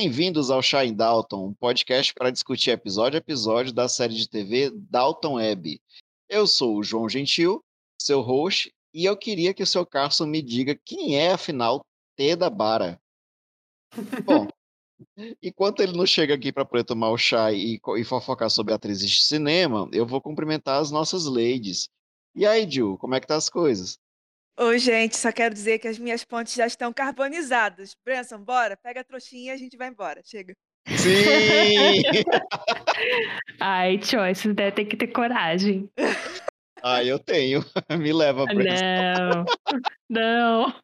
Bem-vindos 0.00 0.48
ao 0.48 0.62
Shine 0.62 0.92
Dalton, 0.92 1.48
um 1.48 1.54
podcast 1.54 2.14
para 2.14 2.30
discutir 2.30 2.70
episódio 2.70 3.16
a 3.16 3.18
episódio 3.18 3.72
da 3.72 3.88
série 3.88 4.14
de 4.14 4.28
TV 4.28 4.70
Dalton 4.72 5.34
Web. 5.34 5.80
Eu 6.28 6.46
sou 6.46 6.76
o 6.76 6.84
João 6.84 7.08
Gentil, 7.08 7.60
seu 8.00 8.20
host, 8.20 8.72
e 8.94 9.04
eu 9.04 9.16
queria 9.16 9.52
que 9.52 9.60
o 9.60 9.66
seu 9.66 9.84
Carson 9.84 10.26
me 10.26 10.40
diga 10.40 10.78
quem 10.84 11.16
é, 11.16 11.32
afinal, 11.32 11.84
Teda 12.16 12.48
Bara. 12.48 13.00
Bom, 14.24 14.46
enquanto 15.42 15.80
ele 15.80 15.96
não 15.96 16.06
chega 16.06 16.32
aqui 16.32 16.52
para 16.52 16.64
poder 16.64 16.84
tomar 16.84 17.10
o 17.10 17.18
chá 17.18 17.52
e, 17.52 17.80
e 17.96 18.04
fofocar 18.04 18.50
sobre 18.50 18.72
atrizes 18.72 19.10
de 19.10 19.22
cinema, 19.24 19.90
eu 19.92 20.06
vou 20.06 20.20
cumprimentar 20.20 20.80
as 20.80 20.92
nossas 20.92 21.24
ladies. 21.24 21.88
E 22.36 22.46
aí, 22.46 22.70
Ju, 22.70 22.96
como 22.98 23.16
é 23.16 23.20
que 23.20 23.26
tá 23.26 23.34
as 23.34 23.48
coisas? 23.48 23.98
Oi, 24.60 24.76
gente, 24.80 25.16
só 25.16 25.30
quero 25.30 25.54
dizer 25.54 25.78
que 25.78 25.86
as 25.86 26.00
minhas 26.00 26.24
pontes 26.24 26.52
já 26.52 26.66
estão 26.66 26.92
carbonizadas. 26.92 27.94
Branson, 28.04 28.42
bora, 28.42 28.76
pega 28.76 29.02
a 29.02 29.04
trouxinha 29.04 29.52
e 29.52 29.54
a 29.54 29.56
gente 29.56 29.76
vai 29.76 29.86
embora. 29.86 30.20
Chega. 30.24 30.52
Sim! 30.88 32.02
Ai, 33.60 34.02
Choice, 34.02 34.52
deve 34.52 34.72
ter 34.72 34.84
que 34.86 34.96
ter 34.96 35.06
coragem. 35.08 35.88
ah, 36.82 37.04
eu 37.04 37.20
tenho. 37.20 37.64
Me 38.00 38.12
leva, 38.12 38.46
Branson. 38.46 39.44
Não, 40.10 40.66
não. 40.66 40.74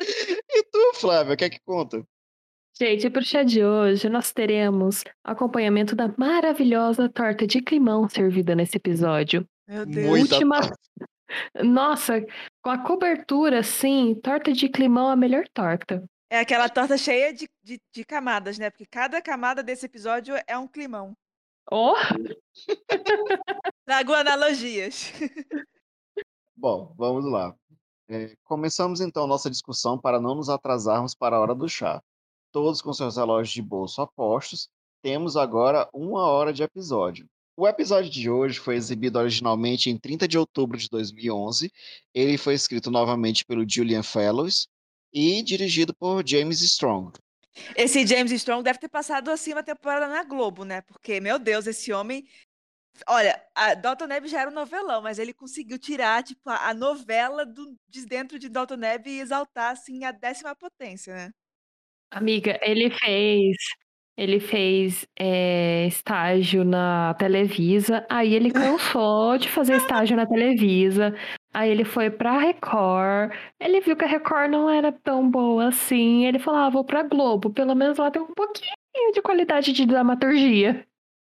E 0.00 0.62
tu, 0.72 0.92
Flávia, 0.94 1.34
o 1.34 1.36
que 1.36 1.44
é 1.44 1.50
que 1.50 1.60
conta? 1.60 2.02
Gente, 2.80 3.10
pro 3.10 3.22
chá 3.22 3.42
de 3.42 3.62
hoje 3.62 4.08
nós 4.08 4.32
teremos 4.32 5.04
acompanhamento 5.22 5.94
da 5.94 6.12
maravilhosa 6.16 7.06
torta 7.10 7.46
de 7.46 7.60
climão 7.60 8.08
servida 8.08 8.54
nesse 8.54 8.78
episódio. 8.78 9.46
Meu 9.68 9.84
Deus. 9.84 10.06
Muita 10.06 10.34
Última. 10.36 10.60
Nossa, 11.62 12.24
com 12.62 12.70
a 12.70 12.78
cobertura, 12.78 13.60
assim, 13.60 14.14
torta 14.14 14.52
de 14.52 14.68
climão 14.68 15.10
é 15.10 15.12
a 15.12 15.16
melhor 15.16 15.44
torta. 15.52 16.04
É 16.30 16.40
aquela 16.40 16.68
torta 16.68 16.96
cheia 16.98 17.32
de, 17.32 17.48
de, 17.62 17.80
de 17.92 18.04
camadas, 18.04 18.58
né? 18.58 18.70
Porque 18.70 18.86
cada 18.86 19.22
camada 19.22 19.62
desse 19.62 19.86
episódio 19.86 20.34
é 20.46 20.58
um 20.58 20.66
climão. 20.66 21.16
Oh, 21.70 21.94
Trago 23.86 24.14
analogias. 24.14 25.12
Bom, 26.56 26.94
vamos 26.96 27.24
lá. 27.24 27.54
É, 28.08 28.34
começamos 28.44 29.00
então 29.00 29.26
nossa 29.26 29.50
discussão 29.50 29.98
para 29.98 30.20
não 30.20 30.34
nos 30.34 30.48
atrasarmos 30.48 31.14
para 31.14 31.36
a 31.36 31.40
hora 31.40 31.54
do 31.54 31.68
chá. 31.68 32.02
Todos 32.52 32.82
com 32.82 32.92
seus 32.92 33.16
relógios 33.16 33.52
de 33.52 33.62
bolso 33.62 34.02
apostos, 34.02 34.68
temos 35.02 35.36
agora 35.36 35.88
uma 35.92 36.26
hora 36.26 36.52
de 36.52 36.62
episódio. 36.62 37.26
O 37.56 37.68
episódio 37.68 38.10
de 38.10 38.28
hoje 38.28 38.58
foi 38.58 38.74
exibido 38.74 39.18
originalmente 39.18 39.88
em 39.88 39.96
30 39.96 40.26
de 40.26 40.36
outubro 40.36 40.76
de 40.76 40.88
2011. 40.88 41.70
Ele 42.12 42.36
foi 42.36 42.54
escrito 42.54 42.90
novamente 42.90 43.44
pelo 43.44 43.68
Julian 43.68 44.02
Fellows 44.02 44.66
e 45.12 45.40
dirigido 45.42 45.94
por 45.94 46.26
James 46.26 46.60
Strong. 46.60 47.12
Esse 47.76 48.04
James 48.04 48.32
Strong 48.32 48.64
deve 48.64 48.80
ter 48.80 48.88
passado 48.88 49.30
assim 49.30 49.52
uma 49.52 49.62
temporada 49.62 50.08
na 50.08 50.24
Globo, 50.24 50.64
né? 50.64 50.80
Porque, 50.80 51.20
meu 51.20 51.38
Deus, 51.38 51.68
esse 51.68 51.92
homem. 51.92 52.26
Olha, 53.08 53.40
a 53.54 53.74
Dalton 53.74 54.06
Neb 54.06 54.26
já 54.26 54.40
era 54.40 54.50
um 54.50 54.54
novelão, 54.54 55.02
mas 55.02 55.18
ele 55.18 55.32
conseguiu 55.32 55.78
tirar, 55.78 56.22
tipo, 56.22 56.48
a, 56.48 56.72
novela 56.74 57.44
do, 57.44 57.76
de 57.88 58.06
dentro 58.06 58.38
de 58.38 58.48
Dalton 58.48 58.76
Neb 58.76 59.06
e 59.06 59.20
exaltar, 59.20 59.72
assim, 59.72 60.04
a 60.04 60.12
décima 60.12 60.54
potência, 60.54 61.14
né? 61.14 61.30
amiga, 62.10 62.58
ele 62.62 62.90
fez. 62.90 63.56
Ele 64.16 64.38
fez 64.38 65.06
é, 65.18 65.86
estágio 65.86 66.64
na 66.64 67.14
Televisa, 67.14 68.06
aí 68.08 68.32
ele 68.32 68.52
cansou 68.52 69.36
de 69.36 69.48
fazer 69.48 69.76
estágio 69.76 70.16
na 70.16 70.24
Televisa, 70.24 71.14
aí 71.52 71.68
ele 71.70 71.84
foi 71.84 72.10
pra 72.10 72.38
Record, 72.38 73.32
ele 73.58 73.80
viu 73.80 73.96
que 73.96 74.04
a 74.04 74.08
Record 74.08 74.50
não 74.50 74.70
era 74.70 74.92
tão 74.92 75.28
boa 75.28 75.66
assim, 75.68 76.24
ele 76.26 76.38
falou, 76.38 76.60
ah, 76.60 76.70
vou 76.70 76.84
pra 76.84 77.02
Globo, 77.02 77.50
pelo 77.52 77.74
menos 77.74 77.98
lá 77.98 78.08
tem 78.10 78.22
um 78.22 78.32
pouquinho 78.34 79.12
de 79.12 79.20
qualidade 79.20 79.72
de 79.72 79.84
dramaturgia. 79.84 80.86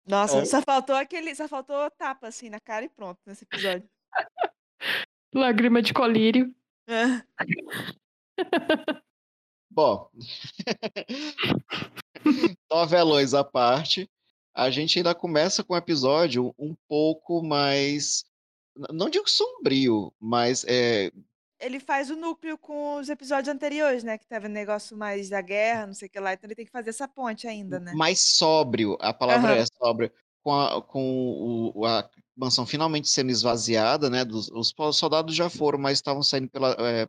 Nossa, 0.08 0.38
É. 0.38 0.46
só 0.46 0.62
faltou 0.62 0.96
aquele. 0.96 1.34
Só 1.34 1.48
faltou 1.48 1.90
tapa, 1.98 2.28
assim, 2.28 2.48
na 2.48 2.60
cara 2.60 2.86
e 2.86 2.90
pronto, 2.90 3.18
nesse 3.26 3.44
episódio. 3.44 3.90
Lágrima 5.34 5.82
de 5.82 5.92
colírio. 5.96 6.54
É. 6.88 7.24
Bom, 9.72 10.08
novelões 12.72 13.34
à 13.34 13.44
parte, 13.44 14.10
a 14.54 14.70
gente 14.70 15.00
ainda 15.00 15.14
começa 15.16 15.64
com 15.64 15.74
um 15.74 15.78
episódio 15.78 16.54
um 16.58 16.76
pouco 16.88 17.44
mais. 17.44 18.24
Não 18.92 19.10
digo 19.10 19.30
sombrio, 19.30 20.14
mas 20.20 20.66
é, 20.68 21.12
Ele 21.60 21.80
faz 21.80 22.10
o 22.10 22.16
núcleo 22.16 22.58
com 22.58 22.98
os 22.98 23.08
episódios 23.10 23.48
anteriores, 23.54 24.04
né? 24.04 24.18
Que 24.18 24.28
tava 24.28 24.50
negócio 24.50 24.98
mais 24.98 25.30
da 25.30 25.42
guerra, 25.42 25.88
não 25.88 25.94
sei 25.94 26.08
o 26.08 26.12
que 26.12 26.20
lá. 26.20 26.34
Então 26.34 26.48
ele 26.48 26.56
tem 26.56 26.66
que 26.66 26.72
fazer 26.72 26.90
essa 26.90 27.08
ponte 27.08 27.48
ainda, 27.48 27.80
né? 27.80 27.94
mais 27.94 28.20
sóbrio. 28.20 28.98
A 29.00 29.14
palavra 29.14 29.54
Aham. 29.54 29.62
é 29.62 29.66
sóbrio. 29.78 30.12
Com 30.44 30.54
a, 30.54 30.82
com 30.82 31.72
o- 31.74 31.86
a 31.86 32.08
mansão 32.38 32.66
finalmente 32.68 33.10
sendo 33.10 33.32
esvaziada, 33.32 34.10
né? 34.10 34.24
Dos, 34.24 34.50
os 34.52 34.74
soldados 34.96 35.34
já 35.34 35.50
foram, 35.50 35.80
mas 35.80 35.98
estavam 35.98 36.22
saindo 36.22 36.50
pela, 36.50 36.76
é, 36.80 37.08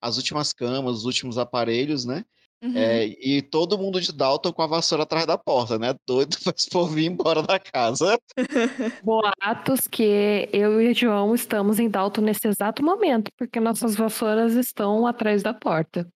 as 0.00 0.18
últimas 0.18 0.52
camas, 0.52 0.98
os 0.98 1.04
últimos 1.04 1.36
aparelhos, 1.38 2.04
né? 2.04 2.24
Uhum. 2.66 2.76
É, 2.76 3.06
e 3.06 3.42
todo 3.42 3.78
mundo 3.78 4.00
de 4.00 4.12
Dalton 4.12 4.52
com 4.52 4.62
a 4.62 4.66
vassoura 4.66 5.04
atrás 5.04 5.24
da 5.24 5.38
porta, 5.38 5.78
né? 5.78 5.94
Doido 6.06 6.36
para 6.42 6.54
esse 6.56 6.68
povo 6.68 6.98
ir 6.98 7.06
embora 7.06 7.42
da 7.42 7.58
casa. 7.58 8.18
Boatos 9.04 9.86
que 9.86 10.48
eu 10.52 10.80
e 10.80 10.90
o 10.90 10.94
João 10.94 11.34
estamos 11.34 11.78
em 11.78 11.88
Dalton 11.88 12.22
nesse 12.22 12.48
exato 12.48 12.82
momento, 12.82 13.30
porque 13.38 13.60
nossas 13.60 13.94
vassouras 13.94 14.54
estão 14.54 15.06
atrás 15.06 15.42
da 15.42 15.54
porta. 15.54 16.08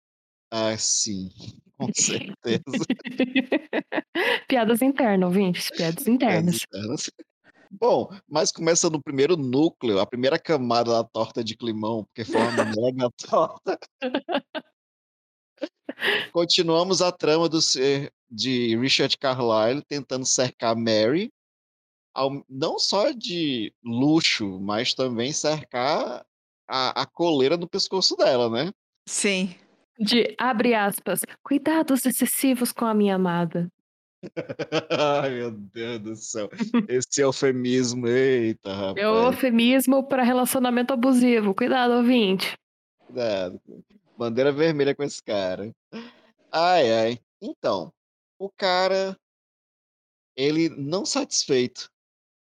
Ah, 0.51 0.75
sim, 0.79 1.29
com 1.77 1.89
certeza. 1.95 2.63
Piadas 4.49 4.81
internas, 4.81 5.27
ouvintes, 5.29 5.71
piadas 5.71 6.09
internas. 6.09 6.63
Internas. 6.63 7.11
Bom, 7.71 8.09
mas 8.27 8.51
começa 8.51 8.89
no 8.89 9.03
primeiro 9.03 9.37
núcleo, 9.37 10.01
a 10.01 10.07
primeira 10.07 10.39
camada 10.39 10.93
da 10.93 11.05
torta 11.05 11.45
de 11.45 11.55
climão, 11.55 12.05
porque 12.05 12.25
foi 12.25 12.41
uma 12.41 12.65
mega 12.65 13.11
torta. 13.29 13.79
Continuamos 16.33 17.03
a 17.03 17.11
trama 17.11 17.49
do 17.49 17.61
ser 17.61 18.13
de 18.31 18.77
Richard 18.77 19.17
Carlyle 19.19 19.83
tentando 19.83 20.25
cercar 20.25 20.77
Mary, 20.77 21.33
ao- 22.15 22.45
não 22.49 22.79
só 22.79 23.11
de 23.11 23.73
luxo, 23.83 24.61
mas 24.61 24.95
também 24.95 25.33
cercar 25.33 26.25
a, 26.69 27.03
a 27.03 27.07
coleira 27.07 27.57
no 27.57 27.69
pescoço 27.69 28.17
dela, 28.17 28.49
né? 28.51 28.73
Sim. 29.09 29.55
De 29.99 30.35
abre 30.39 30.75
aspas, 30.75 31.21
cuidados 31.43 32.05
excessivos 32.07 32.71
com 32.73 32.85
a 32.85 32.95
minha 32.95 33.17
amada. 33.17 33.69
Ai, 34.91 35.31
meu 35.31 35.51
Deus 35.53 36.01
do 36.01 36.17
céu. 36.17 36.49
Esse 36.89 37.21
eufemismo, 37.23 38.07
eita, 38.07 38.73
rapaz. 38.73 38.97
É 38.99 39.09
o 39.09 39.27
eufemismo 39.27 40.07
para 40.07 40.23
relacionamento 40.23 40.93
abusivo. 40.93 41.55
Cuidado, 41.55 41.95
ouvinte. 41.95 42.57
Cuidado. 43.07 43.61
Bandeira 44.19 44.51
vermelha 44.51 44.97
com 44.97 45.05
esse 45.05 45.23
cara. 45.23 45.73
Ai, 46.51 46.93
ai. 46.93 47.21
Então, 47.41 47.95
o 48.37 48.51
cara, 48.51 49.17
ele 50.37 50.69
não 50.71 51.07
satisfeito 51.07 51.89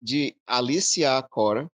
de 0.01 0.35
aliciar 0.45 1.23
a 1.23 1.25
Cora, 1.25 1.71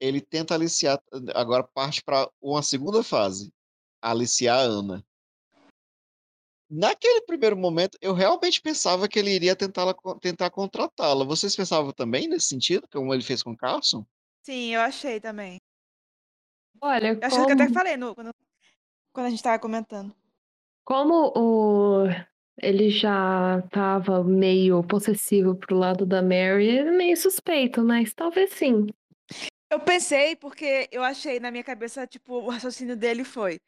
ele 0.00 0.20
tenta 0.20 0.54
aliciar, 0.54 1.02
agora 1.34 1.64
parte 1.64 2.00
para 2.00 2.30
uma 2.40 2.62
segunda 2.62 3.02
fase, 3.02 3.52
aliciar 4.00 4.60
a 4.60 4.62
Ana. 4.62 5.04
Naquele 6.70 7.22
primeiro 7.22 7.56
momento, 7.56 7.98
eu 8.00 8.14
realmente 8.14 8.60
pensava 8.60 9.08
que 9.08 9.18
ele 9.18 9.32
iria 9.34 9.56
tentar, 9.56 9.92
tentar 10.20 10.50
contratá-la. 10.50 11.24
Vocês 11.24 11.56
pensavam 11.56 11.90
também 11.90 12.28
nesse 12.28 12.46
sentido, 12.46 12.86
como 12.92 13.12
ele 13.12 13.24
fez 13.24 13.42
com 13.42 13.50
o 13.50 13.56
Carlson? 13.56 14.06
Sim, 14.44 14.74
eu 14.74 14.80
achei 14.80 15.20
também. 15.20 15.58
Olha, 16.80 17.14
Eu 17.14 17.20
acho 17.20 17.36
que 17.36 17.50
eu 17.50 17.54
até 17.54 17.64
como, 17.64 17.74
falei 17.74 17.96
no, 17.96 18.14
quando, 18.14 18.30
quando 19.16 19.28
a 19.28 19.30
gente 19.30 19.42
tava 19.42 19.58
comentando. 19.58 20.14
como 20.84 21.32
o, 21.34 22.04
ele 22.60 22.90
já 22.90 23.62
tava 23.70 24.22
meio 24.22 24.84
possessivo 24.84 25.56
pro 25.56 25.74
lado 25.74 26.04
da 26.04 26.20
Mary, 26.20 26.76
é 26.76 26.90
meio 26.90 27.16
suspeito, 27.16 27.82
mas 27.82 28.12
talvez 28.12 28.52
sim. 28.52 28.86
Eu 29.70 29.80
pensei, 29.80 30.36
porque 30.36 30.86
eu 30.92 31.02
achei 31.02 31.40
na 31.40 31.50
minha 31.50 31.64
cabeça, 31.64 32.06
tipo, 32.06 32.34
o 32.34 32.50
raciocínio 32.50 32.94
dele 32.94 33.24
foi: 33.24 33.58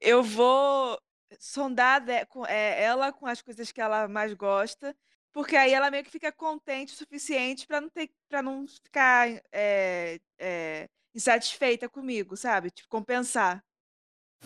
eu 0.00 0.22
vou 0.22 0.96
sondar 1.36 2.08
é, 2.08 2.84
ela 2.84 3.12
com 3.12 3.26
as 3.26 3.42
coisas 3.42 3.72
que 3.72 3.80
ela 3.80 4.06
mais 4.06 4.32
gosta, 4.34 4.94
porque 5.32 5.56
aí 5.56 5.72
ela 5.72 5.90
meio 5.90 6.04
que 6.04 6.12
fica 6.12 6.30
contente 6.30 6.94
o 6.94 6.96
suficiente 6.96 7.66
pra 7.66 7.80
não 7.80 7.90
ter, 7.90 8.08
para 8.28 8.40
não 8.40 8.68
ficar 8.68 9.28
é, 9.50 10.20
é, 10.38 10.88
insatisfeita 11.12 11.88
comigo, 11.88 12.36
sabe? 12.36 12.70
Tipo, 12.70 12.88
compensar. 12.88 13.64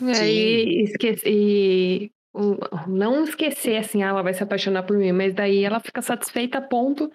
É, 0.01 0.13
Sim. 0.13 0.23
e 0.25 0.83
esquece, 0.83 1.23
e 1.25 2.11
não 2.87 3.23
esquecer 3.23 3.77
assim, 3.77 4.03
ah, 4.03 4.09
ela 4.09 4.21
vai 4.21 4.33
se 4.33 4.43
apaixonar 4.43 4.83
por 4.83 4.97
mim, 4.97 5.11
mas 5.11 5.33
daí 5.33 5.63
ela 5.63 5.79
fica 5.79 6.01
satisfeita 6.01 6.59
a 6.59 6.61
ponto 6.61 7.11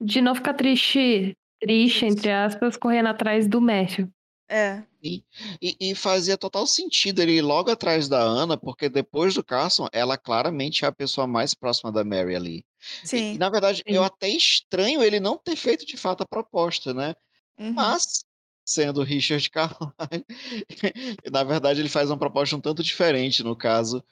de 0.00 0.20
não 0.20 0.34
ficar 0.34 0.54
triste, 0.54 1.36
triste, 1.60 2.06
entre 2.06 2.30
aspas, 2.30 2.76
correndo 2.76 3.08
atrás 3.08 3.46
do 3.46 3.60
Matthew. 3.60 4.08
É. 4.48 4.82
E, 5.02 5.22
e 5.60 5.94
fazia 5.94 6.36
total 6.36 6.66
sentido 6.66 7.20
ele 7.20 7.32
ir 7.32 7.42
logo 7.42 7.70
atrás 7.70 8.08
da 8.08 8.20
Ana, 8.20 8.56
porque 8.56 8.88
depois 8.88 9.34
do 9.34 9.44
Carson, 9.44 9.86
ela 9.92 10.16
claramente 10.16 10.84
é 10.84 10.88
a 10.88 10.92
pessoa 10.92 11.26
mais 11.26 11.54
próxima 11.54 11.92
da 11.92 12.04
Mary 12.04 12.34
ali. 12.34 12.64
E, 13.02 13.06
Sim. 13.06 13.34
e, 13.34 13.38
na 13.38 13.50
verdade, 13.50 13.82
Sim. 13.86 13.94
eu 13.94 14.02
até 14.02 14.28
estranho 14.28 15.02
ele 15.02 15.20
não 15.20 15.38
ter 15.38 15.56
feito 15.56 15.86
de 15.86 15.96
fato 15.96 16.22
a 16.22 16.26
proposta, 16.26 16.92
né? 16.92 17.14
Uhum. 17.58 17.72
Mas, 17.72 18.24
sendo 18.64 19.02
Richard 19.02 19.48
Carlyle, 19.50 20.24
na 21.30 21.44
verdade 21.44 21.80
ele 21.80 21.88
faz 21.88 22.10
uma 22.10 22.18
proposta 22.18 22.56
um 22.56 22.60
tanto 22.60 22.82
diferente, 22.82 23.42
no 23.42 23.56
caso. 23.56 24.02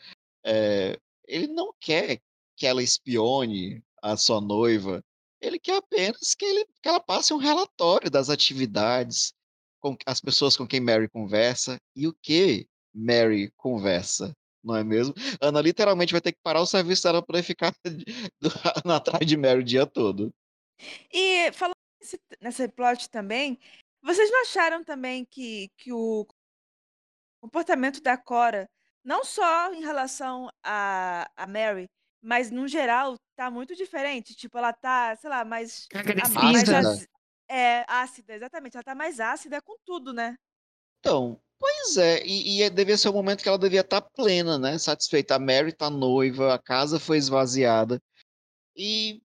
É, 0.44 0.98
ele 1.26 1.46
não 1.46 1.72
quer 1.80 2.20
que 2.56 2.66
ela 2.66 2.82
espione 2.82 3.82
a 4.02 4.16
sua 4.16 4.40
noiva, 4.40 5.02
ele 5.40 5.58
quer 5.58 5.76
apenas 5.76 6.34
que, 6.34 6.44
ele, 6.44 6.66
que 6.80 6.88
ela 6.88 7.00
passe 7.00 7.32
um 7.32 7.38
relatório 7.38 8.10
das 8.10 8.30
atividades, 8.30 9.32
com 9.80 9.96
as 10.06 10.20
pessoas 10.20 10.56
com 10.56 10.66
quem 10.66 10.80
Mary 10.80 11.08
conversa 11.08 11.80
e 11.96 12.06
o 12.06 12.14
que 12.14 12.68
Mary 12.94 13.52
conversa, 13.56 14.32
não 14.62 14.76
é 14.76 14.84
mesmo? 14.84 15.12
Ana 15.40 15.60
literalmente 15.60 16.12
vai 16.12 16.20
ter 16.20 16.32
que 16.32 16.38
parar 16.42 16.60
o 16.60 16.66
serviço 16.66 17.02
dela 17.02 17.20
para 17.20 17.42
ficar 17.42 17.74
atrás 18.84 19.26
de 19.26 19.36
Mary 19.36 19.60
o 19.60 19.64
dia 19.64 19.84
todo. 19.84 20.32
E 21.12 21.50
falando 21.52 21.76
nesse, 22.00 22.20
nesse 22.40 22.68
plot 22.68 23.10
também, 23.10 23.58
vocês 24.02 24.30
não 24.30 24.42
acharam 24.42 24.82
também 24.84 25.24
que, 25.24 25.70
que 25.76 25.92
o 25.92 26.26
comportamento 27.40 28.00
da 28.00 28.16
Cora, 28.16 28.68
não 29.04 29.24
só 29.24 29.72
em 29.72 29.80
relação 29.80 30.48
a, 30.62 31.28
a 31.36 31.46
Mary, 31.46 31.88
mas 32.20 32.50
no 32.50 32.68
geral, 32.68 33.16
tá 33.34 33.50
muito 33.50 33.74
diferente? 33.74 34.34
Tipo, 34.34 34.58
ela 34.58 34.72
tá, 34.72 35.16
sei 35.16 35.28
lá, 35.28 35.44
mais. 35.44 35.88
mais 35.92 36.62
Agressiva. 36.68 36.78
az- 36.78 37.08
é, 37.48 37.84
ácida, 37.88 38.34
exatamente. 38.34 38.76
Ela 38.76 38.84
tá 38.84 38.94
mais 38.94 39.18
ácida 39.20 39.60
com 39.60 39.76
tudo, 39.84 40.12
né? 40.12 40.36
Então, 41.00 41.40
pois 41.58 41.96
é, 41.96 42.24
e, 42.24 42.58
e 42.58 42.62
é- 42.62 42.70
devia 42.70 42.96
ser 42.96 43.08
o 43.08 43.12
momento 43.12 43.42
que 43.42 43.48
ela 43.48 43.58
devia 43.58 43.80
estar 43.80 44.00
plena, 44.00 44.56
né? 44.58 44.78
Satisfeita. 44.78 45.34
A 45.34 45.38
Mary 45.38 45.72
tá 45.72 45.90
noiva, 45.90 46.54
a 46.54 46.58
casa 46.58 47.00
foi 47.00 47.18
esvaziada. 47.18 48.00
E 48.76 49.20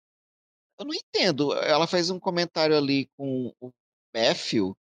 eu 0.79 0.85
não 0.85 0.95
entendo. 0.95 1.55
Ela 1.55 1.87
fez 1.87 2.11
um 2.11 2.21
comentário 2.21 2.77
ali 2.77 3.07
com 3.17 3.53
o 3.59 3.73
Matthew 4.15 4.77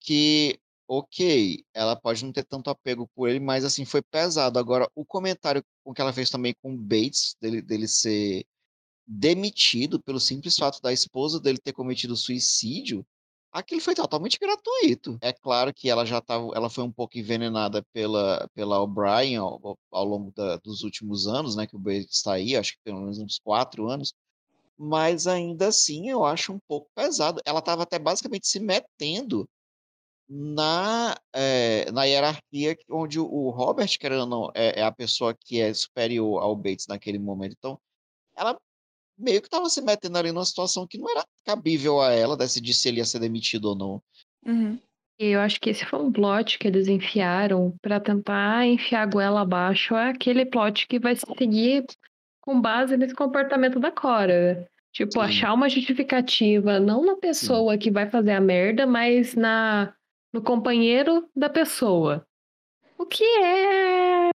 que, 0.00 0.58
ok, 0.88 1.64
ela 1.74 1.96
pode 1.96 2.24
não 2.24 2.32
ter 2.32 2.44
tanto 2.44 2.70
apego 2.70 3.08
por 3.14 3.28
ele, 3.28 3.40
mas 3.40 3.64
assim, 3.64 3.84
foi 3.84 4.02
pesado. 4.02 4.58
Agora, 4.58 4.88
o 4.94 5.04
comentário 5.04 5.64
com 5.84 5.92
que 5.94 6.00
ela 6.00 6.12
fez 6.12 6.30
também 6.30 6.54
com 6.62 6.74
o 6.74 6.78
Bates, 6.78 7.36
dele, 7.40 7.62
dele 7.62 7.88
ser 7.88 8.44
demitido 9.06 10.02
pelo 10.02 10.20
simples 10.20 10.56
fato 10.56 10.80
da 10.82 10.92
esposa 10.92 11.40
dele 11.40 11.58
ter 11.58 11.72
cometido 11.72 12.16
suicídio, 12.16 13.06
aquilo 13.52 13.80
foi 13.80 13.94
totalmente 13.94 14.38
gratuito. 14.38 15.18
É 15.22 15.32
claro 15.32 15.72
que 15.72 15.88
ela 15.88 16.04
já 16.04 16.20
tava, 16.20 16.50
ela 16.54 16.68
foi 16.70 16.84
um 16.84 16.92
pouco 16.92 17.18
envenenada 17.18 17.84
pela, 17.92 18.48
pela 18.54 18.80
O'Brien 18.82 19.36
ao, 19.36 19.78
ao 19.92 20.04
longo 20.04 20.32
da- 20.32 20.56
dos 20.58 20.82
últimos 20.82 21.26
anos, 21.26 21.56
né, 21.56 21.66
que 21.66 21.76
o 21.76 21.78
Bates 21.78 22.16
está 22.16 22.34
aí, 22.34 22.56
acho 22.56 22.72
que 22.74 22.80
pelo 22.84 23.00
menos 23.00 23.18
uns 23.18 23.38
quatro 23.38 23.88
anos, 23.88 24.12
mas 24.78 25.26
ainda 25.26 25.68
assim 25.68 26.10
eu 26.10 26.24
acho 26.24 26.52
um 26.52 26.58
pouco 26.68 26.88
pesado. 26.94 27.40
Ela 27.44 27.60
estava 27.60 27.82
até 27.82 27.98
basicamente 27.98 28.46
se 28.46 28.60
metendo 28.60 29.48
na, 30.28 31.16
eh, 31.32 31.90
na 31.92 32.04
hierarquia 32.04 32.76
onde 32.90 33.18
o- 33.20 33.50
Robert, 33.50 33.96
querendo 33.98 34.26
não, 34.26 34.50
é, 34.54 34.80
é 34.80 34.82
a 34.82 34.92
pessoa 34.92 35.34
que 35.34 35.60
é 35.60 35.72
superior 35.72 36.42
ao 36.42 36.56
Bates 36.56 36.86
naquele 36.88 37.18
momento. 37.18 37.54
Então, 37.58 37.78
ela 38.36 38.58
meio 39.18 39.40
que 39.40 39.46
estava 39.46 39.68
se 39.70 39.80
metendo 39.80 40.18
ali 40.18 40.32
numa 40.32 40.44
situação 40.44 40.86
que 40.86 40.98
não 40.98 41.08
era 41.08 41.24
cabível 41.44 42.00
a 42.00 42.12
ela 42.12 42.36
decidir 42.36 42.74
se 42.74 42.88
ele 42.88 42.98
ia 42.98 43.04
ser 43.04 43.18
demitido 43.20 43.66
ou 43.66 43.74
não. 43.74 44.02
Uhum. 44.44 44.78
Eu 45.18 45.40
acho 45.40 45.58
que 45.58 45.70
esse 45.70 45.86
foi 45.86 45.98
um 45.98 46.12
plot 46.12 46.58
que 46.58 46.68
eles 46.68 46.88
enfiaram 46.88 47.74
pra 47.80 47.98
tentar 47.98 48.66
enfiar 48.66 49.02
a 49.02 49.06
goela 49.06 49.40
abaixo. 49.40 49.94
É 49.94 50.10
aquele 50.10 50.44
plot 50.44 50.86
que 50.86 50.98
vai 50.98 51.16
seguir 51.16 51.86
com 52.46 52.60
base 52.60 52.96
nesse 52.96 53.14
comportamento 53.14 53.80
da 53.80 53.90
Cora. 53.90 54.70
Tipo, 54.92 55.12
Sim. 55.14 55.20
achar 55.20 55.52
uma 55.52 55.68
justificativa 55.68 56.78
não 56.78 57.04
na 57.04 57.16
pessoa 57.16 57.76
que 57.76 57.90
vai 57.90 58.08
fazer 58.08 58.32
a 58.32 58.40
merda, 58.40 58.86
mas 58.86 59.34
na 59.34 59.92
no 60.32 60.42
companheiro 60.42 61.28
da 61.34 61.50
pessoa. 61.50 62.26
O 62.96 63.04
que 63.04 63.24
é. 63.24 64.30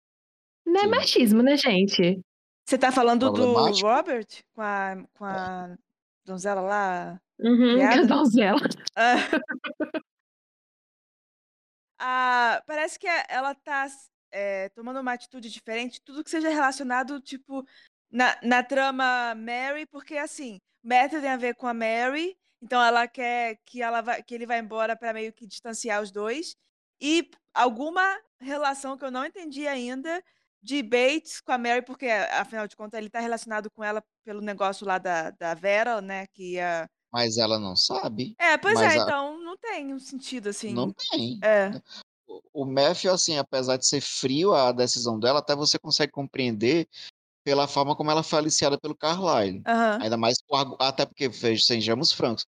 Não 0.65 0.81
é 0.81 0.83
Sim. 0.83 0.89
machismo, 0.89 1.43
né, 1.43 1.55
gente? 1.55 2.19
Você 2.65 2.77
tá 2.77 2.91
falando 2.91 3.31
do. 3.31 3.53
Robert 3.81 4.27
com 4.53 4.61
a, 4.61 4.95
com 5.13 5.25
a 5.25 5.75
donzela 6.25 6.61
lá? 6.61 7.21
Uhum, 7.39 7.81
a 7.81 8.03
donzela. 8.03 8.59
Ah. 8.95 9.15
Ah, 12.01 12.63
parece 12.65 12.97
que 12.97 13.07
ela 13.27 13.53
tá 13.53 13.87
é, 14.31 14.69
tomando 14.69 14.99
uma 14.99 15.13
atitude 15.13 15.49
diferente, 15.49 16.01
tudo 16.01 16.23
que 16.23 16.29
seja 16.29 16.49
relacionado, 16.49 17.19
tipo, 17.19 17.65
na, 18.11 18.37
na 18.43 18.63
trama 18.63 19.35
Mary, 19.35 19.85
porque 19.87 20.17
assim, 20.17 20.59
Matthew 20.83 21.21
tem 21.21 21.29
a 21.29 21.37
ver 21.37 21.55
com 21.55 21.67
a 21.67 21.73
Mary, 21.73 22.35
então 22.61 22.81
ela 22.81 23.07
quer 23.07 23.57
que, 23.65 23.81
ela 23.81 24.01
vai, 24.01 24.21
que 24.23 24.33
ele 24.35 24.45
vá 24.45 24.57
embora 24.57 24.95
para 24.95 25.13
meio 25.13 25.31
que 25.33 25.45
distanciar 25.47 26.01
os 26.01 26.11
dois. 26.11 26.55
E 27.01 27.29
alguma 27.53 28.03
relação 28.39 28.97
que 28.97 29.05
eu 29.05 29.11
não 29.11 29.25
entendi 29.25 29.67
ainda 29.67 30.21
de 30.61 30.83
Bates 30.83 31.39
com 31.39 31.53
a 31.53 31.57
Mary, 31.57 31.81
porque 31.81 32.07
afinal 32.07 32.67
de 32.67 32.75
contas 32.75 32.97
ele 32.99 33.09
tá 33.09 33.19
relacionado 33.19 33.69
com 33.71 33.81
ela 33.83 34.03
pelo 34.25 34.41
negócio 34.41 34.85
lá 34.85 34.97
da, 34.97 35.31
da 35.31 35.53
Vera, 35.53 36.01
né? 36.01 36.27
Que 36.27 36.53
ia. 36.55 36.89
Mas 37.11 37.37
ela 37.37 37.57
não 37.57 37.75
sabe. 37.75 38.35
É, 38.37 38.57
pois 38.57 38.79
é, 38.81 38.87
a- 38.87 38.95
então 38.97 39.39
não 39.41 39.57
tem 39.57 39.93
um 39.93 39.99
sentido 39.99 40.49
assim. 40.49 40.73
Não 40.73 40.91
tem. 40.91 41.39
É. 41.41 41.71
O- 42.27 42.41
O 42.61 42.65
Matthew, 42.65 43.11
assim, 43.13 43.37
apesar 43.37 43.77
de 43.77 43.87
ser 43.87 44.01
frio 44.01 44.53
a 44.53 44.71
decisão 44.73 45.17
dela, 45.17 45.39
até 45.39 45.55
você 45.55 45.79
consegue 45.79 46.11
compreender 46.11 46.87
pela 47.49 47.67
forma 47.67 47.95
como 47.95 48.11
ela 48.11 48.21
foi 48.21 48.37
aliciada 48.37 48.77
pelo 48.79 48.95
Carlyle. 48.95 49.63
Aham. 49.65 49.97
Ainda 50.03 50.15
mais, 50.17 50.37
até 50.77 51.03
porque, 51.03 51.31
sejamos 51.57 52.11
francos, 52.13 52.45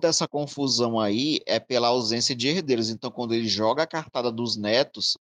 dessa 0.00 0.26
confusão 0.26 0.98
aí 0.98 1.38
é 1.46 1.60
pela 1.60 1.86
ausência 1.86 2.34
de 2.34 2.48
herdeiros. 2.48 2.90
Então, 2.90 3.08
quando 3.08 3.34
ele 3.34 3.46
joga 3.46 3.84
a 3.84 3.86
cartada 3.86 4.32
dos 4.32 4.56
netos, 4.56 5.16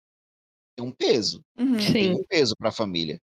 tem 0.75 0.83
um 0.83 0.91
peso. 0.91 1.43
Uhum. 1.55 1.77
Tem 1.77 1.91
Sim. 1.91 2.13
um 2.15 2.23
peso 2.27 2.55
para 2.57 2.69
a 2.69 2.71
família. 2.71 3.21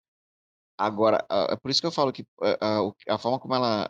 Agora, 0.77 1.25
é 1.49 1.57
por 1.57 1.71
isso 1.71 1.81
que 1.81 1.87
eu 1.87 1.93
falo 1.93 2.13
que 2.13 2.27
a, 2.43 2.67
a- 2.67 2.83
o- 2.83 2.95
a 3.09 3.17
forma 3.17 3.39
como 3.41 3.55
ela 3.55 3.89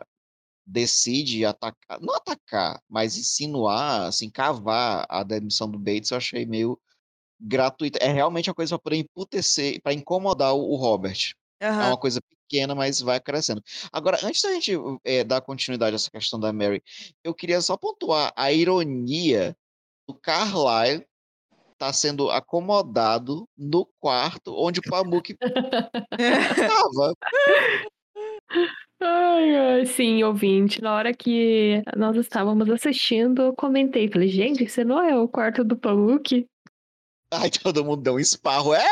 decide 0.65 1.43
atacar, 1.43 1.99
não 1.99 2.15
atacar, 2.15 2.81
mas 2.87 3.17
insinuar, 3.17 4.03
assim, 4.03 4.29
cavar 4.29 5.05
a 5.09 5.23
demissão 5.23 5.69
do 5.69 5.77
Bates, 5.77 6.11
eu 6.11 6.17
achei 6.17 6.45
meio 6.45 6.79
gratuita. 7.37 7.99
É 7.99 8.13
realmente 8.13 8.49
uma 8.49 8.55
coisa 8.55 8.77
para 8.77 8.83
poder 8.83 8.95
emputecer, 8.97 9.81
para 9.81 9.93
incomodar 9.93 10.53
o, 10.55 10.71
o 10.71 10.75
Robert. 10.77 11.33
É 11.59 11.67
Aham. 11.67 11.87
uma 11.87 11.97
coisa 11.97 12.19
pequena, 12.21 12.75
mas 12.75 12.99
vai 12.99 13.19
crescendo. 13.19 13.63
Agora, 13.91 14.19
antes 14.23 14.41
da 14.41 14.51
gente 14.53 14.73
eh, 15.03 15.23
dar 15.23 15.41
continuidade 15.41 15.95
a 15.95 15.97
essa 15.97 16.11
questão 16.11 16.39
da 16.39 16.53
Mary, 16.53 16.83
eu 17.23 17.33
queria 17.33 17.61
só 17.61 17.75
pontuar 17.77 18.31
a 18.35 18.51
ironia 18.51 19.55
do 20.07 20.13
Carlyle 20.13 21.05
tá 21.77 21.91
sendo 21.91 22.29
acomodado 22.31 23.47
no 23.57 23.85
quarto 23.99 24.55
onde 24.55 24.79
o 24.79 24.83
Pamuk 24.83 25.35
estava. 26.17 27.13
Ai, 28.97 29.55
ai, 29.55 29.85
sim, 29.85 30.23
ouvinte. 30.23 30.81
Na 30.81 30.95
hora 30.95 31.13
que 31.13 31.83
nós 31.97 32.15
estávamos 32.15 32.69
assistindo, 32.69 33.41
eu 33.41 33.53
comentei. 33.53 34.09
Falei, 34.09 34.29
gente, 34.29 34.63
esse 34.63 34.85
não 34.85 35.03
é 35.03 35.15
o 35.17 35.27
quarto 35.27 35.65
do 35.65 35.75
Pamuk? 35.75 36.47
Aí 37.29 37.51
todo 37.51 37.83
mundo 37.83 38.01
deu 38.01 38.13
um 38.13 38.19
esparro. 38.19 38.73
É! 38.73 38.85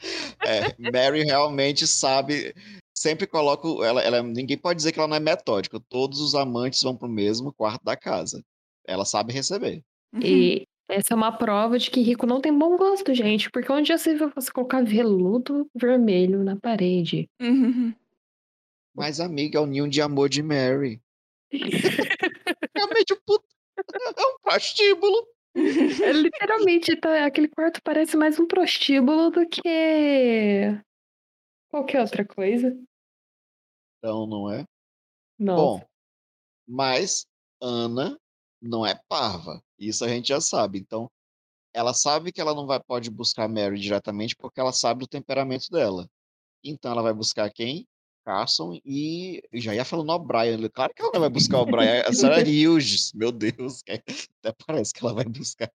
É, 0.42 0.90
Mary 0.90 1.22
realmente 1.22 1.86
sabe. 1.86 2.54
Sempre 2.96 3.26
coloca. 3.26 3.66
o- 3.68 3.84
Ela, 3.84 4.02
ela, 4.02 4.22
ninguém 4.22 4.56
pode 4.58 4.78
dizer 4.78 4.92
que 4.92 4.98
ela 4.98 5.08
não 5.08 5.16
é 5.16 5.20
metódica. 5.20 5.78
Todos 5.88 6.20
os 6.20 6.34
amantes 6.34 6.82
vão 6.82 6.96
pro 6.96 7.08
mesmo 7.08 7.52
quarto 7.52 7.84
da 7.84 7.96
casa. 7.96 8.42
Ela 8.86 9.04
sabe 9.04 9.32
receber. 9.32 9.82
Uhum. 10.14 10.20
E 10.22 10.66
essa 10.88 11.12
é 11.12 11.14
uma 11.14 11.30
prova 11.30 11.78
de 11.78 11.90
que 11.90 12.00
rico 12.00 12.26
não 12.26 12.40
tem 12.40 12.56
bom 12.56 12.76
gosto, 12.76 13.14
gente. 13.14 13.50
Porque 13.50 13.70
onde 13.70 13.88
já 13.88 13.98
se 13.98 14.14
viu 14.14 14.30
você 14.34 14.50
colocar 14.50 14.82
veludo 14.82 15.66
vermelho 15.74 16.42
na 16.42 16.56
parede? 16.56 17.28
Uhum. 17.40 17.94
Mas, 18.94 19.20
amiga, 19.20 19.58
é 19.58 19.62
o 19.62 19.66
ninho 19.66 19.88
de 19.88 20.00
amor 20.02 20.28
de 20.28 20.42
Mary. 20.42 21.00
Realmente, 21.52 23.12
o 23.14 23.20
puto. 23.24 23.44
É 24.16 24.22
um 24.26 24.38
prostíbulo. 24.42 25.26
É, 25.54 26.12
literalmente, 26.12 26.96
tá, 26.96 27.26
aquele 27.26 27.48
quarto 27.48 27.82
parece 27.82 28.16
mais 28.16 28.38
um 28.38 28.46
prostíbulo 28.46 29.30
do 29.30 29.48
que 29.48 29.62
qualquer 31.68 32.00
outra 32.00 32.24
coisa. 32.24 32.76
Então, 33.98 34.26
não 34.26 34.50
é? 34.50 34.64
Nossa. 35.38 35.62
Bom, 35.62 35.88
mas 36.66 37.26
Ana 37.60 38.18
não 38.62 38.86
é 38.86 38.98
parva. 39.08 39.60
Isso 39.78 40.04
a 40.04 40.08
gente 40.08 40.28
já 40.28 40.40
sabe. 40.40 40.78
Então, 40.78 41.10
ela 41.72 41.94
sabe 41.94 42.32
que 42.32 42.40
ela 42.40 42.54
não 42.54 42.66
vai 42.66 42.80
pode 42.82 43.10
buscar 43.10 43.48
Mary 43.48 43.78
diretamente 43.78 44.36
porque 44.36 44.60
ela 44.60 44.72
sabe 44.72 45.00
do 45.00 45.08
temperamento 45.08 45.70
dela. 45.70 46.08
Então 46.64 46.92
ela 46.92 47.02
vai 47.02 47.12
buscar 47.12 47.50
quem? 47.50 47.86
Carson 48.24 48.78
e 48.84 49.42
já 49.54 49.74
ia 49.74 49.84
falando 49.84 50.10
O'Brien. 50.10 50.68
Claro 50.68 50.92
que 50.94 51.02
ela 51.02 51.10
não 51.12 51.20
vai 51.20 51.30
buscar 51.30 51.58
o 51.58 51.62
O'Brien, 51.62 52.02
a 52.06 52.12
Sarah 52.12 52.42
Hughes, 52.42 53.12
meu 53.14 53.32
Deus, 53.32 53.82
até 53.88 54.54
parece 54.66 54.92
que 54.92 55.04
ela 55.04 55.14
vai 55.14 55.24
buscar. 55.24 55.70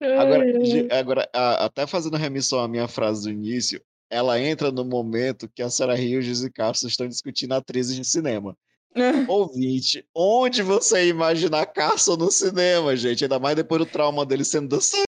Agora, 0.00 0.44
agora 0.92 1.30
até 1.32 1.86
fazendo 1.86 2.16
remissão 2.16 2.60
à 2.60 2.68
minha 2.68 2.86
frase 2.86 3.24
do 3.24 3.30
início, 3.30 3.82
ela 4.10 4.40
entra 4.40 4.70
no 4.70 4.84
momento 4.84 5.48
que 5.48 5.62
a 5.62 5.68
Sarah 5.68 5.94
Hughes 5.94 6.42
e 6.42 6.50
Carson 6.50 6.86
estão 6.86 7.08
discutindo 7.08 7.52
atrizes 7.52 7.96
de 7.96 8.04
cinema. 8.04 8.56
Ouvinte, 9.28 10.06
onde 10.14 10.62
você 10.62 11.04
ia 11.04 11.10
imaginar 11.10 11.66
Carson 11.66 12.16
no 12.16 12.30
cinema, 12.30 12.96
gente? 12.96 13.24
Ainda 13.24 13.38
mais 13.38 13.56
depois 13.56 13.80
do 13.80 13.86
trauma 13.86 14.24
dele 14.24 14.44
sendo 14.44 14.68
dançado. 14.68 15.02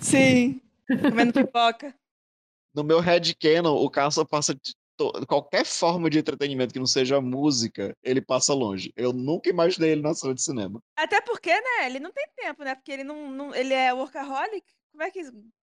Sim. 0.00 0.60
Comendo 0.86 1.32
pipoca. 1.32 1.94
No 2.74 2.82
meu 2.82 3.00
headcanon, 3.00 3.76
o 3.76 3.88
Carson 3.88 4.24
passa 4.24 4.54
qualquer 5.26 5.64
forma 5.64 6.08
de 6.08 6.18
entretenimento 6.18 6.72
que 6.72 6.78
não 6.78 6.86
seja 6.86 7.20
música, 7.20 7.94
ele 8.02 8.20
passa 8.20 8.54
longe. 8.54 8.92
Eu 8.96 9.12
nunca 9.12 9.48
imaginei 9.50 9.92
ele 9.92 10.02
na 10.02 10.14
sala 10.14 10.34
de 10.34 10.42
cinema. 10.42 10.80
Até 10.96 11.20
porque, 11.20 11.50
né, 11.52 11.86
ele 11.86 12.00
não 12.00 12.12
tem 12.12 12.26
tempo, 12.36 12.64
né? 12.64 12.74
Porque 12.74 12.92
ele 12.92 13.04
não, 13.04 13.30
não- 13.30 13.54
ele 13.54 13.74
é 13.74 13.92
workaholic. 13.92 14.64
Como 14.92 15.02
é 15.02 15.10
que, 15.10 15.22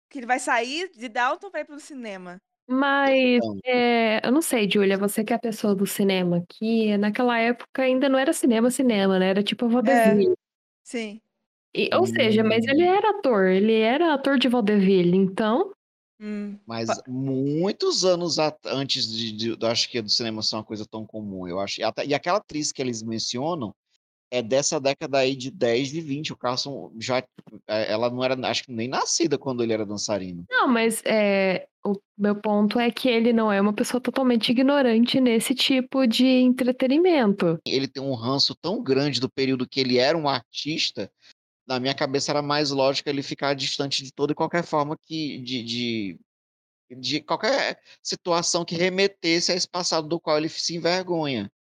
que 0.09 0.19
ele 0.19 0.25
vai 0.25 0.39
sair 0.39 0.89
de 0.91 1.07
Dalton 1.07 1.49
pra 1.49 1.61
ir 1.61 1.65
pro 1.65 1.79
cinema? 1.79 2.37
Mas, 2.67 3.37
Então, 3.43 3.59
é, 3.65 4.25
eu 4.25 4.31
não 4.31 4.41
sei, 4.41 4.69
Júlia, 4.69 4.97
você 4.97 5.23
que 5.23 5.33
é 5.33 5.35
a 5.35 5.39
pessoa 5.39 5.75
do 5.75 5.85
cinema 5.85 6.37
aqui, 6.37 6.95
naquela 6.97 7.37
época 7.37 7.81
ainda 7.81 8.07
não 8.07 8.17
era 8.17 8.31
cinema, 8.31 8.71
cinema, 8.71 9.19
né? 9.19 9.29
Era 9.29 9.43
tipo 9.43 9.67
vaudeville. 9.67 10.33
Sim. 10.83 11.21
E, 11.73 11.89
ou 11.95 12.05
seja, 12.05 12.43
mas 12.43 12.65
ele 12.65 12.83
hum, 12.83 12.93
era 12.93 13.09
ator, 13.11 13.47
ele 13.47 13.79
era 13.79 14.13
ator 14.13 14.37
de 14.37 14.47
vaudeville, 14.49 15.15
então... 15.17 15.71
Hum. 16.21 16.55
mas 16.67 16.87
muitos 17.07 18.05
anos 18.05 18.37
antes 18.65 19.07
de, 19.07 19.31
de- 19.31 19.49
eu 19.59 19.67
acho 19.67 19.89
que 19.89 19.99
do 20.01 20.09
cinema 20.09 20.43
ser 20.43 20.55
uma 20.57 20.63
coisa 20.63 20.85
tão 20.85 21.03
comum, 21.05 21.47
eu 21.47 21.59
acho. 21.59 21.81
E, 21.81 21.83
até- 21.83 22.05
e 22.05 22.13
aquela 22.13 22.37
atriz 22.37 22.71
que 22.71 22.81
eles 22.81 23.01
mencionam 23.01 23.73
é 24.29 24.41
dessa 24.41 24.79
década 24.79 25.17
aí 25.17 25.35
de 25.35 25.51
10 25.51 25.93
e 25.93 25.99
20. 25.99 26.31
O 26.31 26.37
Carson 26.37 26.91
já, 26.99 27.17
é, 27.67 27.91
ela 27.91 28.09
não 28.09 28.23
era, 28.23 28.35
acho 28.47 28.63
que 28.63 28.71
nem 28.71 28.87
nascida 28.87 29.37
quando 29.37 29.61
ele 29.61 29.73
era 29.73 29.85
dançarino. 29.85 30.45
Não, 30.49 30.67
mas 30.69 31.01
é, 31.05 31.67
o 31.83 31.95
meu 32.17 32.35
ponto 32.35 32.79
é 32.79 32.89
que 32.89 33.09
ele 33.09 33.33
não 33.33 33.51
é 33.51 33.59
uma 33.59 33.73
pessoa 33.73 33.99
totalmente 33.99 34.49
ignorante 34.49 35.19
nesse 35.19 35.53
tipo 35.53 36.05
de 36.07 36.25
entretenimento. 36.25 37.59
Ele 37.65 37.87
tem 37.87 38.01
um 38.01 38.13
ranço 38.13 38.55
tão 38.55 38.81
grande 38.81 39.19
do 39.19 39.29
período 39.29 39.67
que 39.67 39.79
ele 39.79 39.97
era 39.97 40.17
um 40.17 40.29
artista 40.29 41.11
na 41.67 41.79
minha 41.79 41.93
cabeça 41.95 42.31
era 42.31 42.41
mais 42.41 42.71
lógico 42.71 43.09
ele 43.09 43.23
ficar 43.23 43.53
distante 43.53 44.03
de 44.03 44.11
toda 44.11 44.31
e 44.31 44.35
qualquer 44.35 44.63
forma 44.63 44.97
que 44.97 45.39
de, 45.39 45.63
de, 45.63 46.19
de 46.97 47.21
qualquer 47.21 47.79
situação 48.03 48.65
que 48.65 48.75
remetesse 48.75 49.51
a 49.51 49.55
esse 49.55 49.67
passado 49.67 50.07
do 50.07 50.19
qual 50.19 50.37
ele 50.37 50.49
se 50.49 50.75
envergonha. 50.75 51.51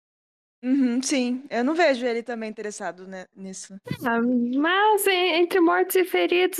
Uhum, 0.62 1.02
sim. 1.02 1.42
Eu 1.48 1.64
não 1.64 1.74
vejo 1.74 2.04
ele 2.04 2.22
também 2.22 2.50
interessado 2.50 3.06
né, 3.06 3.26
nisso. 3.34 3.74
Ah, 4.06 4.20
mas 4.20 5.06
en- 5.06 5.42
entre 5.42 5.58
mortos 5.60 5.96
e 5.96 6.04
feridos, 6.04 6.58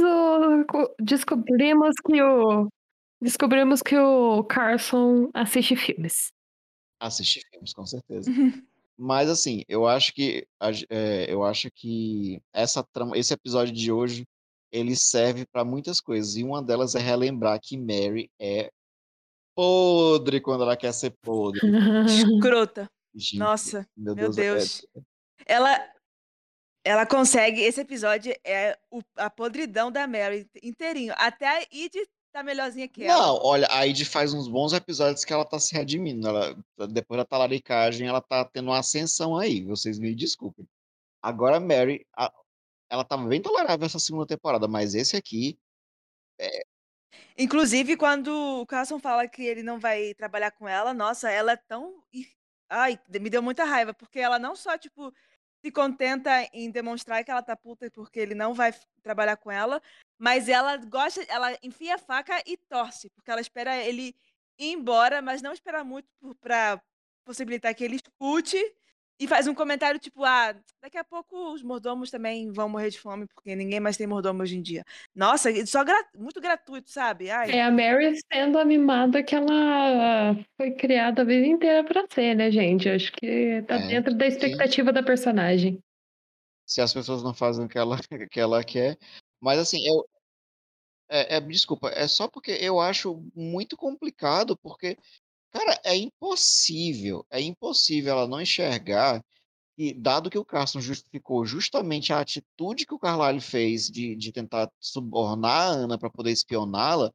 descobrimos 0.98 1.94
que 2.06 2.22
o 2.22 2.68
descobrimos 3.20 3.82
que 3.82 3.96
o 3.98 4.42
Carson 4.44 5.30
assiste 5.34 5.76
filmes. 5.76 6.32
Assistir 6.98 7.42
filmes, 7.50 7.74
com 7.74 7.84
certeza. 7.84 8.30
Mas 9.02 9.30
assim, 9.30 9.64
eu 9.66 9.86
acho 9.86 10.12
que 10.12 10.46
é, 10.90 11.32
eu 11.32 11.42
acho 11.42 11.70
que 11.70 12.38
essa 12.52 12.82
trama, 12.92 13.16
esse 13.16 13.32
episódio 13.32 13.72
de 13.74 13.90
hoje 13.90 14.26
ele 14.70 14.94
serve 14.94 15.46
para 15.50 15.64
muitas 15.64 16.00
coisas 16.02 16.36
e 16.36 16.44
uma 16.44 16.62
delas 16.62 16.94
é 16.94 16.98
relembrar 17.00 17.58
que 17.62 17.78
Mary 17.78 18.30
é 18.38 18.70
podre 19.56 20.40
quando 20.40 20.62
ela 20.64 20.76
quer 20.76 20.92
ser 20.92 21.12
podre. 21.22 21.60
Escrota. 22.06 22.90
Gente, 23.14 23.38
Nossa, 23.38 23.86
meu 23.96 24.14
meu 24.14 24.30
Deus, 24.30 24.38
é- 24.38 24.42
Deus. 24.54 24.86
Ela, 25.46 25.92
ela 26.84 27.06
consegue. 27.06 27.60
Esse 27.62 27.80
episódio 27.80 28.34
é 28.44 28.78
o- 28.90 29.00
a 29.16 29.28
podridão 29.30 29.90
da 29.90 30.06
Mary 30.06 30.46
inteirinho. 30.62 31.14
Até 31.16 31.48
a 31.48 31.66
Id 31.72 31.94
tá 32.32 32.42
melhorzinha 32.42 32.88
que 32.88 33.04
ela. 33.04 33.16
Não, 33.16 33.36
olha, 33.42 33.68
a 33.70 33.86
Id 33.86 34.04
faz 34.04 34.32
uns 34.32 34.48
bons 34.48 34.72
episódios 34.72 35.24
que 35.24 35.32
ela 35.32 35.44
tá 35.44 35.58
se 35.58 35.74
redimindo. 35.74 36.28
Ela, 36.28 36.56
depois 36.88 37.18
da 37.18 37.24
talaricagem, 37.24 38.06
ela 38.06 38.20
tá 38.20 38.44
tendo 38.44 38.68
uma 38.70 38.78
ascensão 38.78 39.36
aí. 39.36 39.62
Vocês 39.64 39.98
me 39.98 40.14
desculpem. 40.14 40.66
Agora, 41.22 41.56
a 41.56 41.60
Mary, 41.60 42.06
a- 42.16 42.32
ela 42.88 43.04
tava 43.04 43.26
bem 43.26 43.40
tolerável 43.40 43.86
essa 43.86 43.98
segunda 43.98 44.26
temporada, 44.26 44.66
mas 44.66 44.94
esse 44.94 45.16
aqui, 45.16 45.58
Inclusive, 47.36 47.96
quando 47.96 48.28
o 48.60 48.66
Carson 48.66 48.98
fala 48.98 49.26
que 49.28 49.42
ele 49.42 49.62
não 49.62 49.78
vai 49.78 50.14
trabalhar 50.14 50.50
com 50.50 50.68
ela, 50.68 50.92
nossa, 50.92 51.30
ela 51.30 51.52
é 51.52 51.56
tão. 51.56 52.02
Ai, 52.68 52.98
me 53.20 53.30
deu 53.30 53.42
muita 53.42 53.64
raiva, 53.64 53.92
porque 53.92 54.20
ela 54.20 54.38
não 54.38 54.54
só, 54.54 54.78
tipo, 54.78 55.12
se 55.64 55.70
contenta 55.72 56.30
em 56.52 56.70
demonstrar 56.70 57.24
que 57.24 57.30
ela 57.30 57.42
tá 57.42 57.56
puta 57.56 57.90
porque 57.90 58.20
ele 58.20 58.34
não 58.34 58.54
vai 58.54 58.72
trabalhar 59.02 59.36
com 59.36 59.50
ela, 59.50 59.82
mas 60.20 60.48
ela 60.50 60.76
gosta, 60.76 61.22
ela 61.28 61.56
enfia 61.62 61.94
a 61.96 61.98
faca 61.98 62.42
e 62.46 62.56
torce, 62.56 63.08
porque 63.10 63.30
ela 63.30 63.40
espera 63.40 63.76
ele 63.78 64.14
ir 64.58 64.72
embora, 64.74 65.22
mas 65.22 65.40
não 65.42 65.52
espera 65.52 65.82
muito 65.82 66.06
por- 66.20 66.34
pra 66.36 66.80
possibilitar 67.24 67.74
que 67.74 67.82
ele 67.82 67.96
escute 67.96 68.56
e 69.18 69.26
faz 69.28 69.46
um 69.46 69.54
comentário 69.54 69.98
tipo, 70.00 70.24
ah, 70.24 70.54
daqui 70.82 70.98
a 70.98 71.04
pouco 71.04 71.52
os 71.54 71.62
mordomos 71.62 72.10
também 72.10 72.50
vão 72.52 72.68
morrer 72.68 72.90
de 72.90 72.98
fome, 73.00 73.26
porque 73.26 73.54
ninguém 73.56 73.80
mais 73.80 73.96
tem 73.96 74.06
mordomo 74.06 74.42
hoje 74.42 74.56
em 74.56 74.62
dia. 74.62 74.84
Nossa, 75.14 75.50
e 75.50 75.66
só 75.66 75.84
gra- 75.84 76.08
muito 76.16 76.40
gratuito, 76.40 76.90
sabe? 76.90 77.30
Ai, 77.30 77.50
É 77.52 77.62
a 77.62 77.70
Mary 77.70 78.18
sendo 78.32 78.58
a 78.58 78.64
mimada 78.64 79.22
que 79.22 79.34
ela 79.34 80.34
foi 80.56 80.72
criada 80.72 81.22
a 81.22 81.24
vida 81.24 81.46
inteira 81.46 81.84
pra 81.84 82.04
ser, 82.10 82.34
né, 82.34 82.50
gente? 82.50 82.88
Acho 82.88 83.12
que 83.12 83.62
tá 83.62 83.76
É, 83.76 83.86
dentro 83.88 84.14
da 84.14 84.26
expectativa 84.26 84.92
da 84.92 85.02
personagem. 85.02 85.82
se 86.66 86.80
as 86.80 86.92
pessoas 86.94 87.22
não 87.22 87.34
fazem 87.34 87.66
o 87.66 87.68
que 87.68 87.76
ela, 87.78 87.96
que 88.30 88.40
ela 88.40 88.62
quer. 88.64 88.96
Mas 89.40 89.58
assim, 89.58 89.86
eu, 89.86 90.06
é, 91.08 91.36
é, 91.36 91.40
desculpa, 91.40 91.88
é 91.90 92.06
só 92.06 92.28
porque 92.28 92.52
eu 92.52 92.80
acho 92.80 93.22
muito 93.34 93.76
complicado, 93.76 94.56
porque, 94.56 94.96
cara, 95.50 95.80
é 95.84 95.96
impossível, 95.96 97.26
é 97.30 97.40
impossível 97.40 98.12
ela 98.12 98.28
não 98.28 98.40
enxergar 98.40 99.24
que, 99.76 99.94
dado 99.94 100.30
que 100.30 100.38
o 100.38 100.44
Carson 100.44 100.80
justificou 100.80 101.44
justamente 101.44 102.12
a 102.12 102.20
atitude 102.20 102.86
que 102.86 102.94
o 102.94 102.98
Carlyle 102.98 103.40
fez 103.40 103.90
de, 103.90 104.14
de 104.16 104.32
tentar 104.32 104.70
subornar 104.80 105.68
a 105.68 105.70
Ana 105.70 105.98
para 105.98 106.10
poder 106.10 106.30
espioná-la, 106.32 107.12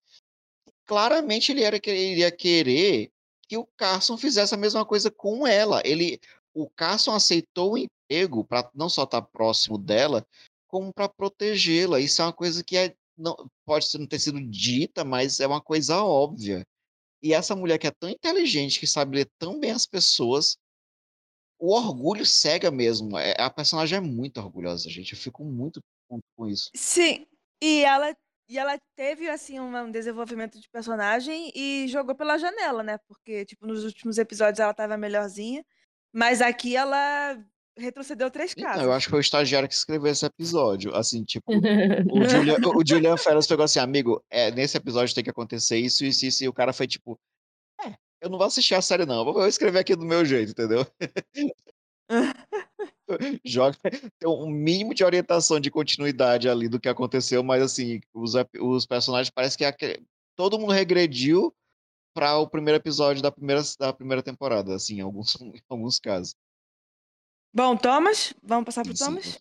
claramente 0.85 1.51
ele 1.51 1.63
era 1.63 1.79
que 1.79 1.89
ele 1.89 2.11
iria 2.13 2.31
querer 2.31 3.11
que 3.47 3.57
o 3.57 3.67
Carson 3.77 4.17
fizesse 4.17 4.53
a 4.53 4.57
mesma 4.57 4.85
coisa 4.85 5.11
com 5.11 5.45
ela. 5.45 5.81
Ele, 5.85 6.19
o 6.53 6.69
Carson 6.69 7.13
aceitou 7.13 7.73
o 7.73 7.77
emprego 7.77 8.43
para 8.43 8.69
não 8.73 8.89
só 8.89 9.03
estar 9.03 9.21
próximo 9.21 9.77
dela, 9.77 10.25
como 10.67 10.93
para 10.93 11.09
protegê-la. 11.09 11.99
Isso 11.99 12.21
é 12.21 12.25
uma 12.25 12.33
coisa 12.33 12.63
que 12.63 12.77
é, 12.77 12.95
não, 13.17 13.35
pode 13.65 13.87
não 13.97 14.07
ter 14.07 14.19
sido 14.19 14.41
dita, 14.41 15.03
mas 15.03 15.39
é 15.39 15.47
uma 15.47 15.61
coisa 15.61 16.03
óbvia. 16.03 16.65
E 17.21 17.33
essa 17.33 17.55
mulher 17.55 17.77
que 17.77 17.87
é 17.87 17.91
tão 17.91 18.09
inteligente, 18.09 18.79
que 18.79 18.87
sabe 18.87 19.17
ler 19.17 19.29
tão 19.39 19.59
bem 19.59 19.71
as 19.71 19.85
pessoas, 19.85 20.57
o 21.59 21.73
orgulho 21.73 22.25
cega 22.25 22.69
mesmo. 22.69 23.17
É, 23.17 23.35
a 23.39 23.49
personagem 23.49 23.97
é 23.97 24.01
muito 24.01 24.39
orgulhosa, 24.39 24.89
gente. 24.89 25.13
Eu 25.13 25.19
fico 25.19 25.43
muito 25.43 25.81
puto 26.07 26.23
com 26.35 26.47
isso. 26.47 26.69
Sim, 26.75 27.25
e 27.61 27.83
ela, 27.83 28.15
e 28.49 28.57
ela 28.57 28.77
teve, 28.95 29.29
assim, 29.29 29.59
um 29.59 29.89
desenvolvimento 29.89 30.59
de 30.59 30.69
personagem 30.69 31.51
e 31.55 31.87
jogou 31.87 32.15
pela 32.15 32.37
janela, 32.37 32.83
né? 32.83 32.99
Porque, 33.07 33.45
tipo, 33.45 33.65
nos 33.65 33.83
últimos 33.83 34.17
episódios 34.17 34.59
ela 34.59 34.73
tava 34.73 34.97
melhorzinha, 34.97 35.65
mas 36.13 36.41
aqui 36.41 36.75
ela 36.75 37.43
retrocedeu 37.77 38.31
três 38.31 38.53
Então, 38.57 38.65
casas. 38.69 38.83
eu 38.83 38.91
acho 38.93 39.07
que 39.07 39.11
foi 39.11 39.19
o 39.19 39.21
estagiário 39.21 39.67
que 39.67 39.75
escreveu 39.75 40.11
esse 40.11 40.25
episódio. 40.25 40.95
Assim, 40.95 41.23
tipo, 41.23 41.51
o 41.51 41.53
Julian, 42.29 42.57
o 42.75 42.83
Julian 42.87 43.17
Ferris 43.17 43.47
pegou 43.47 43.65
assim, 43.65 43.79
amigo, 43.79 44.23
é, 44.29 44.51
nesse 44.51 44.77
episódio 44.77 45.13
tem 45.13 45.23
que 45.23 45.29
acontecer 45.29 45.77
isso, 45.77 46.05
isso, 46.05 46.25
isso, 46.25 46.43
e 46.43 46.47
o 46.47 46.53
cara 46.53 46.73
foi 46.73 46.87
tipo, 46.87 47.19
é, 47.85 47.93
eu 48.21 48.29
não 48.29 48.37
vou 48.37 48.47
assistir 48.47 48.75
a 48.75 48.81
série 48.81 49.05
não, 49.05 49.25
eu 49.27 49.33
vou 49.33 49.47
escrever 49.47 49.79
aqui 49.79 49.95
do 49.95 50.05
meu 50.05 50.23
jeito, 50.25 50.51
entendeu? 50.51 50.85
Joga, 53.45 53.77
tem 54.19 54.29
um 54.29 54.49
mínimo 54.49 54.93
de 54.93 55.03
orientação 55.03 55.59
de 55.59 55.69
continuidade 55.69 56.49
ali 56.49 56.67
do 56.67 56.79
que 56.79 56.89
aconteceu, 56.89 57.43
mas 57.43 57.61
assim, 57.61 57.99
os, 58.13 58.33
os 58.59 58.85
personagens 58.85 59.29
parece 59.29 59.57
que 59.57 59.65
todo 60.35 60.59
mundo 60.59 60.73
regrediu 60.73 61.53
para 62.15 62.37
o 62.37 62.47
primeiro 62.47 62.77
episódio 62.77 63.21
da 63.21 63.31
primeira, 63.31 63.61
da 63.77 63.91
primeira 63.91 64.23
temporada, 64.23 64.73
assim, 64.73 64.95
em 64.97 65.01
alguns, 65.01 65.35
em 65.41 65.61
alguns 65.69 65.99
casos. 65.99 66.35
Bom, 67.55 67.77
Thomas, 67.77 68.33
vamos 68.43 68.65
passar 68.65 68.83
pro 68.83 68.93
Sim, 68.95 69.05
Thomas? 69.05 69.39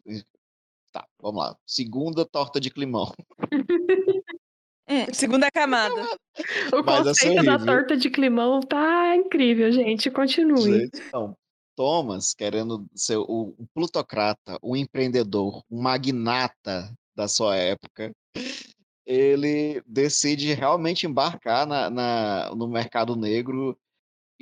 Tá, 0.93 1.05
vamos 1.21 1.43
lá. 1.43 1.57
Segunda 1.67 2.25
torta 2.25 2.61
de 2.61 2.71
climão. 2.71 3.13
Hum, 4.89 5.07
segunda 5.13 5.51
camada. 5.51 6.01
O 6.73 6.85
Mas 6.85 7.01
é 7.01 7.11
conceito 7.11 7.45
da 7.45 7.59
torta 7.59 7.97
de 7.97 8.09
climão 8.09 8.61
tá 8.61 9.17
incrível, 9.17 9.73
gente. 9.73 10.13
Continue. 10.13 10.83
Gente, 10.83 11.03
não. 11.13 11.37
Thomas, 11.77 12.35
querendo 12.35 12.87
ser 12.95 13.17
o, 13.17 13.53
o 13.59 13.67
plutocrata, 13.75 14.61
o 14.63 14.77
empreendedor, 14.77 15.65
um 15.69 15.83
magnata 15.83 16.95
da 17.17 17.27
sua 17.27 17.57
época, 17.57 18.13
ele 19.05 19.83
decide 19.85 20.55
realmente 20.55 21.05
embarcar 21.05 21.67
na, 21.67 21.91
na- 21.91 22.55
no 22.55 22.69
mercado 22.69 23.17
negro 23.17 23.77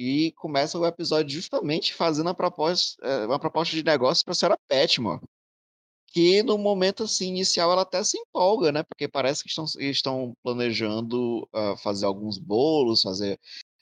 e 0.02 0.32
começa 0.32 0.76
o 0.76 0.85
episódio 0.85 1.32
justamente 1.32 1.94
fazendo 1.94 2.28
a 2.28 2.35
proposta, 2.35 3.00
eh, 3.06 3.26
uma 3.26 3.38
proposta 3.38 3.76
de 3.76 3.85
negócio 3.85 4.25
para 4.25 4.32
a 4.32 4.35
senhora 4.35 4.59
Petmore. 4.66 5.21
Que 6.09 6.42
no 6.42 6.59
momento 6.59 7.04
assim, 7.04 7.28
inicial 7.28 7.71
ela 7.73 7.82
até 7.82 8.02
se 8.02 8.18
empolga, 8.18 8.73
né? 8.73 8.82
Porque 8.82 9.09
parece 9.09 9.44
que 9.44 9.49
estão, 9.49 9.64
estão 9.78 10.35
planejando 10.42 11.49
ah, 11.54 11.76
fazer 11.76 12.06
alguns 12.06 12.37
bolos, 12.38 13.02
fazer. 13.02 13.38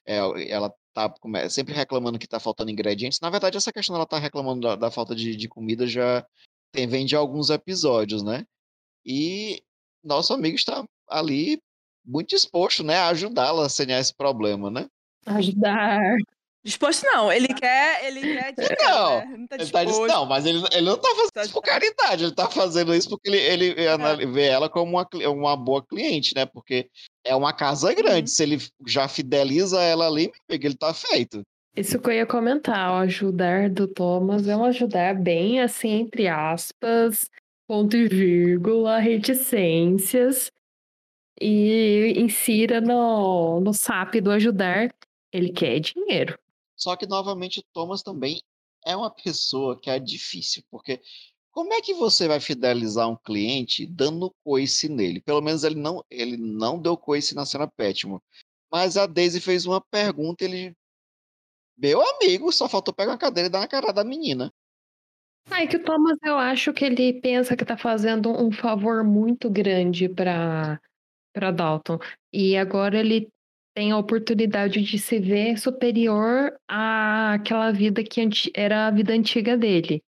é, 0.06 0.18
ela 0.50 0.72
tá 0.92 1.12
sempre 1.48 1.74
reclamando 1.74 2.18
que 2.18 2.28
tá 2.28 2.38
faltando 2.38 2.70
ingredientes. 2.70 3.20
Na 3.20 3.30
verdade, 3.30 3.56
essa 3.56 3.72
questão 3.72 3.94
dela 3.94 4.06
tá 4.06 4.18
reclamando 4.18 4.60
da, 4.60 4.76
da 4.76 4.90
falta 4.90 5.14
de, 5.14 5.34
de 5.34 5.48
comida 5.48 5.86
já 5.86 6.26
tem, 6.72 6.86
vem 6.86 7.06
de 7.06 7.16
alguns 7.16 7.50
episódios, 7.50 8.22
né? 8.22 8.46
E 9.04 9.62
nosso 10.04 10.34
amigo 10.34 10.56
está 10.56 10.84
ali 11.08 11.60
muito 12.04 12.30
disposto, 12.30 12.82
né, 12.84 12.96
a 12.96 13.08
ajudá-la 13.08 13.66
a 13.66 13.68
sanear 13.68 14.00
esse 14.00 14.14
problema, 14.14 14.70
né? 14.70 14.88
Ajudar. 15.26 16.16
Disposto 16.62 17.04
não, 17.06 17.32
ele 17.32 17.48
quer, 17.48 18.04
ele 18.06 18.20
quer 18.20 18.52
dinheiro, 18.52 18.76
Não, 18.82 19.18
né? 19.20 19.36
Não 19.38 19.46
tá 19.46 19.56
Ele 19.56 19.70
tá 19.70 19.84
não, 20.08 20.26
mas 20.26 20.44
ele, 20.44 20.62
ele 20.72 20.82
não 20.86 20.98
tá 20.98 21.08
fazendo 21.08 21.30
Tá 21.32 21.42
isso 21.42 21.52
por 21.54 21.62
de- 21.62 21.70
caridade, 21.70 22.24
ele 22.24 22.34
tá 22.34 22.50
fazendo 22.50 22.94
isso 22.94 23.08
porque 23.08 23.30
ele, 23.30 23.38
ele 23.38 23.88
anal- 23.88 24.18
vê 24.30 24.44
ela 24.48 24.68
como 24.68 24.92
uma, 24.98 25.08
uma 25.30 25.56
boa 25.56 25.82
cliente, 25.82 26.34
né? 26.34 26.44
Porque 26.44 26.90
é 27.24 27.34
uma 27.34 27.54
casa 27.54 27.94
grande. 27.94 28.22
Uhum. 28.22 28.26
Se 28.26 28.42
ele 28.42 28.58
já 28.86 29.08
fideliza 29.08 29.80
ela 29.82 30.06
ali, 30.06 30.30
ele 30.50 30.76
tá 30.76 30.92
feito. 30.92 31.40
Isso 31.74 31.98
que 31.98 32.10
eu 32.10 32.14
ia 32.14 32.26
comentar, 32.26 32.90
o 32.90 32.96
ajudar 32.96 33.70
do 33.70 33.88
Thomas 33.88 34.46
é 34.46 34.54
um 34.54 34.64
ajudar 34.64 35.14
bem 35.14 35.60
assim, 35.62 35.88
entre 36.00 36.28
aspas, 36.28 37.30
ponto 37.66 37.96
e 37.96 38.06
vírgula, 38.06 38.98
reticências, 38.98 40.50
e 41.40 42.12
insira 42.18 42.80
no, 42.82 43.60
no 43.60 43.72
SAP 43.72 44.16
do 44.20 44.30
ajudar, 44.32 44.90
ele 45.32 45.52
quer 45.52 45.80
dinheiro. 45.80 46.38
Só 46.76 46.96
que, 46.96 47.06
novamente, 47.06 47.60
o 47.60 47.64
Thomas 47.72 48.02
também 48.02 48.42
é 48.84 48.96
uma 48.96 49.10
pessoa 49.10 49.78
que 49.78 49.90
é 49.90 49.98
difícil, 49.98 50.62
porque 50.70 51.00
como 51.52 51.72
é 51.74 51.80
que 51.80 51.94
você 51.94 52.28
vai 52.28 52.40
fidelizar 52.40 53.08
um 53.08 53.16
cliente 53.16 53.86
dando 53.86 54.34
coice 54.44 54.88
nele? 54.88 55.20
Pelo 55.20 55.40
menos 55.40 55.64
ele 55.64 55.74
não, 55.74 56.04
ele 56.08 56.36
não 56.36 56.80
deu 56.80 56.96
coice 56.96 57.34
na 57.34 57.44
cena 57.44 57.66
Petmore. 57.66 58.22
Mas 58.70 58.96
a 58.96 59.06
Daisy 59.06 59.40
fez 59.40 59.66
uma 59.66 59.80
pergunta, 59.80 60.44
ele. 60.44 60.74
Meu 61.76 62.00
amigo, 62.00 62.52
só 62.52 62.68
faltou 62.68 62.94
pegar 62.94 63.14
a 63.14 63.18
cadeira 63.18 63.48
e 63.48 63.50
dar 63.50 63.60
na 63.60 63.68
cara 63.68 63.92
da 63.92 64.04
menina. 64.04 64.52
Ah, 65.50 65.62
é 65.62 65.66
que 65.66 65.76
o 65.76 65.82
Thomas, 65.82 66.16
eu 66.22 66.36
acho 66.36 66.72
que 66.72 66.84
ele 66.84 67.20
pensa 67.20 67.56
que 67.56 67.64
tá 67.64 67.76
fazendo 67.76 68.30
um 68.30 68.52
favor 68.52 69.02
muito 69.02 69.50
grande 69.50 70.08
para 70.08 70.80
para 71.32 71.50
Dalton. 71.50 71.98
E 72.32 72.56
agora 72.56 72.98
ele 72.98 73.28
tem 73.74 73.92
a 73.92 73.98
oportunidade 73.98 74.82
de 74.82 74.98
se 74.98 75.18
ver 75.18 75.58
superior 75.58 76.58
àquela 76.68 77.72
vida 77.72 78.02
que 78.04 78.20
era 78.54 78.86
a 78.86 78.90
vida 78.90 79.12
antiga 79.12 79.56
dele. 79.56 80.02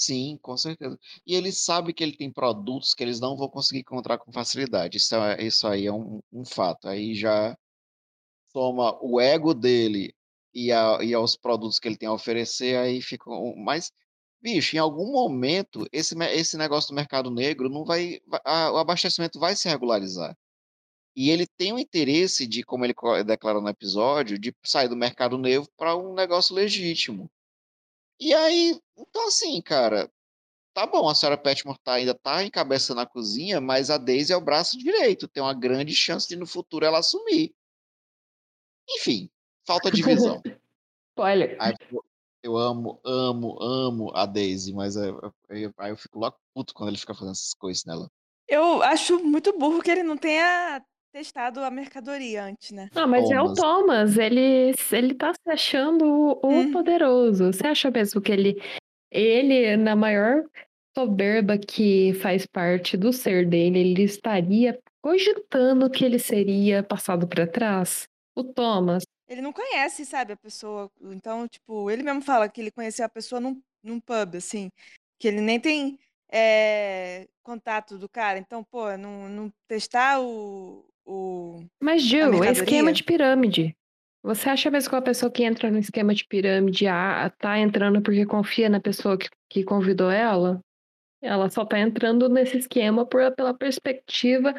Sim, 0.00 0.38
com 0.40 0.56
certeza. 0.56 0.96
E 1.26 1.34
ele 1.34 1.50
sabe 1.50 1.92
que 1.92 2.04
ele 2.04 2.16
tem 2.16 2.32
produtos 2.32 2.94
que 2.94 3.02
eles 3.02 3.18
não 3.20 3.36
vão 3.36 3.48
conseguir 3.48 3.80
encontrar 3.80 4.18
com 4.18 4.32
facilidade. 4.32 4.96
Isso, 4.96 5.14
é- 5.16 5.42
isso 5.42 5.66
aí 5.66 5.86
é 5.86 5.92
um, 5.92 6.20
um 6.32 6.44
fato. 6.44 6.88
Aí 6.88 7.14
já 7.14 7.56
toma 8.52 8.98
o 9.02 9.20
ego 9.20 9.54
dele 9.54 10.14
e, 10.54 10.72
a, 10.72 10.98
e 11.02 11.14
aos 11.14 11.36
produtos 11.36 11.78
que 11.78 11.88
ele 11.88 11.96
tem 11.98 12.08
a 12.08 12.12
oferecer, 12.12 12.76
aí 12.78 13.02
fica. 13.02 13.24
Mas, 13.56 13.92
bicho, 14.42 14.76
em 14.76 14.78
algum 14.78 15.12
momento, 15.12 15.86
esse, 15.92 16.14
esse 16.32 16.56
negócio 16.58 16.90
do 16.90 16.96
mercado 16.96 17.30
negro 17.30 17.68
não 17.68 17.84
vai- 17.84 18.20
a- 18.44 18.72
o 18.72 18.78
abastecimento 18.78 19.38
vai 19.40 19.56
se 19.56 19.68
regularizar. 19.68 20.36
E 21.16 21.30
ele 21.30 21.46
tem 21.46 21.72
o 21.72 21.78
interesse 21.78 22.46
de, 22.46 22.62
como 22.62 22.84
ele 22.84 22.94
declara 23.26 23.60
no 23.60 23.68
episódio, 23.68 24.38
de 24.38 24.54
sair 24.64 24.88
do 24.88 24.96
mercado 24.96 25.36
negro 25.36 25.68
para 25.76 25.96
um 25.96 26.14
negócio 26.14 26.54
legítimo. 26.54 27.30
E 28.20 28.32
aí, 28.34 28.80
então 28.96 29.26
assim, 29.28 29.60
cara, 29.60 30.10
tá 30.74 30.86
bom, 30.86 31.08
a 31.08 31.14
senhora 31.14 31.36
Petmore 31.36 31.78
tá, 31.82 31.94
ainda 31.94 32.14
tá 32.14 32.44
encabeçando 32.44 33.00
a 33.00 33.06
cozinha, 33.06 33.60
mas 33.60 33.90
a 33.90 33.98
Daisy 33.98 34.32
é 34.32 34.36
o 34.36 34.40
braço 34.40 34.78
direito, 34.78 35.28
tem 35.28 35.42
uma 35.42 35.54
grande 35.54 35.94
chance 35.94 36.28
de 36.28 36.36
no 36.36 36.46
futuro 36.46 36.84
ela 36.84 36.98
assumir. 36.98 37.54
Enfim, 38.88 39.30
falta 39.66 39.90
de 39.90 40.02
visão. 40.02 40.40
Olha, 41.16 41.56
Aí, 41.60 41.74
eu 42.42 42.56
amo, 42.56 43.00
amo, 43.04 43.60
amo 43.60 44.12
a 44.14 44.24
Daisy, 44.24 44.72
mas 44.72 44.96
é- 44.96 45.08
é- 45.08 45.64
eu- 45.64 45.74
aí 45.78 45.90
eu 45.90 45.96
fico 45.96 46.18
logo 46.18 46.36
puto 46.54 46.72
quando 46.72 46.90
ele 46.90 46.98
fica 46.98 47.12
fazendo 47.12 47.32
essas 47.32 47.54
coisas 47.54 47.84
nela. 47.84 48.08
Eu 48.46 48.82
acho 48.82 49.18
muito 49.22 49.56
burro 49.58 49.82
que 49.82 49.90
ele 49.90 50.02
não 50.02 50.16
tenha 50.16 50.82
testado 51.12 51.60
a 51.60 51.70
mercadoria 51.70 52.44
antes, 52.44 52.70
né? 52.70 52.88
Ah, 52.94 53.06
mas 53.06 53.30
é 53.30 53.40
o 53.40 53.54
Thomas. 53.54 53.58
Thomas, 53.58 54.18
ele, 54.18 54.72
ele 54.92 55.14
tá 55.14 55.32
se 55.34 55.50
achando 55.50 56.04
o, 56.04 56.30
o 56.42 56.46
Uhum. 56.60 56.72
poderoso. 56.72 57.52
Você 57.52 57.66
acha 57.66 57.90
mesmo 57.90 58.20
que 58.20 58.32
ele, 58.32 58.62
ele, 59.10 59.76
na 59.76 59.94
maior 59.94 60.44
soberba 60.96 61.56
que 61.58 62.12
faz 62.14 62.46
parte 62.46 62.96
do 62.96 63.12
ser 63.12 63.48
dele, 63.48 63.78
ele 63.78 64.02
estaria 64.02 64.78
cogitando 65.00 65.90
que 65.90 66.04
ele 66.04 66.18
seria 66.18 66.82
passado 66.82 67.26
para 67.28 67.46
trás? 67.46 68.08
O 68.34 68.44
Thomas, 68.44 69.04
Ele 69.28 69.42
não 69.42 69.52
conhece, 69.52 70.06
sabe, 70.06 70.32
a 70.32 70.36
pessoa. 70.36 70.90
Então, 71.02 71.46
tipo, 71.48 71.90
ele 71.90 72.02
mesmo 72.02 72.22
fala 72.22 72.48
que 72.48 72.60
ele 72.60 72.70
conheceu 72.70 73.04
a 73.04 73.08
pessoa 73.08 73.40
num, 73.40 73.60
num 73.82 74.00
pub, 74.00 74.36
assim. 74.36 74.70
Que 75.18 75.28
ele 75.28 75.40
nem 75.40 75.60
tem 75.60 75.98
é, 76.32 77.28
contato 77.42 77.98
do 77.98 78.08
cara. 78.08 78.38
Então, 78.38 78.64
pô, 78.64 78.96
não, 78.96 79.28
não 79.28 79.52
testar 79.66 80.20
o, 80.20 80.84
o. 81.08 81.64
mas 81.80 82.02
Gil, 82.02 82.44
é 82.44 82.52
esquema 82.52 82.92
de 82.92 83.02
pirâmide. 83.02 83.74
Você 84.22 84.50
acha 84.50 84.70
mesmo 84.70 84.90
que 84.90 84.96
uma 84.96 85.02
pessoa 85.02 85.30
que 85.30 85.44
entra 85.44 85.70
no 85.70 85.78
esquema 85.78 86.14
de 86.14 86.26
pirâmide 86.26 86.86
ah, 86.86 87.32
tá 87.38 87.58
entrando 87.58 88.02
porque 88.02 88.26
confia 88.26 88.68
na 88.68 88.80
pessoa 88.80 89.16
que, 89.16 89.28
que 89.48 89.64
convidou 89.64 90.10
ela? 90.10 90.60
Ela 91.22 91.48
só 91.48 91.64
tá 91.64 91.78
entrando 91.78 92.28
nesse 92.28 92.58
esquema 92.58 93.06
por, 93.06 93.32
pela 93.34 93.54
perspectiva 93.54 94.54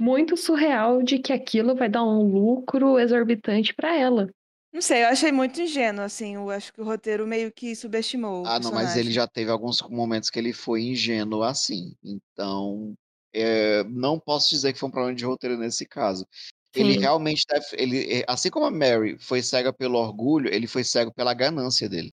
muito 0.00 0.36
surreal 0.36 1.02
de 1.02 1.18
que 1.18 1.32
aquilo 1.32 1.74
vai 1.74 1.88
dar 1.88 2.04
um 2.04 2.22
lucro 2.22 2.98
exorbitante 2.98 3.74
para 3.74 3.96
ela. 3.96 4.30
Não 4.72 4.80
sei, 4.82 5.02
eu 5.02 5.08
achei 5.08 5.32
muito 5.32 5.60
ingênuo, 5.60 6.04
assim. 6.04 6.34
Eu 6.34 6.50
acho 6.50 6.72
que 6.72 6.80
o 6.80 6.84
roteiro 6.84 7.26
meio 7.26 7.50
que 7.50 7.74
subestimou 7.74 8.42
o 8.42 8.46
Ah, 8.46 8.60
não, 8.60 8.70
mas 8.70 8.96
ele 8.96 9.10
já 9.10 9.26
teve 9.26 9.50
alguns 9.50 9.80
momentos 9.82 10.30
que 10.30 10.38
ele 10.38 10.52
foi 10.52 10.82
ingênuo 10.82 11.42
assim. 11.42 11.94
Então, 12.04 12.94
é, 13.32 13.84
não 13.84 14.18
posso 14.18 14.50
dizer 14.50 14.72
que 14.72 14.78
foi 14.78 14.88
um 14.88 14.92
problema 14.92 15.14
de 15.16 15.24
roteiro 15.24 15.56
nesse 15.56 15.86
caso. 15.86 16.26
Ele 16.74 16.94
Sim. 16.94 17.00
realmente 17.00 17.44
deve, 17.48 17.66
ele, 17.72 18.24
assim 18.28 18.50
como 18.50 18.66
a 18.66 18.70
Mary 18.70 19.18
foi 19.18 19.42
cega 19.42 19.72
pelo 19.72 19.98
orgulho, 19.98 20.52
ele 20.52 20.66
foi 20.66 20.84
cego 20.84 21.12
pela 21.12 21.34
ganância 21.34 21.88
dele. 21.88 22.12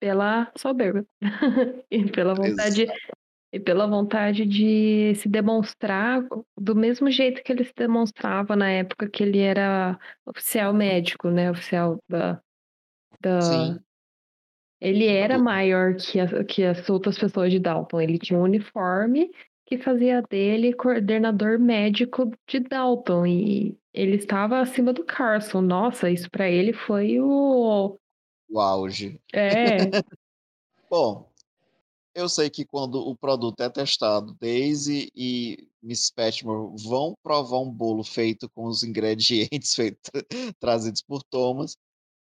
Pela 0.00 0.52
soberba. 0.56 1.04
e 1.90 2.04
pela 2.10 2.34
vontade 2.34 2.82
Exato. 2.82 2.98
e 3.52 3.58
pela 3.58 3.86
vontade 3.86 4.46
de 4.46 5.12
se 5.16 5.28
demonstrar 5.28 6.24
do 6.56 6.76
mesmo 6.76 7.10
jeito 7.10 7.42
que 7.42 7.50
ele 7.50 7.64
se 7.64 7.72
demonstrava 7.74 8.54
na 8.54 8.70
época 8.70 9.08
que 9.08 9.22
ele 9.22 9.40
era 9.40 9.98
oficial 10.26 10.72
médico, 10.72 11.30
né? 11.30 11.50
Oficial 11.50 11.98
da, 12.08 12.40
da... 13.20 13.40
Sim, 13.40 13.78
Ele 14.80 15.06
era 15.06 15.36
maior 15.38 15.96
que, 15.96 16.20
a- 16.20 16.44
que 16.44 16.62
as 16.62 16.88
outras 16.88 17.18
pessoas 17.18 17.50
de 17.50 17.58
Dalton. 17.58 18.00
Ele 18.00 18.18
tinha 18.18 18.38
um 18.38 18.42
uniforme 18.42 19.32
que 19.68 19.76
fazia 19.76 20.22
dele 20.22 20.72
coordenador 20.72 21.58
médico 21.58 22.32
de 22.48 22.58
Dalton. 22.60 23.26
E 23.26 23.78
ele 23.92 24.16
estava 24.16 24.60
acima 24.60 24.94
do 24.94 25.04
Carson. 25.04 25.60
Nossa, 25.60 26.10
isso 26.10 26.30
para 26.30 26.48
ele 26.48 26.72
foi 26.72 27.20
o. 27.20 27.98
o 28.48 28.60
auge. 28.60 29.20
É, 29.30 29.76
Bom, 30.90 31.30
eu 32.14 32.30
sei 32.30 32.48
que 32.48 32.64
quando 32.64 32.94
o 32.94 33.14
produto 33.14 33.60
é 33.60 33.68
testado, 33.68 34.34
Daisy 34.40 35.12
e 35.14 35.68
Miss 35.82 36.10
Petmore 36.10 36.74
vão 36.82 37.14
provar 37.22 37.58
um 37.58 37.70
bolo 37.70 38.02
feito 38.02 38.48
com 38.48 38.64
os 38.64 38.82
ingredientes 38.82 39.74
feitos, 39.76 40.10
trazidos 40.58 41.02
por 41.02 41.22
Thomas. 41.24 41.76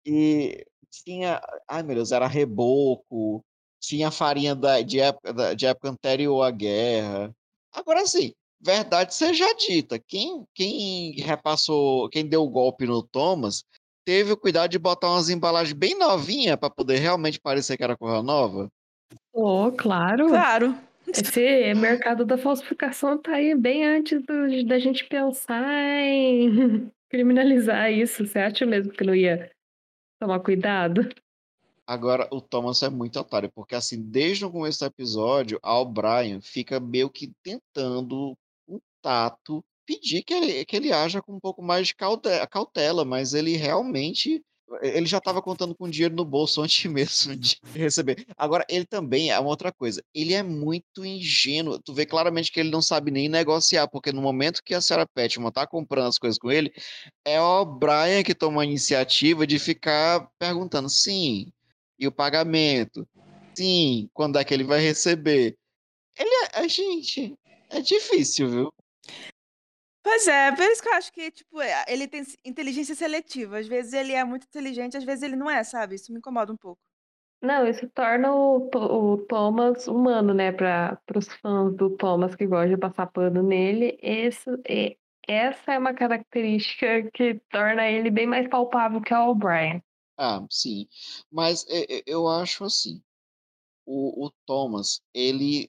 E 0.06 0.66
tinha, 0.90 1.42
ai 1.66 1.82
meu 1.82 1.96
Deus, 1.96 2.12
era 2.12 2.28
reboco, 2.28 3.42
tinha 3.82 4.12
farinha 4.12 4.56
da, 4.56 4.82
de, 4.82 5.00
época, 5.00 5.34
da- 5.34 5.54
de 5.54 5.66
época 5.66 5.90
anterior 5.90 6.44
à 6.44 6.52
guerra. 6.52 7.34
Agora 7.74 8.06
sim, 8.06 8.34
verdade 8.62 9.14
seja 9.16 9.54
dita, 9.56 9.98
quem, 10.00 10.46
quem 10.54 11.14
repassou, 11.14 12.08
quem 12.10 12.26
deu 12.26 12.44
o 12.44 12.50
golpe 12.50 12.86
no 12.86 13.02
Thomas, 13.02 13.64
teve 14.06 14.32
o 14.32 14.38
cuidado 14.38 14.70
de 14.72 14.78
botar 14.80 15.10
umas 15.10 15.30
embalagens 15.30 15.74
bem 15.74 15.98
novinhas 15.98 16.56
para 16.58 16.70
poder 16.70 17.00
realmente 17.00 17.40
parecer 17.40 17.76
que 17.76 17.84
era 17.84 17.98
coisa 17.98 18.22
nova. 18.22 18.70
oh, 19.34 19.72
claro. 19.72 20.28
Claro. 20.28 20.78
Esse 21.08 21.74
mercado 21.74 22.24
da 22.24 22.38
falsificação 22.38 23.18
tá 23.18 23.34
aí 23.34 23.56
bem 23.56 23.84
antes 23.84 24.22
do- 24.24 24.66
da 24.68 24.78
gente 24.78 25.04
pensar 25.06 25.64
em 26.04 26.90
criminalizar 27.10 27.92
isso. 27.92 28.26
Você 28.26 28.38
acha 28.40 28.66
mesmo 28.66 28.94
que 28.94 29.04
não 29.04 29.16
ia 29.16 29.52
tomar 30.20 30.40
cuidado? 30.40 31.10
Agora, 31.92 32.26
o 32.32 32.40
Thomas 32.40 32.82
é 32.84 32.90
muito 32.90 33.20
otário, 33.20 33.52
porque 33.54 33.76
assim, 33.76 34.02
desde 34.02 34.46
o 34.46 34.50
começo 34.50 34.80
do 34.80 34.86
episódio, 34.86 35.60
a 35.62 35.78
O'Brien 35.78 36.40
fica 36.40 36.80
meio 36.80 37.10
que 37.10 37.34
tentando, 37.44 38.34
com 38.66 38.80
tato, 39.02 39.62
pedir 39.86 40.24
que 40.24 40.34
ele, 40.34 40.64
que 40.64 40.78
ele 40.78 40.94
haja 40.94 41.22
com 41.22 41.34
um 41.36 41.40
pouco 41.40 41.62
mais 41.62 41.88
de 41.88 41.96
caute- 41.96 42.30
cautela, 42.50 43.04
mas 43.04 43.34
ele 43.34 43.58
realmente. 43.58 44.42
Ele 44.82 45.06
já 45.06 45.18
estava 45.18 45.42
contando 45.42 45.76
com 45.76 45.90
dinheiro 45.90 46.16
no 46.16 46.24
bolso 46.24 46.62
antes 46.64 46.90
mesmo 46.90 47.36
de 47.36 47.60
receber. 47.74 48.26
Agora, 48.38 48.66
ele 48.70 48.86
também 48.86 49.30
é 49.30 49.38
uma 49.38 49.50
outra 49.50 49.70
coisa. 49.70 50.02
Ele 50.16 50.34
é 50.34 50.42
muito 50.42 51.04
ingênuo. 51.04 51.78
Tu 51.78 51.94
vê 51.94 52.06
claramente 52.06 52.54
que 52.54 52.62
ele 52.62 52.72
não 52.72 52.82
sabe 52.82 53.12
nem 53.12 53.28
negociar, 53.28 53.90
porque 53.90 54.14
no 54.14 54.22
momento 54.22 54.64
que 54.64 54.74
a 54.74 54.80
senhora 54.80 55.06
Petman 55.06 55.52
tá 55.52 55.68
comprando 55.68 56.08
as 56.08 56.18
coisas 56.18 56.40
com 56.40 56.50
ele, 56.50 56.74
é 57.26 57.42
o 57.42 57.66
Brian 57.66 58.24
que 58.24 58.34
toma 58.34 58.62
a 58.62 58.66
iniciativa 58.66 59.46
de 59.46 59.60
ficar 59.60 60.30
perguntando, 60.40 60.90
sim, 60.90 61.52
e 62.02 62.08
o 62.08 62.12
pagamento? 62.12 63.08
Sim, 63.56 64.10
quando 64.12 64.40
é 64.40 64.44
que 64.44 64.54
ele 64.54 64.64
vai 64.64 64.80
receber? 64.80 65.56
Ele 66.18 66.30
é, 66.46 66.66
é, 66.66 66.68
gente, 66.68 67.36
é 67.70 67.80
difícil, 67.80 68.50
viu? 68.50 68.74
Pois 70.04 70.28
é, 70.28 70.52
por 70.52 70.64
isso 70.64 70.82
que 70.82 70.90
eu 70.90 70.94
acho 70.94 71.14
que, 71.14 71.32
tipo, 71.32 71.62
é, 71.62 71.86
ele 71.88 72.08
tem 72.08 72.24
inteligência 72.44 72.96
seletiva. 72.96 73.60
Às 73.60 73.68
vezes 73.68 73.94
ele 73.94 74.14
é 74.14 74.24
muito 74.24 74.46
inteligente, 74.46 74.98
às 74.98 75.04
vezes 75.04 75.24
ele 75.24 75.36
não 75.36 75.50
é, 75.50 75.64
sabe? 75.64 75.96
Isso 75.96 76.12
me 76.12 76.18
incomoda 76.18 76.52
um 76.52 76.58
pouco. 76.58 76.82
Não, 77.42 77.68
isso 77.68 77.88
torna 77.90 78.34
o, 78.34 78.68
o 78.74 79.18
Thomas 79.28 79.88
humano, 79.88 80.34
né? 80.34 80.52
Para 80.52 81.00
os 81.16 81.28
fãs 81.36 81.76
do 81.76 81.96
Thomas 81.98 82.36
que 82.36 82.48
gostam 82.48 82.70
de 82.70 82.78
passar 82.78 83.08
pano 83.08 83.44
nele. 83.44 83.98
Esse, 84.02 84.50
e- 84.68 84.98
essa 85.28 85.74
é 85.74 85.78
uma 85.78 85.94
característica 85.94 87.10
que 87.12 87.36
torna 87.52 87.88
ele 87.88 88.10
bem 88.10 88.28
mais 88.28 88.48
palpável 88.48 89.02
que 89.02 89.14
o 89.14 89.30
O'Brien. 89.30 89.84
Ah, 90.24 90.46
sim. 90.52 90.88
Mas 91.32 91.66
é, 91.68 91.98
é, 91.98 92.04
eu 92.06 92.28
acho 92.28 92.64
assim, 92.64 93.02
o, 93.84 94.28
o 94.28 94.32
Thomas, 94.46 95.02
ele, 95.12 95.68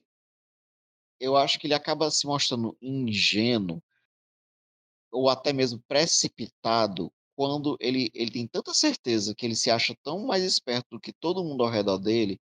eu 1.19 1.35
acho 1.35 1.57
que 1.57 1.65
ele 1.65 1.73
acaba 1.73 2.11
se 2.11 2.27
mostrando 2.27 2.77
ingênuo 2.79 3.81
ou 5.11 5.27
até 5.27 5.51
mesmo 5.51 5.81
precipitado 5.87 7.11
quando 7.35 7.75
ele, 7.79 8.11
ele 8.13 8.29
tem 8.29 8.47
tanta 8.47 8.75
certeza 8.75 9.33
que 9.33 9.43
ele 9.43 9.55
se 9.55 9.71
acha 9.71 9.95
tão 10.03 10.27
mais 10.27 10.43
esperto 10.43 10.85
do 10.91 10.99
que 10.99 11.11
todo 11.11 11.43
mundo 11.43 11.63
ao 11.63 11.71
redor 11.71 11.97
dele, 11.97 12.39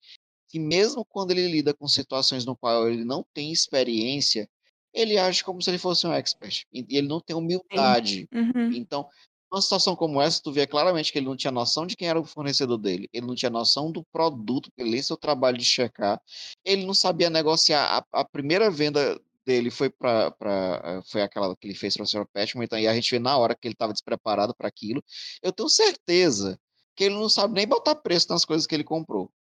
que 0.47 0.57
mesmo 0.57 1.05
quando 1.05 1.29
ele 1.29 1.47
lida 1.47 1.75
com 1.75 1.87
situações 1.87 2.43
no 2.43 2.57
qual 2.57 2.89
ele 2.89 3.05
não 3.05 3.23
tem 3.35 3.51
experiência, 3.51 4.49
ele 4.91 5.15
age 5.15 5.43
como 5.43 5.61
se 5.61 5.69
ele 5.69 5.77
fosse 5.77 6.07
um 6.07 6.13
expert. 6.13 6.65
E 6.73 6.97
ele 6.97 7.07
não 7.07 7.21
tem 7.21 7.35
humildade. 7.35 8.27
Uhum. 8.33 8.71
Então, 8.71 9.07
numa 9.51 9.61
situação 9.61 9.95
como 9.95 10.21
essa, 10.21 10.41
tu 10.41 10.51
vê 10.51 10.67
claramente 10.67 11.11
que 11.11 11.17
ele 11.19 11.25
não 11.25 11.35
tinha 11.35 11.51
noção 11.51 11.85
de 11.85 11.95
quem 11.95 12.07
era 12.07 12.19
o 12.19 12.25
fornecedor 12.25 12.77
dele, 12.77 13.09
ele 13.11 13.25
não 13.25 13.35
tinha 13.35 13.49
noção 13.49 13.91
do 13.91 14.03
produto, 14.11 14.69
ele 14.77 14.91
nem 14.91 15.01
seu 15.01 15.17
trabalho 15.17 15.57
de 15.57 15.65
checar, 15.65 16.21
ele 16.63 16.85
não 16.85 16.93
sabia 16.93 17.29
negociar. 17.29 18.05
A, 18.13 18.21
a 18.21 18.25
primeira 18.25 18.69
venda 18.69 19.19
dele 19.45 19.71
foi 19.71 19.89
para 19.89 21.01
foi 21.07 21.21
aquela 21.21 21.55
que 21.55 21.67
ele 21.67 21.73
fez 21.73 21.95
para 21.95 22.03
o 22.03 22.07
Sr. 22.07 22.25
Petman, 22.31 22.65
então, 22.65 22.77
e 22.79 22.87
a 22.87 22.93
gente 22.93 23.09
vê 23.09 23.19
na 23.19 23.37
hora 23.37 23.55
que 23.55 23.67
ele 23.67 23.73
estava 23.73 23.93
despreparado 23.93 24.53
para 24.55 24.67
aquilo. 24.67 25.03
Eu 25.41 25.51
tenho 25.51 25.69
certeza 25.69 26.59
que 26.95 27.05
ele 27.05 27.15
não 27.15 27.29
sabe 27.29 27.53
nem 27.55 27.67
botar 27.67 27.95
preço 27.95 28.27
nas 28.29 28.45
coisas 28.45 28.67
que 28.67 28.75
ele 28.75 28.83
comprou. 28.83 29.31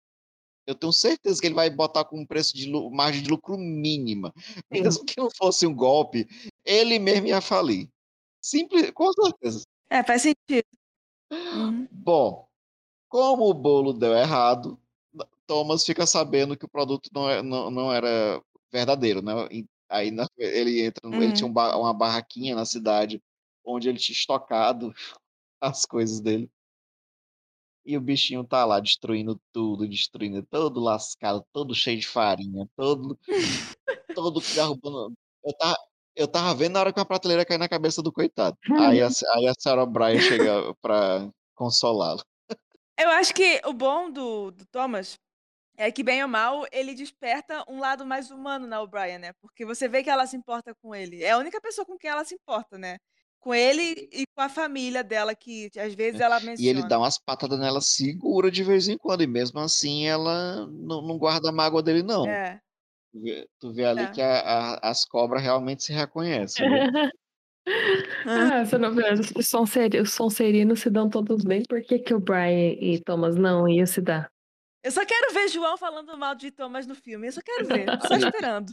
Eu 0.65 0.75
tenho 0.75 0.93
certeza 0.93 1.41
que 1.41 1.47
ele 1.47 1.55
vai 1.55 1.69
botar 1.69 2.05
com 2.05 2.19
um 2.19 2.25
preço 2.25 2.55
de 2.55 2.71
margem 2.91 3.23
de 3.23 3.29
lucro 3.29 3.57
mínima. 3.57 4.33
Mesmo 4.71 5.03
que 5.03 5.17
não 5.17 5.29
fosse 5.35 5.65
um 5.67 5.75
golpe, 5.75 6.27
ele 6.63 6.99
mesmo 6.99 7.27
ia 7.27 7.41
falir. 7.41 7.89
Simples, 8.41 8.91
com 8.91 9.11
certeza. 9.13 9.63
É, 9.89 10.03
faz 10.03 10.21
sentido. 10.21 10.65
Uhum. 11.31 11.87
Bom, 11.91 12.47
como 13.07 13.49
o 13.49 13.53
bolo 13.53 13.93
deu 13.93 14.13
errado, 14.13 14.79
Thomas 15.47 15.85
fica 15.85 16.05
sabendo 16.05 16.57
que 16.57 16.65
o 16.65 16.69
produto 16.69 17.09
não, 17.13 17.29
é- 17.29 17.41
não, 17.41 17.71
não 17.71 17.93
era 17.93 18.41
verdadeiro, 18.71 19.21
né? 19.21 19.33
E 19.51 19.65
Aí 19.91 20.11
ele 20.37 20.83
entra, 20.83 21.09
no- 21.09 21.21
ele 21.21 21.33
tinha 21.33 21.47
Uhum. 21.49 21.53
um 21.57 21.79
uma 21.81 21.93
barraquinha 21.93 22.53
na 22.55 22.63
cidade 22.63 23.19
onde 23.65 23.89
ele 23.89 23.97
tinha 23.97 24.15
estocado 24.15 24.93
as 25.59 25.83
coisas 25.85 26.19
dele. 26.21 26.47
E 27.83 27.97
o 27.97 28.01
bichinho 28.01 28.43
tá 28.43 28.65
lá 28.65 28.79
destruindo 28.79 29.41
tudo, 29.51 29.87
destruindo 29.87 30.43
todo 30.43 30.79
lascado, 30.79 31.43
todo 31.51 31.73
cheio 31.73 31.99
de 31.99 32.07
farinha, 32.07 32.69
todo 32.75 33.17
todo 34.15 34.39
derrubando. 34.53 35.15
Eu 35.43 35.53
tava, 35.57 35.75
eu 36.15 36.27
tava 36.27 36.53
vendo 36.55 36.73
na 36.73 36.81
hora 36.81 36.93
que 36.93 36.99
uma 36.99 37.05
prateleira 37.05 37.45
caiu 37.45 37.59
na 37.59 37.69
cabeça 37.69 38.01
do 38.01 38.11
coitado. 38.11 38.57
Aí 38.79 39.01
a, 39.01 39.07
aí 39.35 39.47
a 39.47 39.53
senhora 39.57 39.85
Brian 39.85 40.19
chega 40.19 40.73
pra 40.81 41.29
consolá-lo. 41.55 42.21
Eu 42.97 43.09
acho 43.09 43.33
que 43.33 43.61
o 43.65 43.71
bom 43.71 44.11
do, 44.11 44.51
do 44.51 44.65
Thomas 44.65 45.17
é 45.77 45.89
que, 45.89 46.03
bem 46.03 46.21
ou 46.21 46.27
mal, 46.27 46.65
ele 46.73 46.93
desperta 46.93 47.63
um 47.65 47.79
lado 47.79 48.05
mais 48.05 48.29
humano 48.29 48.67
na 48.67 48.81
O'Brien, 48.81 49.17
né? 49.17 49.31
Porque 49.41 49.65
você 49.65 49.87
vê 49.87 50.03
que 50.03 50.09
ela 50.09 50.27
se 50.27 50.35
importa 50.35 50.75
com 50.81 50.93
ele. 50.93 51.23
É 51.23 51.31
a 51.31 51.37
única 51.37 51.61
pessoa 51.61 51.85
com 51.85 51.97
quem 51.97 52.09
ela 52.09 52.25
se 52.25 52.35
importa, 52.35 52.77
né? 52.77 52.97
Com 53.39 53.53
ele 53.53 54.09
e 54.11 54.25
com 54.35 54.41
a 54.41 54.49
família 54.49 55.01
dela, 55.01 55.33
que 55.33 55.69
às 55.77 55.93
vezes 55.93 56.19
ela 56.19 56.35
É. 56.35 56.39
E 56.39 56.43
ele 56.43 56.49
menciona. 56.49 56.87
dá 56.89 56.99
umas 56.99 57.17
patadas 57.17 57.57
nela 57.57 57.79
segura 57.79 58.51
de 58.51 58.61
vez 58.61 58.89
em 58.89 58.97
quando, 58.97 59.23
e 59.23 59.27
mesmo 59.27 59.57
assim 59.61 60.05
ela 60.05 60.67
não, 60.67 61.01
não 61.01 61.17
guarda 61.17 61.47
a 61.47 61.53
mágoa 61.53 61.81
dele, 61.81 62.03
não. 62.03 62.27
É. 62.27 62.59
Tu 63.59 63.71
vê, 63.73 63.85
ali 63.85 64.01
É. 64.03 64.11
que 64.11 64.21
a- 64.21 64.39
a- 64.39 64.89
as 64.89 65.03
cobras 65.05 65.41
realmente 65.41 65.83
se 65.83 65.93
reconhecem. 65.93 66.67
viu? 66.69 66.79
Ah, 68.25 68.65
você 68.65 68.77
não 68.79 68.91
vê, 68.95 69.03
os 69.37 69.47
Sonseri- 69.47 69.99
os 69.99 70.11
Sonserinos 70.13 70.79
se 70.79 70.89
dão 70.89 71.07
todos 71.07 71.43
bem, 71.43 71.61
por 71.69 71.81
que, 71.83 71.99
que 71.99 72.13
o 72.15 72.19
Brian 72.19 72.73
e 72.79 72.99
Thomas 73.05 73.35
não 73.35 73.67
iam 73.67 73.85
se 73.85 74.01
dar? 74.01 74.31
Eu 74.83 74.91
só 74.91 75.05
quero 75.05 75.31
ver 75.33 75.49
João 75.49 75.77
falando 75.77 76.17
mal 76.17 76.33
de 76.33 76.49
Thomas 76.51 76.87
no 76.87 76.95
filme. 76.95 77.27
Eu 77.27 77.31
só 77.33 77.41
quero 77.45 77.67
ver. 77.67 77.85
Só 78.07 78.15
esperando. 78.65 78.71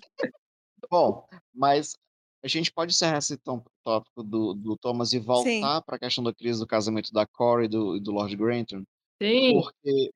Bom, 0.91 1.27
mas 1.55 1.95
a 2.43 2.49
gente 2.49 2.73
pode 2.73 2.93
encerrar 2.95 3.19
esse 3.19 3.37
tó- 3.37 3.63
tópico 3.85 4.23
do, 4.23 4.55
do 4.55 4.77
Thomas 4.79 5.13
e 5.13 5.19
voltar 5.19 5.83
para 5.83 5.97
a 5.97 5.99
questão 5.99 6.25
da 6.25 6.33
crise 6.33 6.61
do 6.61 6.67
casamento 6.67 7.13
da 7.13 7.27
Corey 7.27 7.67
e 7.67 7.69
do, 7.69 8.01
do 8.01 8.13
Lord 8.13 8.35
Grantham, 8.37 8.83
Sim, 9.21 9.61
porque 9.61 10.11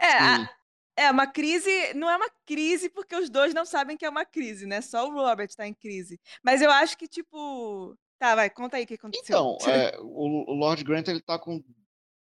É, 0.00 0.12
a- 0.18 0.50
é 0.96 1.10
uma 1.10 1.26
crise. 1.26 1.70
Não 1.94 2.10
é 2.10 2.16
uma 2.16 2.30
crise 2.46 2.88
porque 2.88 3.14
os 3.14 3.28
dois 3.28 3.54
não 3.54 3.64
sabem 3.64 3.96
que 3.96 4.04
é 4.04 4.10
uma 4.10 4.24
crise, 4.24 4.66
né? 4.66 4.80
Só 4.80 5.06
o 5.06 5.12
Robert 5.12 5.48
tá 5.54 5.66
em 5.66 5.74
crise. 5.74 6.18
Mas 6.42 6.62
eu 6.62 6.70
acho 6.70 6.96
que, 6.96 7.06
tipo. 7.06 7.96
Tá, 8.18 8.34
vai, 8.34 8.48
conta 8.48 8.78
aí 8.78 8.84
o 8.84 8.86
que 8.86 8.94
aconteceu. 8.94 9.56
Então, 9.60 9.70
é, 9.70 9.94
o, 10.00 10.54
Lord 10.54 10.82
Grant 10.82 11.06
ele 11.08 11.20
tá 11.20 11.38
com 11.38 11.62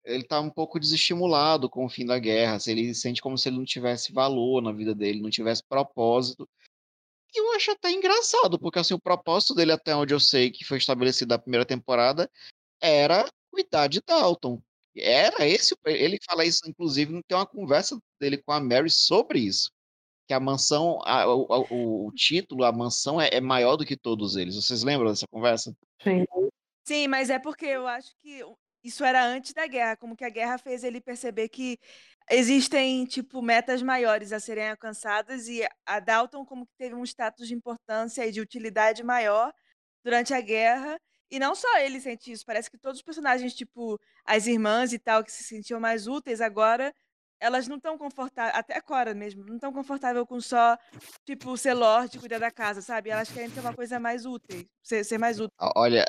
ele 0.03 0.23
tá 0.23 0.39
um 0.39 0.51
pouco 0.51 0.79
desestimulado 0.79 1.67
com 1.67 1.83
o 1.83 1.89
fim 1.89 2.05
da 2.05 2.19
guerra, 2.19 2.59
se 2.59 2.69
ele 2.69 2.93
sente 2.93 3.21
como 3.21 3.37
se 3.37 3.49
ele 3.49 3.57
não 3.57 3.65
tivesse 3.65 4.13
valor 4.13 4.61
na 4.61 4.71
vida 4.71 4.93
dele, 4.93 5.21
não 5.21 5.31
tivesse 5.31 5.63
propósito. 5.63 6.47
E 7.33 7.39
eu 7.39 7.53
acho 7.53 7.71
até 7.71 7.91
engraçado, 7.91 8.59
porque 8.59 8.77
assim, 8.77 8.93
o 8.93 8.99
propósito 8.99 9.55
dele, 9.55 9.71
até 9.71 9.95
onde 9.95 10.13
eu 10.13 10.19
sei 10.19 10.51
que 10.51 10.63
foi 10.63 10.77
estabelecido 10.77 11.29
na 11.29 11.39
primeira 11.39 11.65
temporada, 11.65 12.29
era 12.79 13.27
cuidar 13.49 13.87
de 13.87 13.99
Dalton. 14.05 14.61
Era 14.97 15.47
esse, 15.47 15.75
ele 15.85 16.17
fala 16.25 16.45
isso, 16.45 16.61
inclusive, 16.67 17.21
tem 17.27 17.37
uma 17.37 17.45
conversa 17.45 17.97
dele 18.19 18.37
com 18.37 18.51
a 18.51 18.59
Mary 18.59 18.89
sobre 18.89 19.39
isso. 19.39 19.69
Que 20.27 20.33
a 20.33 20.39
mansão, 20.39 20.99
a- 21.05 21.27
o, 21.27 21.45
o- 21.69 22.07
o 22.07 22.11
título, 22.13 22.63
a 22.63 22.71
mansão 22.71 23.19
é, 23.21 23.29
é 23.31 23.41
maior 23.41 23.75
do 23.75 23.85
que 23.85 23.95
todos 23.97 24.35
eles. 24.35 24.55
Vocês 24.55 24.83
lembram 24.83 25.09
dessa 25.09 25.27
conversa? 25.31 25.75
sim. 26.01 26.25
Sim, 26.87 27.07
mas 27.07 27.31
é 27.31 27.39
porque 27.39 27.65
eu 27.65 27.87
acho 27.87 28.11
que 28.21 28.41
isso 28.83 29.03
era 29.03 29.25
antes 29.25 29.53
da 29.53 29.65
guerra, 29.65 29.97
como 29.97 30.15
que 30.15 30.23
a 30.23 30.29
guerra 30.29 30.59
fez 30.59 30.83
ele 30.83 31.01
perceber 31.01 31.49
que 31.49 31.79
existem, 32.29 33.05
tipo, 33.05 33.41
metas 33.41 33.81
maiores 33.81 34.31
a 34.31 34.39
serem 34.39 34.69
alcançadas 34.69 35.47
e 35.47 35.67
a 35.85 35.99
Dalton 35.99 36.45
como 36.45 36.65
que 36.65 36.73
teve 36.77 36.93
um 36.93 37.03
status 37.03 37.47
de 37.47 37.55
importância 37.55 38.25
e 38.27 38.31
de 38.31 38.39
utilidade 38.41 39.03
maior 39.03 39.51
durante 40.03 40.33
a 40.33 40.41
guerra. 40.41 40.99
E 41.29 41.39
não 41.39 41.55
só 41.55 41.79
ele 41.79 41.99
sente 41.99 42.31
isso, 42.31 42.45
parece 42.45 42.69
que 42.69 42.77
todos 42.77 42.99
os 42.99 43.03
personagens, 43.03 43.53
tipo, 43.53 43.99
as 44.23 44.47
irmãs 44.47 44.93
e 44.93 44.99
tal, 44.99 45.23
que 45.23 45.31
se 45.31 45.43
sentiam 45.43 45.79
mais 45.79 46.07
úteis 46.07 46.39
agora, 46.39 46.93
elas 47.39 47.67
não 47.67 47.77
estão 47.77 47.97
confortáveis, 47.97 48.57
até 48.57 48.77
a 48.77 48.81
Cora 48.81 49.13
mesmo, 49.13 49.43
não 49.45 49.55
estão 49.55 49.73
confortáveis 49.73 50.25
com 50.27 50.39
só, 50.39 50.77
tipo, 51.25 51.57
ser 51.57 51.73
lorde, 51.73 52.19
cuidar 52.19 52.39
da 52.39 52.51
casa, 52.51 52.81
sabe? 52.81 53.09
Elas 53.09 53.31
querem 53.31 53.49
ter 53.49 53.59
uma 53.59 53.73
coisa 53.73 53.99
mais 53.99 54.25
útil, 54.25 54.67
ser, 54.83 55.03
ser 55.03 55.17
mais 55.17 55.39
útil. 55.39 55.55
Olha, 55.75 56.05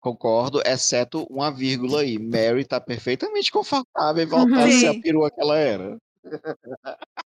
concordo, 0.00 0.60
exceto 0.64 1.24
uma 1.30 1.50
vírgula 1.50 2.00
aí. 2.00 2.18
Mary 2.18 2.64
tá 2.64 2.80
perfeitamente 2.80 3.50
confortável 3.50 4.22
em 4.22 4.26
voltar 4.26 4.64
a 4.64 4.70
ser 4.70 4.88
a 4.88 5.00
perua 5.00 5.30
que 5.30 5.40
ela 5.40 5.58
era. 5.58 5.98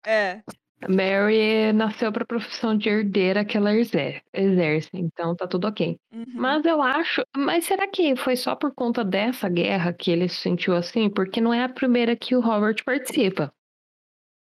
É. 0.06 0.42
A 0.82 0.88
Mary 0.88 1.72
nasceu 1.72 2.12
para 2.12 2.24
a 2.24 2.26
profissão 2.26 2.76
de 2.76 2.88
herdeira 2.88 3.44
que 3.44 3.56
ela 3.56 3.72
exer- 3.74 4.22
exerce, 4.32 4.90
então 4.92 5.34
tá 5.34 5.46
tudo 5.46 5.66
ok. 5.66 5.98
Uhum. 6.12 6.24
Mas 6.34 6.64
eu 6.64 6.82
acho. 6.82 7.22
Mas 7.34 7.64
será 7.64 7.86
que 7.88 8.14
foi 8.16 8.36
só 8.36 8.54
por 8.54 8.74
conta 8.74 9.02
dessa 9.04 9.48
guerra 9.48 9.92
que 9.92 10.10
ele 10.10 10.28
se 10.28 10.36
sentiu 10.36 10.74
assim? 10.74 11.08
Porque 11.08 11.40
não 11.40 11.54
é 11.54 11.62
a 11.64 11.68
primeira 11.68 12.14
que 12.16 12.36
o 12.36 12.40
Robert 12.40 12.84
participa. 12.84 13.52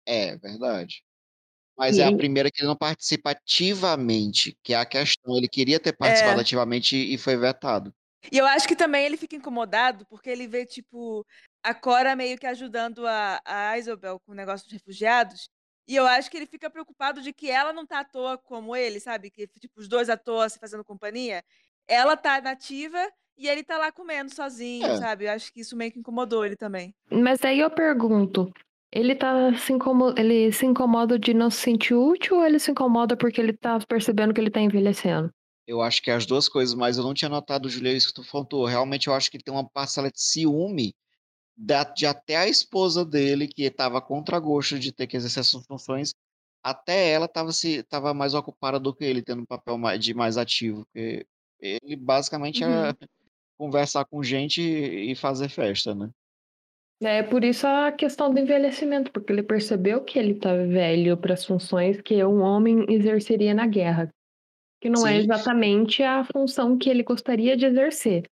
É, 0.08 0.36
verdade. 0.38 1.04
Mas 1.78 1.97
E 1.97 2.01
é 2.01 2.06
a 2.06 2.15
primeira 2.15 2.49
que 2.49 2.62
ele 2.62 2.67
não 2.69 2.75
participa 2.78 3.32
ativamente, 3.32 4.58
que 4.63 4.73
é 4.73 4.78
a 4.78 4.86
questão. 4.86 5.36
Ele 5.36 5.47
queria 5.47 5.80
ter 5.80 5.93
participado 5.95 6.39
É. 6.39 6.41
ativamente 6.41 6.95
e 6.95 7.17
foi 7.17 7.36
vetado. 7.36 7.93
E 8.32 8.38
eu 8.38 8.45
acho 8.47 8.67
que 8.67 8.75
também 8.75 9.06
ele 9.06 9.17
fica 9.17 9.36
incomodado 9.36 10.06
porque 10.08 10.30
ele 10.30 10.47
vê, 10.47 10.65
tipo, 10.65 11.25
a 11.62 11.73
Cora 11.75 12.15
meio 12.15 12.38
que 12.39 12.47
ajudando 12.47 13.06
a, 13.06 13.39
a 13.45 13.78
Isabel 13.78 14.19
com 14.25 14.32
o 14.32 14.36
negócio 14.36 14.65
dos 14.65 14.73
refugiados. 14.73 15.49
E 15.88 15.95
eu 15.95 16.06
acho 16.08 16.30
que 16.32 16.38
ele 16.38 16.45
fica 16.48 16.69
preocupado 16.69 17.21
de 17.21 17.32
que 17.32 17.50
ela 17.50 17.71
não 17.71 17.86
tá 17.86 18.00
à 18.00 18.04
toa 18.04 18.38
como 18.38 18.76
ele, 18.76 19.00
sabe? 19.00 19.30
Que, 19.30 19.48
tipo, 19.60 19.80
os 19.80 19.88
dois 19.88 20.10
à 20.10 20.17
toa 20.17 20.50
se 20.50 20.58
fazendo 20.60 20.84
companhia. 20.84 21.43
Ela 21.88 22.17
tá 22.17 22.41
nativa 22.41 22.98
e 23.38 23.48
ele 23.48 23.63
tá 23.63 23.78
lá 23.78 23.91
comendo 23.91 24.34
sozinho, 24.34 24.86
É. 24.86 24.98
sabe? 24.98 25.26
Eu 25.26 25.32
acho 25.32 25.54
que 25.54 25.60
isso 25.62 25.76
meio 25.76 25.91
que 25.91 26.00
incomodou 26.00 26.43
ele 26.45 26.56
também. 26.56 26.95
Mas 27.12 27.43
aí 27.43 27.60
eu 27.60 27.69
pergunto, 27.69 28.52
ele 28.91 29.13
tá 29.13 29.54
se 29.58 29.74
incomoda, 29.74 30.19
ele 30.19 30.52
se 30.52 30.65
incomoda 30.65 31.19
de 31.19 31.34
não 31.34 31.52
se 31.52 31.58
sentir 31.62 31.93
útil 31.93 32.38
ou 32.38 32.45
ele 32.45 32.58
se 32.58 32.71
incomoda 32.71 33.15
porque 33.15 33.39
ele 33.39 33.54
tá 33.54 33.78
percebendo 33.88 34.34
que 34.34 34.41
ele 34.41 34.50
tá 34.50 34.62
envelhecendo? 34.62 35.30
Eu 35.67 35.82
acho 35.82 36.02
que 36.02 36.10
é 36.10 36.13
as 36.15 36.26
duas 36.26 36.48
coisas, 36.48 36.74
mas 36.76 36.98
eu 36.98 37.04
não 37.04 37.13
tinha 37.13 37.30
notado, 37.30 37.69
Julia, 37.69 37.91
isso 37.93 38.08
que 38.08 38.13
tu 38.21 38.24
faltou. 38.24 38.65
Realmente 38.65 39.08
eu 39.08 39.13
acho 39.13 39.30
que 39.30 39.38
ele 39.38 39.43
tem 39.43 39.54
uma 39.54 39.67
parcela 39.69 40.10
de 40.10 40.19
ciúme 40.21 40.93
da- 41.58 41.84
de 41.84 42.06
até 42.06 42.36
a 42.38 42.48
esposa 42.48 43.06
dele, 43.06 43.48
que 43.48 43.63
estava 43.63 44.02
contra 44.02 44.39
gosto 44.39 44.80
de 44.80 44.91
ter 44.91 45.08
que 45.08 45.18
exercer 45.18 45.41
essas 45.41 45.65
funções, 45.65 46.13
até 46.63 47.12
ela 47.12 47.26
estava 47.26 47.52
se 47.52 47.84
tava 47.84 48.13
mais 48.13 48.34
ocupada 48.34 48.80
do 48.80 48.94
que 48.96 49.04
ele, 49.06 49.22
tendo 49.24 49.44
um 49.44 49.46
papel 49.46 49.78
mais, 49.78 50.00
de 50.04 50.13
mais 50.13 50.38
ativo. 50.38 50.86
Porque 50.94 51.28
ele 51.60 51.96
basicamente 51.96 52.63
Uhum. 52.63 52.72
era 52.72 52.98
conversar 53.58 54.06
com 54.06 54.24
gente 54.24 54.62
e 54.62 55.15
fazer 55.15 55.50
festa, 55.50 55.96
né? 55.96 56.10
É 57.02 57.22
por 57.22 57.44
isso 57.44 57.68
a 57.68 57.91
questão 57.91 58.34
do 58.34 58.39
envelhecimento, 58.39 59.12
porque 59.12 59.32
ele 59.32 59.44
percebeu 59.44 60.04
que 60.04 60.18
ele 60.18 60.34
tá 60.36 60.54
velho 60.56 61.18
para 61.18 61.34
as 61.34 61.46
funções 61.46 62.02
que 62.02 62.24
um 62.24 62.41
homem 62.41 62.86
exerceria 62.89 63.54
na 63.54 63.68
guerra, 63.68 64.10
que 64.82 64.89
não 64.89 65.06
é 65.06 65.18
Sim. 65.18 65.20
exatamente 65.20 66.04
a 66.04 66.24
função 66.26 66.78
que 66.78 66.89
ele 66.89 67.04
gostaria 67.04 67.58
de 67.58 67.65
exercer. 67.65 68.26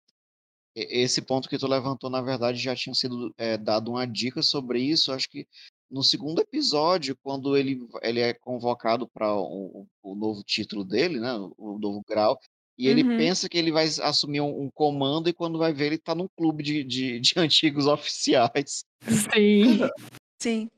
Esse 0.75 1.21
ponto 1.21 1.49
que 1.49 1.59
tu 1.59 1.67
levantou, 1.67 2.09
na 2.09 2.23
verdade, 2.23 2.59
já 2.59 2.75
tinha 2.75 2.95
sido 2.95 3.33
é, 3.37 3.59
dado 3.59 3.91
uma 3.91 4.07
dica 4.07 4.43
sobre 4.43 4.81
isso. 4.81 5.13
Acho 5.13 5.29
que 5.29 5.47
no 5.91 6.03
segundo 6.03 6.41
episódio, 6.41 7.17
quando 7.23 7.57
ele, 7.57 7.87
ele 8.01 8.21
é 8.21 8.33
convocado 8.33 9.07
para 9.07 9.35
o, 9.35 9.87
o 10.03 10.15
novo 10.15 10.43
título 10.43 10.85
dele, 10.85 11.21
né, 11.21 11.35
o, 11.35 11.55
o 11.59 11.79
novo 11.79 12.03
grau, 12.09 12.39
e 12.79 12.89
ele 12.89 13.03
Uhum. 13.03 13.17
pensa 13.19 13.49
que 13.49 13.59
ele 13.59 13.71
vai 13.71 13.87
assumir 14.03 14.41
um, 14.41 14.63
um 14.63 14.71
comando, 14.71 15.29
e 15.29 15.35
quando 15.35 15.59
vai 15.59 15.75
ver, 15.75 15.87
ele 15.87 15.97
está 15.97 16.15
num 16.15 16.29
clube 16.37 16.63
de, 16.63 16.83
de, 16.83 17.21
de 17.21 17.35
antigos 17.37 17.87
oficiais. 17.87 18.85
Sim. 19.07 19.81
Sim. 20.41 20.71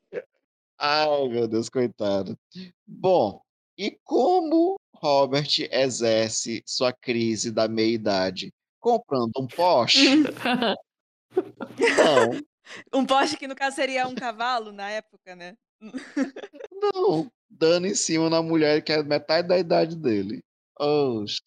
Ai, 0.76 1.28
meu 1.28 1.46
Deus, 1.46 1.68
coitado. 1.68 2.36
Bom, 2.84 3.40
e 3.78 3.96
como 4.04 4.76
Robert 4.96 5.48
exerce 5.70 6.62
sua 6.66 6.92
crise 6.92 7.52
da 7.52 7.68
meia-idade? 7.68 8.52
Comprando 8.84 9.32
um 9.38 9.46
Porsche? 9.46 10.22
Não. 11.96 12.38
Um 12.92 13.06
Porsche 13.06 13.34
que 13.38 13.48
no 13.48 13.54
caso 13.54 13.76
seria 13.76 14.06
um 14.06 14.14
cavalo 14.14 14.72
na 14.72 14.90
época, 14.90 15.34
né? 15.34 15.54
Não, 16.70 17.30
dando 17.48 17.86
em 17.86 17.94
cima 17.94 18.28
na 18.28 18.42
mulher 18.42 18.82
que 18.82 18.92
é 18.92 19.02
metade 19.02 19.48
da 19.48 19.58
idade 19.58 19.96
dele. 19.96 20.42
Oxe, 20.78 21.38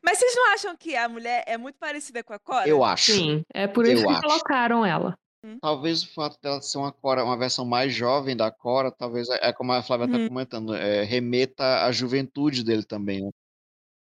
Mas 0.00 0.18
vocês 0.18 0.32
não 0.36 0.52
acham 0.52 0.76
que 0.76 0.94
a 0.94 1.08
mulher 1.08 1.42
é 1.44 1.58
muito 1.58 1.76
parecida 1.76 2.22
com 2.22 2.32
a 2.32 2.38
Cora? 2.38 2.68
eu 2.68 2.84
acho. 2.84 3.12
Sim, 3.12 3.42
é 3.52 3.66
por 3.66 3.84
isso 3.84 4.02
Eu 4.04 4.06
que 4.06 4.12
acho. 4.12 4.22
colocaram 4.22 4.86
ela. 4.86 5.16
Talvez 5.60 6.04
o 6.04 6.12
fato 6.14 6.38
dela 6.40 6.62
ser 6.62 6.78
uma 6.78 6.92
Cora, 6.92 7.24
uma 7.24 7.36
versão 7.36 7.64
mais 7.64 7.92
jovem 7.92 8.36
da 8.36 8.50
Cora, 8.52 8.92
talvez 8.92 9.28
é 9.28 9.48
é 9.48 9.52
como 9.52 9.72
a 9.72 9.82
Flávia 9.82 10.04
está 10.04 10.18
Uhum. 10.18 10.28
comentando, 10.28 10.74
é, 10.74 11.02
remeta 11.02 11.84
à 11.84 11.90
juventude 11.90 12.62
dele 12.62 12.84
também. 12.84 13.24
né? 13.24 13.30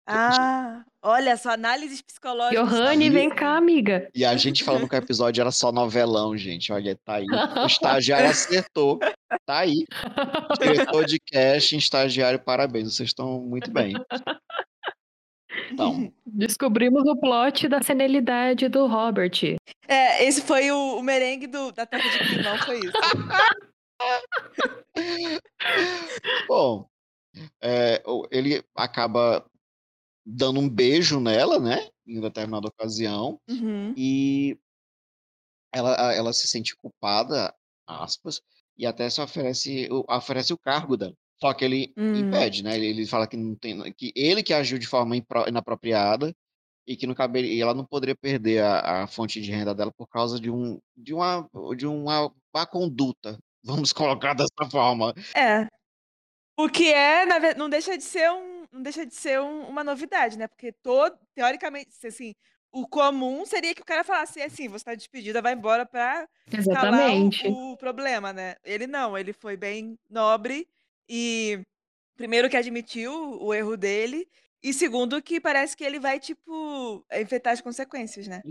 Ah, 0.05 0.83
olha 1.01 1.37
só, 1.37 1.51
análises 1.51 2.01
psicológicas. 2.01 2.69
Johanne, 2.69 3.09
vem 3.09 3.29
cá, 3.29 3.57
amiga. 3.57 4.09
E 4.13 4.25
a 4.25 4.35
gente 4.35 4.63
falando 4.63 4.87
que 4.87 4.95
o 4.95 4.97
episódio 4.97 5.41
era 5.41 5.51
só 5.51 5.71
novelão, 5.71 6.37
gente. 6.37 6.71
Olha, 6.71 6.95
tá 7.03 7.15
aí. 7.15 7.25
O 7.25 7.29
estagiário 7.65 8.29
acertou. 8.29 8.99
Tá 9.45 9.59
aí. 9.59 9.85
Diretor 10.59 11.05
de 11.05 11.19
casting, 11.19 11.77
estagiário, 11.77 12.39
parabéns. 12.39 12.95
Vocês 12.95 13.09
estão 13.09 13.39
muito 13.39 13.71
bem. 13.71 13.93
Então, 15.71 16.11
Descobrimos 16.25 17.03
o 17.05 17.15
plot 17.15 17.67
da 17.67 17.81
senilidade 17.81 18.67
do 18.69 18.87
Robert. 18.87 19.57
É, 19.87 20.25
esse 20.25 20.41
foi 20.41 20.71
o, 20.71 20.97
o 20.97 21.03
merengue 21.03 21.47
do, 21.47 21.71
da 21.71 21.85
torta 21.85 22.09
de 22.09 22.19
climão, 22.19 22.57
foi 22.59 22.79
isso. 22.79 22.91
bom, 26.47 26.87
é, 27.61 28.01
ele 28.31 28.63
acaba 28.75 29.45
dando 30.31 30.59
um 30.59 30.69
beijo 30.69 31.19
nela, 31.19 31.59
né? 31.59 31.87
Em 32.07 32.19
determinada 32.21 32.67
ocasião. 32.67 33.39
Uhum. 33.49 33.93
E 33.97 34.57
ela, 35.73 36.13
ela 36.13 36.33
se 36.33 36.47
sente 36.47 36.75
culpada, 36.75 37.53
aspas, 37.87 38.41
e 38.77 38.85
até 38.85 39.09
se 39.09 39.21
oferece, 39.21 39.87
o- 39.91 40.05
oferece 40.09 40.53
o 40.53 40.57
cargo 40.57 40.95
dela. 40.97 41.13
Só 41.39 41.53
que 41.53 41.63
ele 41.63 41.93
Hum. 41.97 42.15
impede, 42.15 42.63
né? 42.63 42.75
Ele, 42.75 42.87
ele 42.87 43.05
fala 43.05 43.27
que 43.27 43.37
não 43.37 43.55
tem, 43.55 43.91
que 43.93 44.11
ele 44.15 44.43
que 44.43 44.53
agiu 44.53 44.77
de 44.77 44.87
forma 44.87 45.15
inapropriada 45.47 46.35
e 46.87 46.95
que 46.97 47.07
não 47.07 47.13
cabe, 47.15 47.41
e 47.41 47.61
ela 47.61 47.73
não 47.73 47.85
poderia 47.85 48.15
perder 48.15 48.61
a, 48.63 49.03
a 49.03 49.07
fonte 49.07 49.39
de 49.41 49.51
renda 49.51 49.73
dela 49.73 49.91
por 49.95 50.07
causa 50.07 50.39
de 50.39 50.49
um 50.49 50.79
de 50.97 51.13
uma 51.13 51.47
de 51.77 51.85
uma 51.87 52.33
má 52.53 52.65
conduta. 52.65 53.37
Vamos 53.63 53.93
colocar 54.23 54.33
dessa 54.33 54.69
forma. 54.69 55.13
É. 55.35 55.67
O 56.57 56.67
que 56.67 56.91
é, 56.91 57.25
na 57.25 57.39
não 57.55 57.69
deixa 57.69 57.97
de 57.97 58.03
ser 58.03 58.29
um, 58.31 58.58
não 58.71 58.81
deixa 58.81 59.05
de 59.05 59.13
ser 59.15 59.39
um- 59.39 59.67
uma 59.67 59.83
novidade, 59.83 60.37
né? 60.37 60.47
Porque 60.47 60.71
todo, 60.71 61.17
teoricamente, 61.33 61.89
assim, 62.05 62.33
o 62.71 62.87
comum 62.87 63.45
seria 63.45 63.73
que 63.73 63.81
o 63.81 63.85
cara 63.85 64.03
falasse 64.03 64.41
assim, 64.41 64.67
você 64.67 64.85
tá 64.85 64.95
despedida, 64.95 65.41
vai 65.41 65.53
embora 65.53 65.85
pra 65.85 66.27
calar 66.75 67.11
o, 67.45 67.71
o 67.73 67.77
problema, 67.77 68.31
né? 68.33 68.55
Ele 68.63 68.85
não, 68.87 69.17
ele 69.17 69.33
foi 69.33 69.57
bem 69.57 69.97
nobre 70.09 70.67
e 71.07 71.61
primeiro 72.15 72.49
que 72.49 72.57
admitiu 72.57 73.11
o 73.41 73.53
erro 73.53 73.75
dele 73.77 74.27
e 74.61 74.73
segundo 74.73 75.21
que 75.21 75.39
parece 75.41 75.75
que 75.75 75.83
ele 75.83 75.99
vai 75.99 76.19
tipo 76.19 77.05
enfrentar 77.13 77.51
as 77.51 77.61
consequências, 77.61 78.27
né? 78.27 78.41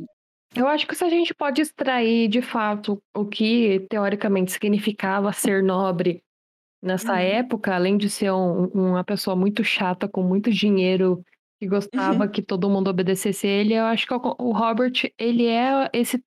Eu 0.57 0.67
acho 0.67 0.87
que 0.87 0.95
se 0.95 1.05
a 1.05 1.09
gente 1.11 1.35
pode 1.35 1.61
extrair 1.61 2.27
de 2.29 2.41
fato 2.41 3.01
o 3.15 3.27
que 3.27 3.87
teoricamente 3.91 4.51
significava 4.51 5.33
ser 5.33 5.63
nobre 5.63 6.23
nessa 6.83 7.13
Uhum. 7.13 7.19
época, 7.19 7.75
além 7.75 7.97
de 7.97 8.09
ser 8.11 8.33
um- 8.33 8.67
uma 8.69 9.05
pessoa 9.05 9.35
muito 9.37 9.63
chata, 9.65 10.09
com 10.09 10.23
muito 10.23 10.51
dinheiro, 10.51 11.23
que 11.61 11.67
gostava 11.67 12.25
Uhum. 12.25 12.31
que 12.31 12.43
todo 12.43 12.71
mundo 12.71 12.89
obedecesse 12.89 13.47
ele, 13.47 13.75
eu 13.75 13.85
acho 13.85 14.07
que 14.07 14.15
o 14.15 14.53
Robert, 14.53 14.93
ele 15.19 15.47
é 15.47 15.89
esse, 15.93 16.23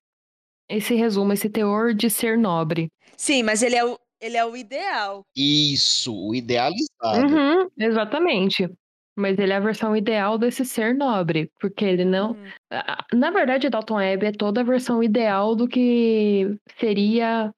esse 0.68 0.94
resumo, 0.94 1.32
esse 1.32 1.48
teor 1.48 1.94
de 1.94 2.10
ser 2.10 2.36
nobre. 2.38 2.88
Sim, 3.16 3.42
mas 3.42 3.62
ele 3.62 3.76
é 3.76 3.84
o 3.84 3.98
ele 4.20 4.36
é 4.36 4.44
o 4.46 4.56
ideal. 4.56 5.22
Isso, 5.36 6.14
o 6.14 6.32
idealizado. 6.32 7.26
Uhum, 7.26 7.68
exatamente. 7.76 8.70
Mas 9.16 9.36
ele 9.36 9.52
é 9.52 9.56
a 9.56 9.60
versão 9.60 9.96
ideal 9.96 10.38
desse 10.38 10.64
ser 10.64 10.94
nobre, 10.94 11.50
porque 11.60 11.84
ele 11.84 12.04
não. 12.04 12.30
Uhum. 12.30 13.18
Na 13.18 13.32
verdade, 13.32 13.68
Dalton 13.68 13.96
Webb 13.96 14.26
é 14.26 14.30
toda 14.32 14.60
a 14.60 14.64
versão 14.64 15.02
ideal 15.02 15.56
do 15.56 15.66
que 15.66 16.56
seria 16.78 17.52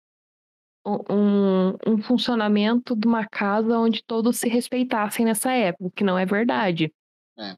um, 0.85 1.77
um 1.87 2.03
funcionamento 2.03 2.95
de 2.95 3.07
uma 3.07 3.27
casa 3.27 3.79
onde 3.79 4.03
todos 4.05 4.39
se 4.39 4.49
respeitassem 4.49 5.25
nessa 5.25 5.53
época, 5.53 5.87
o 5.87 5.91
que 5.91 6.05
não 6.05 6.19
é 6.19 6.27
verdade. 6.27 6.93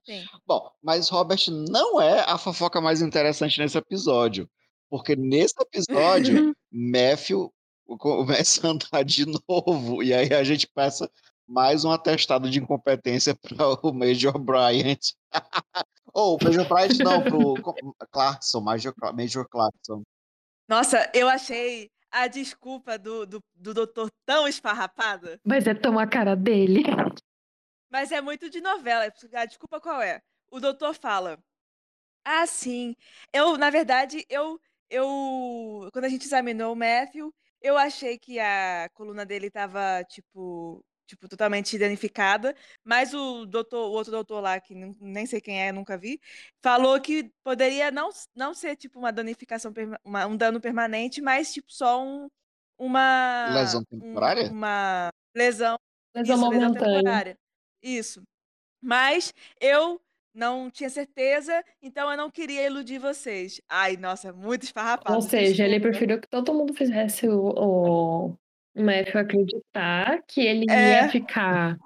Sim. 0.07 0.25
Bom, 0.47 0.71
mas 0.83 1.09
Robert 1.09 1.45
não 1.69 2.01
é 2.01 2.21
a 2.21 2.39
fofoca 2.39 2.81
mais 2.81 3.03
interessante 3.03 3.59
nesse 3.59 3.77
episódio. 3.77 4.49
Porque 4.89 5.17
nesse 5.17 5.55
episódio, 5.61 6.57
Matthew 6.73 7.53
começa 7.99 8.67
a 8.67 8.71
andar 8.71 9.05
de 9.05 9.27
novo. 9.49 10.03
E 10.03 10.15
aí 10.15 10.33
a 10.33 10.45
gente 10.45 10.67
peça 10.69 11.11
mais 11.47 11.85
um 11.85 11.91
atestado 11.91 12.49
de 12.51 12.59
incompetência 12.59 13.35
para 13.35 13.79
o 13.83 13.93
Major 13.93 14.39
Bryant. 14.39 15.13
Ou, 16.15 16.39
Major 16.43 16.67
Bryant 16.67 16.99
não, 17.01 17.23
pro 17.23 17.55
Clarkson, 18.11 18.61
Major, 18.61 18.95
Major 19.13 19.47
Clarkson. 19.49 20.03
Nossa, 20.69 21.11
eu 21.15 21.29
achei 21.29 21.91
a 22.23 22.27
desculpa 22.29 22.99
do, 22.99 23.27
do, 23.27 23.45
do 23.55 23.75
doutor 23.75 24.11
tão 24.25 24.49
esfarrapada, 24.49 25.41
Mas 25.45 25.67
é 25.67 25.75
tão 25.75 25.99
a 25.99 26.07
cara 26.07 26.35
dele. 26.35 26.83
mas 27.91 28.11
é 28.13 28.21
muito 28.21 28.49
de 28.51 28.61
novela. 28.61 29.13
A 29.35 29.45
desculpa 29.45 29.81
qual 29.81 30.01
é? 30.03 30.21
O 30.51 30.61
doutor 30.61 30.95
fala: 30.95 31.39
Ah, 32.25 32.47
sim. 32.47 32.95
Eu, 33.33 33.57
na 33.57 33.71
verdade, 33.71 34.25
eu, 34.29 34.61
eu. 34.91 35.89
Quando 35.93 36.05
a 36.07 36.09
gente 36.09 36.25
examinou 36.25 36.73
o 36.73 36.77
Matthew, 36.77 37.35
eu 37.61 37.77
achei 37.77 38.19
que 38.19 38.39
a 38.39 38.89
coluna 38.95 39.25
dele 39.27 39.51
tava, 39.51 40.03
tipo. 40.09 40.85
Tipo, 41.07 41.29
totalmente 41.29 41.79
danificada, 41.79 42.55
mas 42.85 43.15
o 43.15 43.47
doutor, 43.47 43.89
o 43.89 43.93
outro 43.93 44.11
doutor 44.11 44.41
lá, 44.41 44.59
que 44.61 44.75
nem- 44.75 45.25
sei 45.27 45.41
quem 45.41 45.61
é, 45.63 45.71
nunca 45.71 45.97
vi, 45.97 46.21
falou 46.61 47.01
que 47.01 47.31
poderia 47.45 47.91
não, 47.93 48.11
não 48.35 48.53
ser 48.53 48.75
tipo 48.77 48.99
uma 48.99 49.13
danificação, 49.13 49.73
uma- 50.05 50.27
um 50.27 50.37
dano 50.37 50.61
permanente, 50.61 51.21
mas 51.23 51.53
tipo 51.53 51.73
só 51.73 52.03
um, 52.05 52.29
uma 52.77 53.53
Lesão 53.55 53.83
um- 53.93 54.01
temporária? 54.01 54.51
uma 54.51 55.11
lesão 55.35 55.79
Lesão 56.15 56.37
Isso, 56.37 56.49
lesão 56.51 56.69
momentânea. 56.69 56.97
temporária. 56.97 57.39
Isso. 57.83 58.23
Mas 58.83 59.33
eu 59.61 60.01
não 60.35 60.71
tinha 60.71 60.91
certeza, 60.91 61.65
então 61.81 62.11
eu 62.11 62.17
não 62.17 62.31
queria 62.31 62.67
iludir 62.67 62.99
vocês. 62.99 63.61
Ai, 63.69 63.97
nossa, 63.97 64.33
muito 64.33 64.65
esfarrapado. 64.65 65.15
Ou 65.15 65.23
seja, 65.23 65.65
ele 65.65 65.81
preferiu 65.81 66.21
que 66.21 66.29
todo 66.29 66.53
mundo 66.53 66.75
fizesse 66.75 67.29
o, 67.29 67.49
o 68.31 68.39
Matthew 68.77 69.21
acreditar 69.21 70.23
que 70.29 70.41
ele 70.41 70.67
É. 70.71 71.03
ia 71.03 71.09
ficar. 71.11 71.79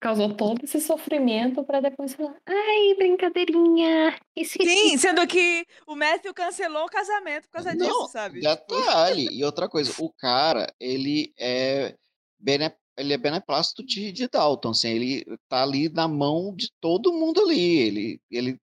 Causou 0.00 0.32
todo 0.32 0.62
esse 0.62 0.80
sofrimento 0.80 1.64
pra 1.64 1.80
depois 1.80 2.14
falar: 2.14 2.36
ai, 2.46 2.94
brincadeirinha. 2.96 4.16
Esqueci. 4.36 4.70
Sim, 4.70 4.96
sendo 4.96 5.26
que 5.26 5.66
o 5.86 5.96
Matthew 5.96 6.32
cancelou 6.32 6.84
o 6.84 6.88
casamento 6.90 7.42
por 7.48 7.54
causa 7.54 7.72
disso, 7.74 7.88
Não, 7.88 8.06
sabe? 8.08 8.40
Tipo, 8.40 8.54
detalhe. 8.54 9.26
E 9.32 9.44
outra 9.44 9.68
coisa, 9.68 9.92
o 9.98 10.12
cara, 10.12 10.72
ele 10.78 11.32
é, 11.36 11.96
bene, 12.38 12.72
ele 12.96 13.12
é 13.12 13.18
beneplácito 13.18 13.84
de, 13.84 14.12
de 14.12 14.28
Dalton, 14.28 14.70
assim, 14.70 14.88
ele 14.90 15.24
tá 15.48 15.64
ali 15.64 15.88
na 15.88 16.06
mão 16.06 16.54
de 16.54 16.70
todo 16.80 17.12
mundo 17.12 17.40
ali. 17.42 17.78
Ele, 17.78 18.20
ele, 18.30 18.56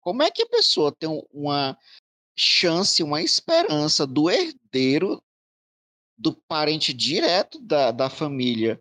como 0.00 0.22
é 0.22 0.30
que 0.30 0.42
a 0.42 0.48
pessoa 0.48 0.90
tem 0.90 1.06
um- 1.08 1.22
uma 1.34 1.76
chance, 2.34 3.02
uma 3.02 3.20
esperança 3.20 4.06
do 4.06 4.30
herdeiro, 4.30 5.22
do 6.22 6.34
parente 6.48 6.92
direto 6.92 7.60
da, 7.60 7.90
da 7.90 8.08
família, 8.10 8.80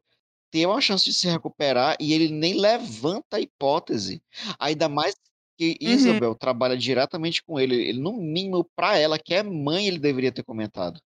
ter 0.52 0.66
uma 0.68 0.82
chance 0.82 1.06
de 1.06 1.14
se 1.14 1.28
recuperar 1.28 1.98
e 2.00 2.14
ele 2.14 2.30
nem 2.30 2.60
levanta 2.60 3.38
a 3.38 3.42
hipótese. 3.42 4.22
Ainda 4.60 4.88
mais 4.90 5.16
que 5.58 5.78
Uhum. 5.82 5.90
Isabel 5.92 6.36
trabalha 6.36 6.78
diretamente 6.78 7.44
com 7.44 7.60
ele. 7.60 7.76
Ele, 7.90 8.00
no 8.00 8.14
mínimo, 8.14 8.64
para 8.76 8.98
ela, 8.98 9.20
que 9.20 9.34
é 9.34 9.44
mãe, 9.44 9.88
ele 9.88 10.00
deveria 10.00 10.32
ter 10.32 10.44
comentado. 10.44 11.02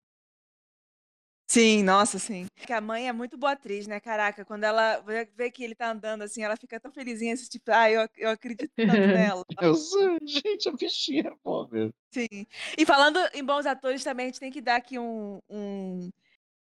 Sim, 1.46 1.82
nossa, 1.82 2.18
sim. 2.18 2.46
Que 2.66 2.72
a 2.72 2.80
mãe 2.80 3.06
é 3.08 3.12
muito 3.12 3.36
boa 3.36 3.52
atriz, 3.52 3.86
né? 3.86 4.00
Caraca, 4.00 4.44
quando 4.44 4.64
ela 4.64 4.98
vê- 5.36 5.50
que 5.50 5.62
ele 5.62 5.74
tá 5.74 5.90
andando 5.90 6.22
assim, 6.22 6.42
ela 6.42 6.56
fica 6.56 6.80
tão 6.80 6.90
felizinha, 6.90 7.34
assim, 7.34 7.46
tipo, 7.48 7.70
ah, 7.70 7.90
eu, 7.90 8.08
eu 8.16 8.30
acredito 8.30 8.72
tanto 8.76 8.86
nela. 9.14 9.44
Eu 9.60 9.74
sei, 9.74 10.18
gente, 10.26 10.68
a 10.68 10.72
bichinha 10.72 11.28
é 11.28 11.34
boa 11.44 11.68
mesmo. 11.70 11.94
Sim. 12.12 12.46
E 12.78 12.86
falando 12.86 13.18
em 13.34 13.44
bons 13.44 13.66
atores, 13.66 14.02
também 14.02 14.26
a 14.26 14.28
gente 14.28 14.40
tem 14.40 14.50
que 14.50 14.60
dar 14.60 14.76
aqui 14.76 14.98
um, 14.98 15.38
um, 15.48 16.10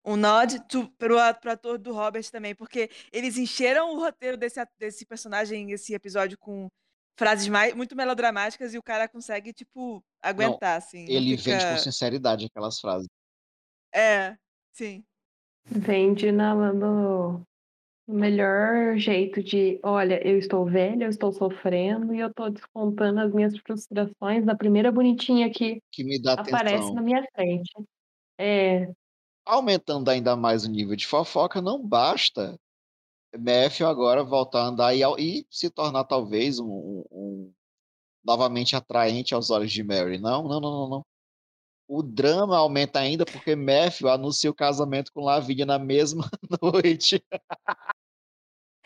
um 0.07 0.17
nod 0.17 0.61
to, 0.69 0.89
pro, 0.97 1.19
a- 1.19 1.35
pro 1.35 1.51
ator 1.51 1.79
do 1.79 1.93
Robert 1.93 2.31
também, 2.31 2.55
porque 2.55 2.89
eles 3.13 3.37
encheram 3.37 3.93
o 3.95 3.99
roteiro 3.99 4.37
desse, 4.37 4.65
desse 4.79 5.05
personagem, 5.05 5.73
esse 5.73 5.93
episódio, 5.95 6.39
com 6.39 6.69
frases 7.19 7.49
mais, 7.49 7.75
muito 7.75 7.97
melodramáticas 7.97 8.73
e 8.73 8.79
o 8.79 8.83
cara 8.83 9.09
consegue, 9.09 9.53
tipo, 9.53 10.05
aguentar, 10.23 10.77
assim. 10.79 11.07
não 11.07 11.13
Ele 11.15 11.37
vende 11.37 11.65
com 11.65 11.71
fica... 11.71 11.79
sinceridade 11.79 12.47
aquelas 12.47 12.79
frases. 12.79 13.09
É, 13.93 14.37
sim. 14.73 15.03
Vende 15.65 16.31
na, 16.31 16.55
no, 16.73 17.43
no 18.07 18.15
melhor 18.15 18.97
jeito 18.99 19.43
de: 19.43 19.81
olha, 19.83 20.25
eu 20.27 20.39
estou 20.39 20.65
velha, 20.65 21.05
eu 21.05 21.11
estou 21.11 21.33
sofrendo 21.33 22.15
e 22.15 22.21
eu 22.21 22.29
estou 22.29 22.51
descontando 22.51 23.21
as 23.21 23.33
minhas 23.33 23.57
frustrações 23.59 24.45
na 24.45 24.55
primeira 24.55 24.93
bonitinha 24.93 25.51
que 25.51 25.81
Que 25.91 26.05
me 26.05 26.21
dá 26.23 26.35
aparece 26.35 26.75
atenção. 26.77 26.95
na 26.95 27.03
minha 27.03 27.25
frente. 27.35 27.73
É, 28.39 28.89
Aumentando 29.47 30.11
ainda 30.11 30.37
mais 30.37 30.65
o 30.65 30.69
nível 30.71 30.97
de 30.97 31.07
fofoca, 31.07 31.63
não 31.63 31.81
basta 31.87 32.59
Matthew 33.37 33.87
agora 33.87 34.25
voltar 34.25 34.63
a 34.63 34.67
andar 34.67 34.95
e, 34.95 35.03
e 35.19 35.47
se 35.51 35.71
tornar 35.71 36.05
talvez 36.05 36.59
um, 36.59 36.67
um- 36.67 37.05
um- 37.13 37.55
novamente 38.25 38.75
atraente 38.77 39.35
aos 39.35 39.51
olhos 39.51 39.73
de 39.73 39.83
Mary. 39.85 40.19
Não, 40.19 40.43
não, 40.45 40.61
não, 40.61 40.71
não, 40.71 40.89
não. 40.89 41.07
O 41.89 42.03
drama 42.03 42.57
aumenta 42.59 42.99
ainda 42.99 43.25
porque 43.25 43.55
Matthew 43.55 44.09
anuncia 44.09 44.51
o 44.51 44.55
casamento 44.55 45.13
com 45.13 45.23
Lavínia 45.25 45.65
na 45.67 45.79
mesma 45.79 46.29
noite. 46.63 47.25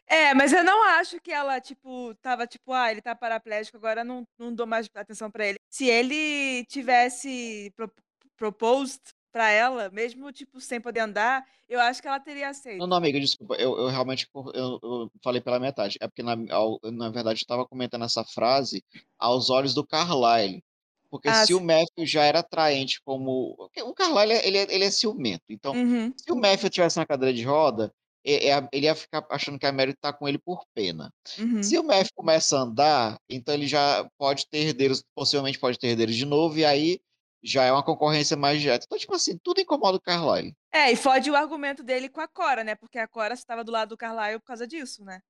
É, 0.07 0.35
mas 0.35 0.53
eu 0.53 0.65
não 0.65 0.83
acho 0.83 1.21
que 1.21 1.31
ela, 1.31 1.61
tipo, 1.61 2.15
tava 2.17 2.47
tipo, 2.47 2.73
ah, 2.73 2.91
ele 2.91 3.01
tá 3.01 3.15
paraplégico, 3.15 3.77
agora 3.77 4.03
não, 4.03 4.27
não 4.37 4.53
dou 4.53 4.67
mais 4.67 4.89
atenção 4.95 5.31
pra 5.31 5.47
ele. 5.47 5.59
Se 5.71 5.87
ele 5.87 6.65
tivesse 6.67 7.73
pro, 7.77 7.91
proposed 8.37 9.01
pra 9.33 9.51
ela, 9.51 9.91
mesmo, 9.91 10.33
tipo, 10.33 10.61
sem 10.61 10.81
poder 10.81 11.01
andar, 11.01 11.45
eu 11.69 11.81
acho 11.81 12.01
que 12.03 12.09
ela 12.09 12.21
teria 12.21 12.49
aceito. 12.51 12.79
Não, 12.79 12.87
não, 12.87 12.97
amiga, 12.97 13.21
desculpa, 13.21 13.57
eu, 13.57 13.77
eu 13.79 13.89
realmente 13.89 14.27
eu, 14.55 14.79
eu 14.83 15.13
falei 15.23 15.41
pela 15.41 15.61
metade. 15.61 15.99
É 16.01 16.09
porque, 16.09 16.23
na, 16.23 16.35
na 16.37 17.11
verdade, 17.11 17.39
eu 17.41 17.43
estava 17.43 17.67
comentando 17.67 18.05
essa 18.05 18.25
frase 18.25 18.83
aos 19.19 19.51
olhos 19.51 19.75
do 19.75 19.87
Carlyle. 19.87 20.63
Porque 21.11 21.33
Ah, 21.33 21.35
se 21.35 21.53
o 21.53 21.61
sim. 21.61 21.65
Matthew 21.65 22.07
já 22.07 22.25
era 22.25 22.39
atraente 22.41 23.01
como. 23.05 23.57
O 23.85 23.95
Carlyle, 23.95 24.33
ele, 24.47 24.59
é- 24.59 24.75
ele 24.75 24.85
é 24.85 24.91
ciumento. 24.91 25.43
Então, 25.51 25.75
Uhum, 25.75 26.15
se 26.17 26.31
o 26.33 26.37
Matthew 26.37 26.71
tivesse 26.71 26.97
na 26.99 27.05
cadeira 27.07 27.35
de 27.35 27.43
roda, 27.45 27.93
ele 28.25 28.87
ia 28.87 28.95
ficar 28.95 29.27
achando 29.31 29.59
que 29.59 29.67
a 29.67 29.73
Mary 29.73 29.95
tá 29.95 30.13
com 30.13 30.29
ele 30.29 30.39
por 30.39 30.65
pena. 30.75 31.13
uhum. 31.39 31.63
Se 31.63 31.79
o 31.79 31.83
Matthew 31.85 32.13
começa 32.15 32.57
a 32.57 32.63
andar, 32.63 33.19
então 33.29 33.53
ele 33.55 33.67
já 33.67 34.09
pode 34.19 34.47
ter 34.49 34.59
herdeiros, 34.69 35.03
possivelmente 35.15 35.59
pode 35.59 35.79
ter 35.79 35.89
herdeiros 35.89 36.15
de 36.17 36.25
novo, 36.25 36.59
e 36.59 36.65
aí 36.65 37.01
já 37.43 37.65
é 37.65 37.73
uma 37.73 37.83
concorrência 37.83 38.37
mais 38.37 38.61
direta. 38.61 38.85
Então, 38.87 38.99
tipo 38.99 39.15
assim, 39.15 39.39
tudo 39.43 39.61
incomoda 39.61 39.97
o 39.97 40.01
Carlyle. 40.01 40.55
É, 40.73 40.93
e 40.93 40.97
fode 40.97 41.31
o 41.31 41.37
argumento 41.37 41.83
dele 41.83 42.09
com 42.09 42.21
a 42.21 42.29
Cora, 42.29 42.63
né? 42.63 42.75
Porque 42.75 42.99
a 42.99 43.09
Cora 43.09 43.35
estava 43.35 43.65
do 43.65 43.73
lado 43.73 43.91
do 43.91 43.97
Carlyle 43.97 44.39
por 44.39 44.47
causa 44.47 44.67
disso, 44.67 45.05
né? 45.05 45.21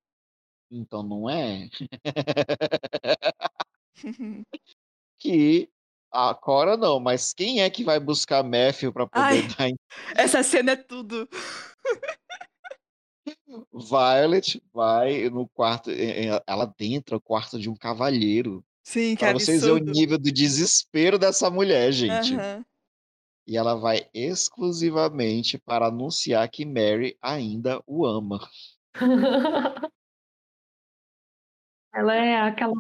Então 0.71 1.03
não 1.03 1.29
é 1.29 1.69
que 5.19 5.69
a 6.13 6.35
Cora 6.35 6.77
não, 6.77 6.99
mas 6.99 7.33
quem 7.33 7.61
é 7.61 7.71
que 7.71 7.85
vai 7.85 8.01
buscar 8.01 8.43
Matthew 8.43 8.93
para 8.93 9.07
poder 9.07 9.25
Ai. 9.25 9.49
dar 9.49 9.69
em 9.69 9.77
Essa 10.17 10.43
cena 10.43 10.73
é 10.73 10.77
tudo. 10.77 11.29
Violet 13.73 14.61
vai 14.73 15.29
no 15.29 15.49
quarto, 15.49 15.91
eh, 15.91 16.27
eh, 16.27 16.43
ela 16.47 16.65
adentra 16.65 17.17
o 17.17 17.21
quarto 17.21 17.59
de 17.59 17.69
um 17.71 17.77
cavalheiro. 17.77 18.65
Sim, 18.83 19.15
que 19.15 19.25
Para 19.25 19.35
vocês 19.35 19.63
verem 19.63 19.83
o 19.83 19.85
nível 19.85 20.19
do 20.19 20.33
desespero 20.33 21.19
dessa 21.19 21.51
mulher, 21.51 21.93
gente. 21.93 22.35
Aham. 22.35 22.65
E 23.47 23.57
ela 23.57 23.75
vai 23.75 24.09
exclusivamente 24.15 25.59
para 25.59 25.87
anunciar 25.87 26.49
que 26.49 26.65
Mary 26.65 27.19
ainda 27.21 27.83
o 27.87 28.07
ama. 28.07 28.39
ela 31.93 32.15
é 32.15 32.41
aquela. 32.41 32.75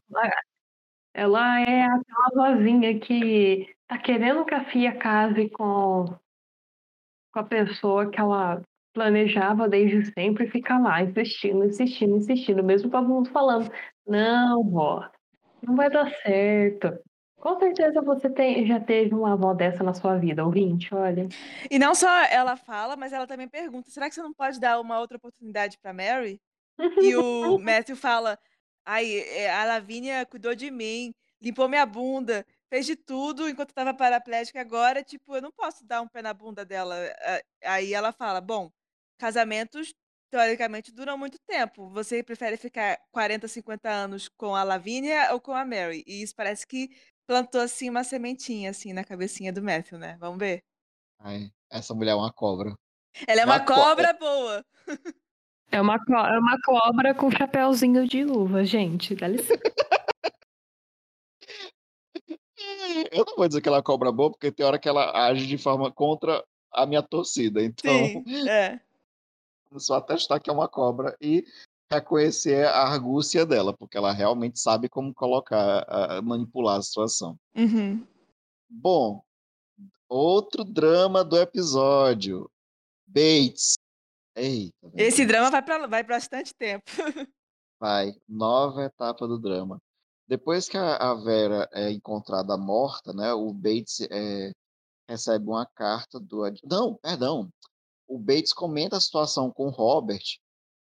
Ela 1.12 1.60
é 1.60 1.82
aquela 1.82 2.30
vozinha 2.54 3.00
que 3.00 3.74
tá 3.88 3.98
querendo 3.98 4.44
que 4.44 4.54
a 4.54 4.64
Fia 4.70 4.96
case 4.96 5.50
com, 5.50 6.04
com 7.32 7.40
a 7.40 7.44
pessoa 7.44 8.08
que 8.08 8.20
ela 8.20 8.62
planejava 8.94 9.68
desde 9.68 10.12
sempre 10.12 10.46
e 10.46 10.50
fica 10.50 10.78
lá, 10.78 11.02
insistindo, 11.02 11.64
insistindo, 11.64 12.16
insistindo, 12.16 12.62
mesmo 12.62 12.90
todo 12.90 13.08
mundo 13.08 13.30
falando, 13.30 13.70
não, 14.06 14.62
vó, 14.70 15.10
não 15.62 15.76
vai 15.76 15.90
dar 15.90 16.10
certo. 16.22 16.98
Com 17.40 17.58
certeza 17.58 18.02
você 18.02 18.28
tem, 18.28 18.66
já 18.66 18.78
teve 18.78 19.14
uma 19.14 19.32
avó 19.32 19.54
dessa 19.54 19.82
na 19.82 19.94
sua 19.94 20.18
vida, 20.18 20.44
ouvinte, 20.44 20.94
olha. 20.94 21.26
E 21.70 21.78
não 21.78 21.94
só 21.94 22.08
ela 22.24 22.54
fala, 22.54 22.96
mas 22.96 23.14
ela 23.14 23.26
também 23.26 23.48
pergunta: 23.48 23.90
será 23.90 24.08
que 24.08 24.14
você 24.14 24.22
não 24.22 24.34
pode 24.34 24.60
dar 24.60 24.78
uma 24.78 25.00
outra 25.00 25.16
oportunidade 25.16 25.78
pra 25.78 25.94
Mary? 25.94 26.38
E 27.00 27.16
o 27.16 27.58
Matthew 27.58 27.96
fala: 27.96 28.38
ai, 28.84 29.10
é, 29.10 29.50
a 29.50 29.64
Lavínia 29.64 30.26
cuidou 30.26 30.54
de 30.54 30.70
mim, 30.70 31.14
limpou 31.40 31.66
minha 31.66 31.86
bunda, 31.86 32.44
fez 32.68 32.84
de 32.84 32.94
tudo 32.94 33.48
enquanto 33.48 33.70
eu 33.70 33.74
tava 33.74 33.94
paraplégica. 33.94 34.60
Agora, 34.60 35.02
tipo, 35.02 35.34
eu 35.34 35.40
não 35.40 35.50
posso 35.50 35.82
dar 35.86 36.02
um 36.02 36.08
pé 36.08 36.20
na 36.20 36.34
bunda 36.34 36.62
dela. 36.62 36.94
Aí 37.64 37.94
ela 37.94 38.12
fala: 38.12 38.42
bom, 38.42 38.70
casamentos 39.16 39.94
teoricamente 40.30 40.92
duram 40.92 41.18
muito 41.18 41.38
tempo. 41.46 41.88
Você 41.90 42.22
prefere 42.22 42.56
ficar 42.56 42.98
40, 43.10 43.48
50 43.48 43.90
anos 43.90 44.28
com 44.28 44.54
a 44.54 44.62
Lavínia 44.62 45.32
ou 45.32 45.40
com 45.40 45.52
a 45.52 45.64
Mary? 45.64 46.04
E 46.06 46.22
isso 46.22 46.34
parece 46.34 46.66
que 46.66 46.88
plantou 47.26 47.60
assim 47.60 47.90
uma 47.90 48.04
sementinha 48.04 48.70
assim 48.70 48.92
na 48.92 49.04
cabecinha 49.04 49.52
do 49.52 49.62
Matthew, 49.62 49.98
né? 49.98 50.16
Vamos 50.20 50.38
ver. 50.38 50.62
Ai, 51.18 51.50
essa 51.70 51.94
mulher 51.94 52.12
é 52.12 52.14
uma 52.14 52.32
cobra. 52.32 52.74
Ela 53.26 53.40
é 53.42 53.44
uma 53.44 53.56
Uma 53.56 53.64
co- 53.66 53.74
cobra 53.74 54.12
boa. 54.14 54.64
É 55.72 55.80
uma, 55.80 56.04
co- 56.04 56.12
é 56.16 56.36
uma 56.36 56.58
cobra 56.64 57.14
com 57.14 57.30
chapéuzinho 57.30 58.04
de 58.04 58.24
uva, 58.24 58.64
gente. 58.64 59.14
Dá 59.14 59.28
licença. 59.28 59.54
Eu 63.12 63.24
não 63.24 63.36
vou 63.36 63.46
dizer 63.48 63.60
que 63.60 63.68
ela 63.68 63.78
é 63.78 63.82
cobra 63.82 64.10
boa, 64.10 64.30
porque 64.30 64.50
tem 64.52 64.66
hora 64.66 64.78
que 64.78 64.88
ela 64.88 65.26
age 65.28 65.46
de 65.46 65.56
forma 65.56 65.90
contra 65.92 66.44
a 66.72 66.86
minha 66.86 67.02
torcida. 67.02 67.62
Então, 67.62 68.06
Sim, 68.08 68.48
é. 68.48 68.80
Só 69.78 69.96
atestar 69.96 70.40
que 70.40 70.50
é 70.50 70.52
uma 70.52 70.68
cobra 70.68 71.16
e 71.20 71.44
reconhecer 71.92 72.66
a 72.66 72.82
argúcia 72.82 73.44
dela, 73.44 73.76
porque 73.76 73.96
ela 73.96 74.12
realmente 74.12 74.58
sabe 74.58 74.88
como 74.88 75.12
colocar, 75.14 75.84
a- 75.88 76.22
manipular 76.22 76.78
a 76.78 76.82
situação. 76.82 77.36
Uhum. 77.56 78.06
Bom, 78.68 79.22
outro 80.08 80.64
drama 80.64 81.24
do 81.24 81.36
episódio. 81.36 82.48
Bates. 83.06 83.74
Eita. 84.36 84.72
Esse 84.94 85.26
drama 85.26 85.50
vai 85.50 85.62
para 85.62 85.86
vai 85.88 86.02
bastante 86.04 86.54
tempo. 86.54 86.84
Vai, 87.80 88.14
nova 88.28 88.84
etapa 88.84 89.26
do 89.26 89.38
drama. 89.38 89.80
Depois 90.28 90.68
que 90.68 90.76
a, 90.76 90.96
a 90.96 91.14
Vera 91.14 91.66
é 91.72 91.90
encontrada 91.90 92.54
morta, 92.56 93.10
né? 93.14 93.32
O 93.32 93.54
Bates 93.54 94.02
é, 94.02 94.52
recebe 95.08 95.46
uma 95.46 95.64
carta 95.64 96.20
do. 96.20 96.42
Não, 96.62 96.94
perdão. 96.96 97.48
O 98.10 98.18
Bates 98.18 98.52
comenta 98.52 98.96
a 98.96 99.00
situação 99.00 99.52
com 99.52 99.68
o 99.68 99.70
Robert 99.70 100.24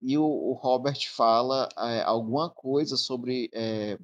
e 0.01 0.17
o, 0.17 0.26
o 0.26 0.51
Robert 0.53 1.09
fala 1.09 1.69
é, 1.78 2.01
alguma 2.01 2.49
coisa 2.49 2.97
sobre. 2.97 3.49
É, 3.53 3.97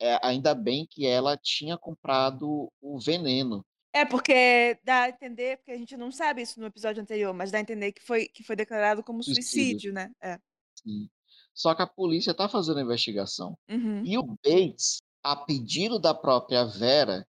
é, 0.00 0.18
ainda 0.22 0.54
bem 0.54 0.84
que 0.84 1.06
ela 1.06 1.36
tinha 1.36 1.78
comprado 1.78 2.68
o 2.80 2.98
veneno. 2.98 3.64
É, 3.92 4.04
porque 4.04 4.78
dá 4.84 5.02
a 5.02 5.08
entender, 5.08 5.58
porque 5.58 5.70
a 5.70 5.76
gente 5.76 5.96
não 5.96 6.10
sabe 6.10 6.42
isso 6.42 6.60
no 6.60 6.66
episódio 6.66 7.00
anterior, 7.00 7.32
mas 7.32 7.52
dá 7.52 7.58
a 7.58 7.60
entender 7.60 7.92
que 7.92 8.02
foi, 8.02 8.26
que 8.26 8.42
foi 8.42 8.56
declarado 8.56 9.02
como 9.02 9.22
suicídio, 9.22 9.44
suicídio 9.44 9.92
né? 9.92 10.10
É. 10.20 10.38
Sim. 10.74 11.08
Só 11.54 11.74
que 11.74 11.82
a 11.82 11.86
polícia 11.86 12.32
está 12.32 12.48
fazendo 12.48 12.78
a 12.78 12.82
investigação. 12.82 13.56
Uhum. 13.68 14.04
E 14.04 14.18
o 14.18 14.24
Bates, 14.24 14.98
a 15.22 15.36
pedido 15.36 15.98
da 15.98 16.14
própria 16.14 16.64
Vera, 16.64 17.26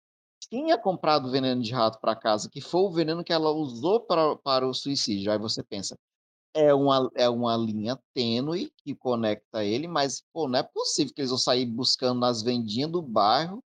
tinha 0.47 0.77
comprado 0.77 1.31
veneno 1.31 1.61
de 1.61 1.71
rato 1.71 1.99
para 1.99 2.15
casa, 2.15 2.49
que 2.49 2.61
foi 2.61 2.81
o 2.81 2.91
veneno 2.91 3.23
que 3.23 3.33
ela 3.33 3.51
usou 3.51 3.99
para, 3.99 4.35
para 4.37 4.67
o 4.67 4.73
suicídio. 4.73 5.31
Aí 5.31 5.37
você 5.37 5.63
pensa, 5.63 5.97
é 6.53 6.73
uma, 6.73 7.09
é 7.15 7.29
uma 7.29 7.57
linha 7.57 7.97
tênue 8.13 8.71
que 8.77 8.95
conecta 8.95 9.63
ele, 9.63 9.87
mas 9.87 10.23
pô, 10.31 10.47
não 10.47 10.59
é 10.59 10.63
possível 10.63 11.13
que 11.13 11.21
eles 11.21 11.31
vão 11.31 11.37
sair 11.37 11.65
buscando 11.65 12.19
nas 12.19 12.41
vendinhas 12.41 12.91
do 12.91 13.01
bairro 13.01 13.63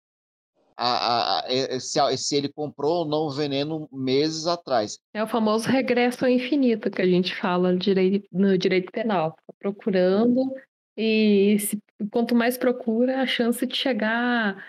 a, 0.75 0.87
a, 0.87 1.39
a, 1.39 1.79
se, 1.79 2.17
se, 2.17 2.35
ele 2.35 2.49
comprou 2.49 2.99
ou 2.99 3.05
não 3.05 3.27
o 3.27 3.31
veneno 3.31 3.87
meses 3.91 4.47
atrás. 4.47 4.99
É 5.13 5.23
o 5.23 5.27
famoso 5.27 5.67
regresso 5.69 6.25
ao 6.25 6.31
infinito 6.31 6.89
que 6.89 7.01
a 7.01 7.07
gente 7.07 7.35
fala 7.35 7.71
no 7.71 7.77
direito, 7.77 8.27
no 8.31 8.57
direito 8.57 8.91
penal. 8.91 9.31
Tá 9.31 9.53
procurando 9.59 10.51
e 10.97 11.57
se, 11.59 11.79
quanto 12.11 12.35
mais 12.35 12.57
procura, 12.57 13.21
a 13.21 13.25
chance 13.25 13.65
de 13.65 13.75
chegar 13.75 14.63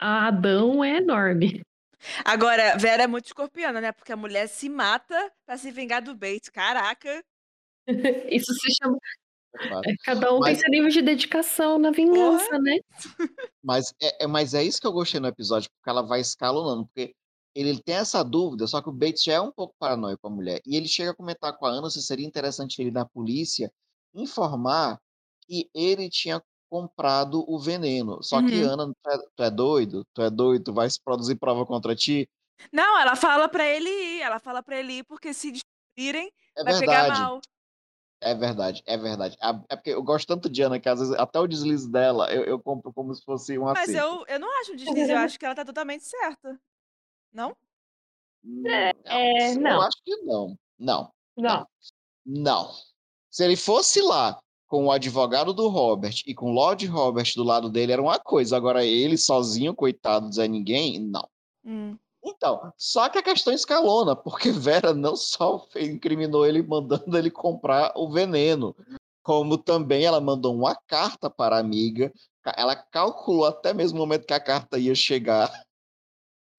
a 0.00 0.28
Adão 0.28 0.82
é 0.82 0.96
enorme. 0.96 1.60
Agora, 2.24 2.76
Vera 2.78 3.02
é 3.02 3.06
muito 3.06 3.26
escorpiana, 3.26 3.80
né? 3.80 3.92
Porque 3.92 4.12
a 4.12 4.16
mulher 4.16 4.48
se 4.48 4.68
mata 4.68 5.30
para 5.44 5.58
se 5.58 5.70
vingar 5.70 6.02
do 6.02 6.14
Bates. 6.14 6.48
Caraca! 6.48 7.22
Isso 8.30 8.52
se 8.54 8.74
chama. 8.80 8.96
É, 9.84 9.94
cada 10.04 10.32
um 10.32 10.38
mas... 10.38 10.52
tem 10.52 10.60
seu 10.60 10.70
nível 10.70 10.88
de 10.88 11.02
dedicação 11.02 11.78
na 11.78 11.90
vingança, 11.90 12.58
né? 12.58 12.78
Mas 13.62 13.92
é, 14.00 14.24
é, 14.24 14.26
mas 14.26 14.54
é 14.54 14.62
isso 14.62 14.80
que 14.80 14.86
eu 14.86 14.92
gostei 14.92 15.20
no 15.20 15.26
episódio, 15.26 15.68
porque 15.70 15.90
ela 15.90 16.02
vai 16.02 16.20
escalonando, 16.20 16.86
porque 16.86 17.14
ele, 17.54 17.70
ele 17.70 17.82
tem 17.82 17.96
essa 17.96 18.22
dúvida, 18.22 18.66
só 18.66 18.80
que 18.80 18.88
o 18.88 18.92
Bates 18.92 19.22
já 19.22 19.34
é 19.34 19.40
um 19.40 19.52
pouco 19.52 19.74
paranoico 19.78 20.22
com 20.22 20.28
a 20.28 20.30
mulher. 20.30 20.60
E 20.64 20.76
ele 20.76 20.88
chega 20.88 21.10
a 21.10 21.14
comentar 21.14 21.56
com 21.58 21.66
a 21.66 21.70
Ana 21.70 21.90
se 21.90 22.00
seria 22.00 22.26
interessante 22.26 22.80
ele 22.80 22.90
na 22.90 23.04
polícia 23.04 23.70
informar 24.14 24.98
que 25.42 25.68
ele 25.74 26.08
tinha 26.08 26.40
comprado 26.70 27.44
o 27.48 27.58
veneno. 27.58 28.22
Só 28.22 28.38
uhum. 28.38 28.46
que, 28.46 28.62
Ana, 28.62 28.86
tu 28.86 29.10
é, 29.10 29.18
tu 29.36 29.42
é, 29.42 29.50
doido? 29.50 30.06
Tu 30.14 30.22
é 30.22 30.30
doido? 30.30 30.64
Tu 30.64 30.72
vai 30.72 30.88
se 30.88 31.02
produzir 31.02 31.34
prova 31.34 31.66
contra 31.66 31.94
ti? 31.94 32.30
Não, 32.72 32.98
ela 32.98 33.16
fala 33.16 33.48
para 33.48 33.66
ele 33.66 33.90
ir. 33.90 34.20
Ela 34.22 34.38
fala 34.38 34.62
para 34.62 34.78
ele 34.78 34.98
ir, 34.98 35.04
porque 35.04 35.34
se 35.34 35.50
descobrirem, 35.50 36.32
é 36.56 36.62
vai 36.62 36.78
verdade. 36.78 37.10
pegar 37.10 37.18
mal. 37.18 37.40
É 38.22 38.34
verdade, 38.34 38.82
é 38.86 38.98
verdade. 38.98 39.36
É 39.70 39.76
porque 39.76 39.90
eu 39.90 40.02
gosto 40.02 40.28
tanto 40.28 40.48
de 40.50 40.62
Ana 40.62 40.78
que 40.78 40.88
às 40.88 41.00
vezes 41.00 41.14
até 41.14 41.40
o 41.40 41.46
deslize 41.46 41.90
dela 41.90 42.30
eu, 42.30 42.44
eu 42.44 42.60
compro 42.60 42.92
como 42.92 43.14
se 43.14 43.24
fosse 43.24 43.58
um 43.58 43.64
Mas 43.64 43.88
eu, 43.88 44.26
eu 44.28 44.38
não 44.38 44.60
acho 44.60 44.72
um 44.72 44.76
deslize, 44.76 45.10
eu 45.10 45.18
acho 45.18 45.38
que 45.38 45.46
ela 45.46 45.54
tá 45.54 45.64
totalmente 45.64 46.04
certa. 46.04 46.60
Não? 47.32 47.56
É, 48.66 48.92
é, 49.04 49.54
não. 49.54 49.70
Eu 49.70 49.80
acho 49.80 50.02
que 50.04 50.16
não. 50.18 50.58
Não. 50.78 51.12
Não. 51.34 51.66
Não. 52.26 52.70
Se 53.30 53.44
ele 53.44 53.56
fosse 53.56 54.02
lá 54.02 54.38
com 54.70 54.86
o 54.86 54.92
advogado 54.92 55.52
do 55.52 55.66
Robert 55.66 56.22
e 56.24 56.32
com 56.32 56.52
o 56.52 56.54
Lord 56.54 56.86
Robert 56.86 57.32
do 57.34 57.42
lado 57.42 57.68
dele 57.68 57.90
era 57.90 58.00
uma 58.00 58.20
coisa, 58.20 58.56
agora 58.56 58.84
ele 58.84 59.18
sozinho, 59.18 59.74
coitado, 59.74 60.32
Zé 60.32 60.46
Ninguém, 60.46 61.00
não. 61.00 61.28
Hum. 61.64 61.98
Então, 62.24 62.72
só 62.76 63.08
que 63.08 63.18
a 63.18 63.22
questão 63.22 63.52
escalona, 63.52 64.14
porque 64.14 64.52
Vera 64.54 64.94
não 64.94 65.16
só 65.16 65.66
incriminou 65.74 66.46
ele 66.46 66.62
mandando 66.62 67.18
ele 67.18 67.32
comprar 67.32 67.92
o 67.96 68.08
veneno, 68.12 68.76
como 69.24 69.58
também 69.58 70.04
ela 70.04 70.20
mandou 70.20 70.54
uma 70.54 70.76
carta 70.86 71.28
para 71.28 71.56
a 71.56 71.60
amiga, 71.60 72.12
ela 72.56 72.76
calculou 72.76 73.46
até 73.46 73.74
mesmo 73.74 73.98
o 73.98 74.00
momento 74.00 74.24
que 74.24 74.34
a 74.34 74.40
carta 74.40 74.78
ia 74.78 74.94
chegar. 74.94 75.50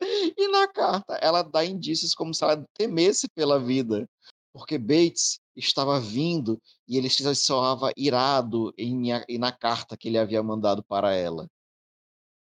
E 0.35 0.47
na 0.47 0.67
carta 0.67 1.13
ela 1.21 1.43
dá 1.43 1.63
indícios 1.63 2.15
como 2.15 2.33
se 2.33 2.43
ela 2.43 2.65
temesse 2.73 3.29
pela 3.35 3.59
vida, 3.59 4.09
porque 4.51 4.79
Bates 4.79 5.39
estava 5.55 5.99
vindo 5.99 6.61
e 6.87 6.97
ele 6.97 7.09
se 7.09 7.35
soava 7.35 7.91
irado 7.95 8.73
em, 8.77 9.11
em, 9.27 9.37
na 9.37 9.51
carta 9.51 9.97
que 9.97 10.07
ele 10.07 10.17
havia 10.17 10.41
mandado 10.41 10.83
para 10.83 11.13
ela. 11.13 11.47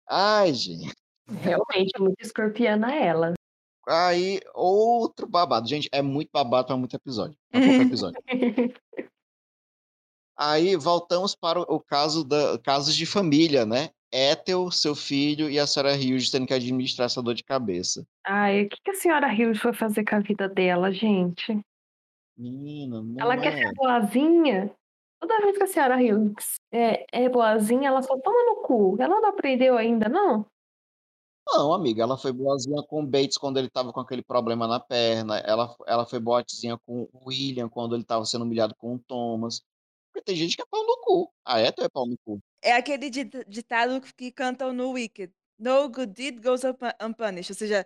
Ai, 0.09 0.53
gente. 0.53 0.93
Realmente, 1.27 1.99
muito 1.99 2.21
escorpiana 2.21 2.93
ela. 2.93 3.33
Aí, 3.87 4.39
outro 4.53 5.27
babado. 5.27 5.67
Gente, 5.67 5.89
é 5.91 6.01
muito 6.01 6.29
babado 6.31 6.67
para 6.67 6.77
muito 6.77 6.95
episódio. 6.95 7.37
Pra 7.49 7.61
pouco 7.61 7.81
episódio. 7.81 8.21
Aí 10.37 10.75
voltamos 10.75 11.35
para 11.35 11.61
o 11.61 11.79
caso 11.79 12.23
da 12.23 12.57
casos 12.57 12.95
de 12.95 13.05
família, 13.05 13.65
né? 13.65 13.89
Ethel, 14.11 14.69
seu 14.71 14.95
filho 14.95 15.49
e 15.49 15.57
a 15.57 15.65
senhora 15.65 15.93
Hughes 15.93 16.29
tendo 16.29 16.45
que 16.45 16.53
administrar 16.53 17.05
essa 17.05 17.21
dor 17.21 17.33
de 17.33 17.43
cabeça. 17.43 18.05
Ai, 18.25 18.63
o 18.63 18.69
que, 18.69 18.77
que 18.83 18.91
a 18.91 18.95
senhora 18.95 19.27
Hughes 19.27 19.59
foi 19.59 19.71
fazer 19.71 20.03
com 20.03 20.15
a 20.15 20.19
vida 20.19 20.49
dela, 20.49 20.91
gente? 20.91 21.61
Menina, 22.41 23.03
não 23.03 23.15
Ela 23.19 23.35
é. 23.35 23.39
quer 23.39 23.53
ser 23.53 23.73
boazinha? 23.75 24.75
Toda 25.19 25.41
vez 25.41 25.55
que 25.55 25.63
a 25.63 25.67
senhora 25.67 25.97
Hughes 25.97 26.55
é, 26.71 27.05
é 27.11 27.29
boazinha, 27.29 27.89
ela 27.89 28.01
só 28.01 28.17
toma 28.19 28.43
no 28.45 28.63
cu. 28.63 28.97
Ela 28.99 29.21
não 29.21 29.29
aprendeu 29.29 29.77
ainda, 29.77 30.09
não? 30.09 30.47
Não, 31.47 31.73
amiga, 31.73 32.01
ela 32.01 32.17
foi 32.17 32.31
boazinha 32.31 32.81
com 32.87 33.03
o 33.03 33.05
Bates 33.05 33.37
quando 33.37 33.57
ele 33.57 33.67
estava 33.67 33.93
com 33.93 33.99
aquele 33.99 34.23
problema 34.23 34.67
na 34.67 34.79
perna. 34.79 35.37
Ela, 35.39 35.75
ela 35.85 36.05
foi 36.05 36.19
boazinha 36.19 36.79
com 36.79 37.07
o 37.13 37.29
William 37.29 37.69
quando 37.69 37.93
ele 37.95 38.01
estava 38.01 38.25
sendo 38.25 38.43
humilhado 38.43 38.73
com 38.75 38.95
o 38.95 38.99
Thomas. 38.99 39.61
Porque 40.11 40.25
tem 40.25 40.35
gente 40.35 40.55
que 40.55 40.63
é 40.63 40.65
pau 40.69 40.83
no 40.83 40.97
cu. 41.01 41.31
A 41.45 41.61
Ethel 41.61 41.85
é 41.85 41.89
pau 41.89 42.07
no 42.07 42.17
cu. 42.25 42.39
É 42.63 42.73
aquele 42.73 43.09
ditado 43.09 44.01
que 44.17 44.31
cantam 44.31 44.73
no 44.73 44.91
Wicked. 44.91 45.31
No 45.59 45.87
good 45.89 46.13
deed 46.13 46.41
goes 46.41 46.63
unpunished. 46.99 47.51
Ou 47.51 47.55
seja, 47.55 47.85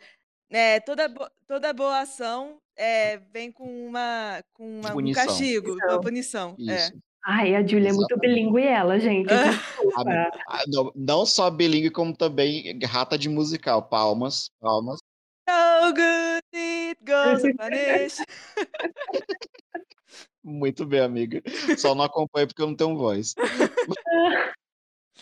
né, 0.49 0.79
toda, 0.79 1.13
toda 1.47 1.73
boa 1.73 1.99
ação 1.99 2.59
é, 2.77 3.17
vem 3.33 3.51
com 3.51 3.87
uma 3.87 4.43
com 4.53 4.79
uma, 4.79 4.95
um 4.95 5.11
castigo, 5.11 5.77
com 5.77 5.87
uma 5.87 6.01
punição. 6.01 6.55
É. 6.69 6.91
Ai, 7.27 7.55
a 7.55 7.65
Julia 7.65 7.89
é 7.89 7.93
muito 7.93 8.17
bilíngue 8.19 8.61
ela, 8.61 8.99
gente. 8.99 9.27
Ah, 10.47 10.63
não, 10.67 10.91
não 10.95 11.25
só 11.25 11.49
bilíngue, 11.49 11.89
como 11.89 12.15
também 12.15 12.77
rata 12.85 13.17
de 13.17 13.29
musical. 13.29 13.81
Palmas, 13.81 14.51
palmas. 14.59 14.99
So 15.47 15.93
good 15.93 16.43
it 16.53 16.99
goes 17.03 17.43
unpunished. 17.43 18.25
Muito 20.43 20.85
bem, 20.85 20.99
amiga. 20.99 21.41
Só 21.77 21.95
não 21.95 22.03
acompanho 22.03 22.47
porque 22.47 22.61
eu 22.61 22.67
não 22.67 22.75
tenho 22.75 22.95
voz. 22.95 23.33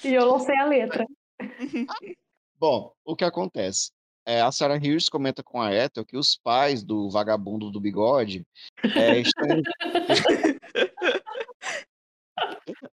e 0.03 0.13
eu 0.13 0.25
não 0.25 0.39
sei 0.39 0.57
a 0.57 0.65
letra. 0.65 1.05
Bom, 2.59 2.93
o 3.05 3.15
que 3.15 3.23
acontece? 3.23 3.91
É, 4.25 4.41
a 4.41 4.51
Sarah 4.51 4.77
Hughes 4.77 5.09
comenta 5.09 5.43
com 5.43 5.61
a 5.61 5.73
Ethel 5.73 6.05
que 6.05 6.17
os 6.17 6.37
pais 6.37 6.83
do 6.83 7.09
vagabundo 7.09 7.69
do 7.69 7.79
bigode 7.79 8.45
é, 8.95 9.19
estão... 9.19 9.47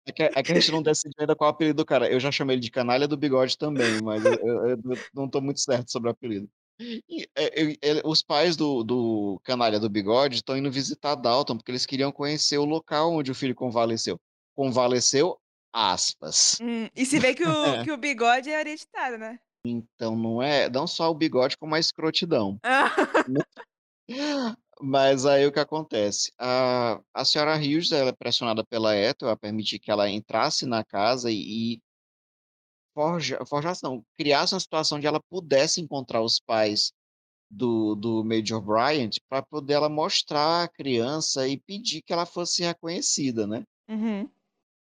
É 0.06 0.12
que, 0.12 0.22
é 0.22 0.42
que, 0.42 0.52
a 0.52 0.54
gente 0.54 0.72
não 0.72 0.82
decidiu 0.82 1.14
ainda 1.18 1.36
qual 1.36 1.48
é 1.48 1.52
o 1.52 1.54
apelido 1.54 1.76
do 1.78 1.86
cara. 1.86 2.10
Eu 2.10 2.20
já 2.20 2.30
chamei 2.30 2.54
ele 2.54 2.62
de 2.62 2.70
canalha 2.70 3.06
do 3.06 3.16
bigode 3.16 3.56
também, 3.56 4.00
mas 4.02 4.24
eu, 4.24 4.34
eu, 4.34 4.68
eu 4.70 4.78
não 5.14 5.26
estou 5.26 5.40
muito 5.40 5.60
certo 5.60 5.90
sobre 5.90 6.08
o 6.08 6.12
apelido. 6.12 6.48
E, 6.80 7.28
é, 7.36 8.02
os 8.04 8.22
pais 8.22 8.56
do, 8.56 8.82
do 8.82 9.40
canalha 9.44 9.78
do 9.78 9.88
bigode 9.88 10.36
estão 10.36 10.56
indo 10.56 10.70
visitar 10.70 11.14
Dalton 11.14 11.56
porque 11.56 11.70
eles 11.70 11.84
queriam 11.84 12.10
conhecer 12.10 12.58
o 12.58 12.64
local 12.64 13.12
onde 13.12 13.30
o 13.30 13.34
filho 13.34 13.54
convalesceu. 13.54 14.18
Convalesceu, 14.56 15.38
aspas. 15.72 16.58
Hum, 16.60 16.88
e 16.96 17.04
se 17.04 17.18
vê 17.18 17.34
que 17.34 17.44
o, 17.44 17.44
que 17.84 17.92
o 17.92 17.98
bigode 17.98 18.50
é 18.50 18.60
hereditário, 18.60 19.18
né? 19.18 19.38
Então 19.64 20.16
não 20.16 20.42
é 20.42 20.68
não 20.70 20.86
só 20.86 21.10
o 21.10 21.14
bigode, 21.14 21.56
como 21.56 21.74
a 21.74 21.78
escrotidão. 21.78 22.58
Mas 24.82 25.26
aí 25.26 25.46
o 25.46 25.52
que 25.52 25.60
acontece? 25.60 26.32
A, 26.38 27.00
a 27.12 27.24
senhora 27.24 27.56
Hughes 27.56 27.92
ela 27.92 28.08
é 28.10 28.14
pressionada 28.14 28.64
pela 28.64 28.96
Ethel 28.96 29.28
a 29.28 29.36
permitir 29.36 29.78
que 29.78 29.90
ela 29.90 30.08
entrasse 30.08 30.64
na 30.64 30.82
casa 30.82 31.30
e, 31.30 31.74
e 31.74 31.82
forja, 32.94 33.44
forjasse, 33.46 33.82
não, 33.82 34.02
criasse 34.16 34.54
uma 34.54 34.60
situação 34.60 34.96
onde 34.96 35.06
ela 35.06 35.20
pudesse 35.28 35.80
encontrar 35.80 36.22
os 36.22 36.40
pais 36.40 36.92
do, 37.50 37.94
do 37.94 38.24
Major 38.24 38.60
Bryant 38.60 39.16
para 39.28 39.42
poder 39.42 39.74
ela 39.74 39.88
mostrar 39.88 40.62
a 40.62 40.68
criança 40.68 41.46
e 41.46 41.58
pedir 41.58 42.00
que 42.02 42.12
ela 42.12 42.24
fosse 42.24 42.62
reconhecida, 42.62 43.46
né? 43.46 43.64
Uhum. 43.88 44.30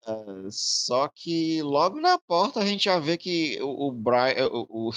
Uh, 0.07 0.51
só 0.51 1.07
que 1.07 1.61
logo 1.63 1.99
na 1.99 2.19
porta 2.19 2.59
a 2.59 2.65
gente 2.65 2.85
já 2.85 2.99
vê 2.99 3.17
que 3.17 3.59
o, 3.61 3.87
o, 3.87 3.91
Brian, 3.91 4.47
o, 4.51 4.89
o 4.89 4.91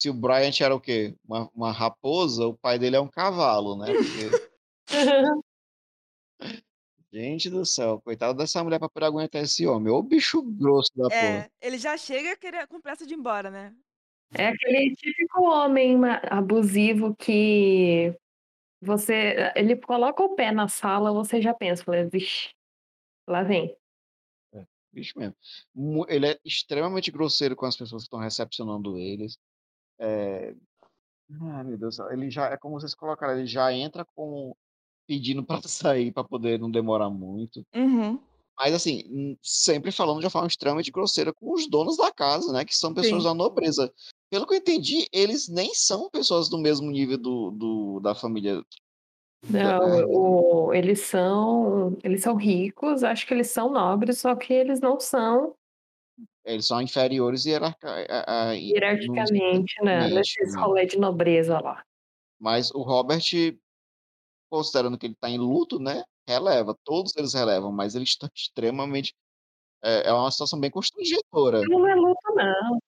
se 0.00 0.10
o 0.10 0.14
Bryant 0.14 0.60
era 0.60 0.74
o 0.74 0.80
quê? 0.80 1.16
Uma, 1.26 1.50
uma 1.54 1.72
raposa, 1.72 2.46
o 2.46 2.56
pai 2.56 2.78
dele 2.78 2.96
é 2.96 3.00
um 3.00 3.08
cavalo, 3.08 3.76
né? 3.76 3.86
Porque... 3.92 4.30
Gente 7.12 7.48
do 7.48 7.64
céu, 7.64 8.00
coitado 8.00 8.36
dessa 8.36 8.62
mulher 8.62 8.80
pra 8.80 8.88
poder 8.88 9.06
aguentar 9.06 9.40
esse 9.42 9.66
homem. 9.66 9.92
Ô 9.92 10.02
bicho 10.02 10.42
grosso 10.42 10.90
da 10.96 11.06
é, 11.14 11.20
porra. 11.20 11.50
Ele 11.62 11.78
já 11.78 11.96
chega 11.96 12.36
querer, 12.36 12.66
com 12.66 12.80
pressa 12.80 13.06
de 13.06 13.14
ir 13.14 13.16
embora, 13.16 13.50
né? 13.50 13.72
É 14.36 14.48
aquele 14.48 14.96
típico 14.96 15.42
homem 15.44 15.96
abusivo 16.28 17.14
que 17.14 18.12
você. 18.82 19.52
Ele 19.54 19.76
coloca 19.76 20.24
o 20.24 20.34
pé 20.34 20.50
na 20.50 20.66
sala, 20.66 21.12
você 21.12 21.40
já 21.40 21.54
pensa, 21.54 21.84
fala, 21.84 22.04
vixe, 22.04 22.50
Lá 23.28 23.44
vem. 23.44 23.74
Bicho 24.94 25.18
mesmo. 25.18 25.36
Ele 26.08 26.26
é 26.28 26.38
extremamente 26.44 27.10
grosseiro 27.10 27.56
com 27.56 27.66
as 27.66 27.76
pessoas 27.76 28.02
que 28.02 28.06
estão 28.06 28.20
recepcionando 28.20 28.96
eles. 28.96 29.36
É... 29.98 30.54
Ah, 31.40 31.64
meu 31.64 31.76
Deus, 31.76 31.98
ele 32.10 32.30
já 32.30 32.46
é 32.50 32.56
como 32.56 32.78
vocês 32.78 32.94
colocaram, 32.94 33.36
ele 33.36 33.46
já 33.46 33.72
entra 33.72 34.04
com 34.14 34.54
pedindo 35.06 35.44
para 35.44 35.60
sair 35.68 36.12
para 36.12 36.24
poder 36.24 36.58
não 36.58 36.70
demorar 36.70 37.10
muito. 37.10 37.64
Uhum. 37.74 38.18
Mas 38.56 38.72
assim, 38.72 39.02
hum, 39.08 39.36
sempre 39.42 39.90
falando 39.90 40.20
de 40.20 40.26
uma 40.26 40.30
forma 40.30 40.46
extremamente 40.46 40.92
grosseira 40.92 41.32
com 41.34 41.52
os 41.52 41.68
donos 41.68 41.96
da 41.96 42.12
casa, 42.12 42.52
né? 42.52 42.64
Que 42.64 42.76
são 42.76 42.94
pessoas 42.94 43.22
Sim. 43.22 43.28
da 43.28 43.34
nobreza. 43.34 43.92
Pelo 44.30 44.46
que 44.46 44.54
eu 44.54 44.58
entendi, 44.58 45.08
eles 45.12 45.48
nem 45.48 45.74
são 45.74 46.08
pessoas 46.08 46.48
do 46.48 46.56
mesmo 46.58 46.88
nível 46.90 47.18
do, 47.18 47.50
do- 47.50 48.00
da 48.00 48.14
família. 48.14 48.62
Não, 49.50 49.98
É. 50.00 50.04
o- 50.06 50.72
eles 50.72 51.00
são 51.00 51.96
eles 52.02 52.22
são 52.22 52.34
ricos, 52.36 53.04
acho 53.04 53.26
que 53.26 53.34
eles 53.34 53.50
são 53.50 53.70
nobres, 53.70 54.18
só 54.18 54.34
que 54.34 54.52
eles 54.52 54.80
não 54.80 54.98
são 54.98 55.54
Eles 56.44 56.66
são 56.66 56.80
inferiores 56.80 57.44
hierarca, 57.46 57.88
a- 58.08 58.50
a- 58.50 58.52
hierarquicamente, 58.52 59.74
né, 59.82 60.08
nesses 60.08 60.36
Exatamente. 60.38 60.64
rolê 60.66 60.86
de 60.86 60.98
nobreza 60.98 61.58
lá. 61.60 61.82
Mas 62.38 62.70
o 62.70 62.82
Robert, 62.82 63.22
considerando 64.50 64.98
que 64.98 65.06
ele 65.06 65.14
está 65.14 65.28
em 65.30 65.38
luto, 65.38 65.78
né? 65.78 66.02
Releva. 66.28 66.76
Todos 66.84 67.16
eles 67.16 67.32
relevam, 67.34 67.72
mas 67.72 67.94
eles 67.94 68.10
estão 68.10 68.28
extremamente. 68.36 69.14
É, 69.82 70.08
é 70.08 70.12
uma 70.12 70.30
situação 70.30 70.58
bem 70.60 70.70
constrangedora. 70.70 71.62
Não 71.68 71.86
é 71.86 71.94
luto, 71.94 72.34
não. 72.34 72.78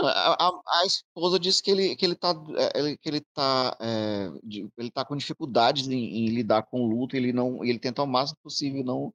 A, 0.00 0.46
a- 0.48 0.62
a 0.82 0.86
esposa 0.86 1.38
disse 1.38 1.62
que 1.62 1.70
ele, 1.70 1.96
que 1.96 2.04
ele 2.04 2.14
tá, 2.16 2.34
é, 2.56 2.78
ele- 2.78 2.96
que 2.98 3.08
ele 3.08 3.20
tá, 3.34 3.76
é, 3.80 4.28
ele 4.78 4.90
tá 4.90 5.04
com 5.04 5.16
dificuldades 5.16 5.86
em, 5.88 6.26
em 6.26 6.26
lidar 6.28 6.62
com 6.64 6.82
o 6.82 6.86
luto, 6.88 7.16
ele 7.16 7.32
não, 7.32 7.62
ele 7.64 7.78
tenta 7.78 8.00
ao 8.02 8.06
máximo 8.06 8.38
possível 8.42 8.82
não, 8.84 9.12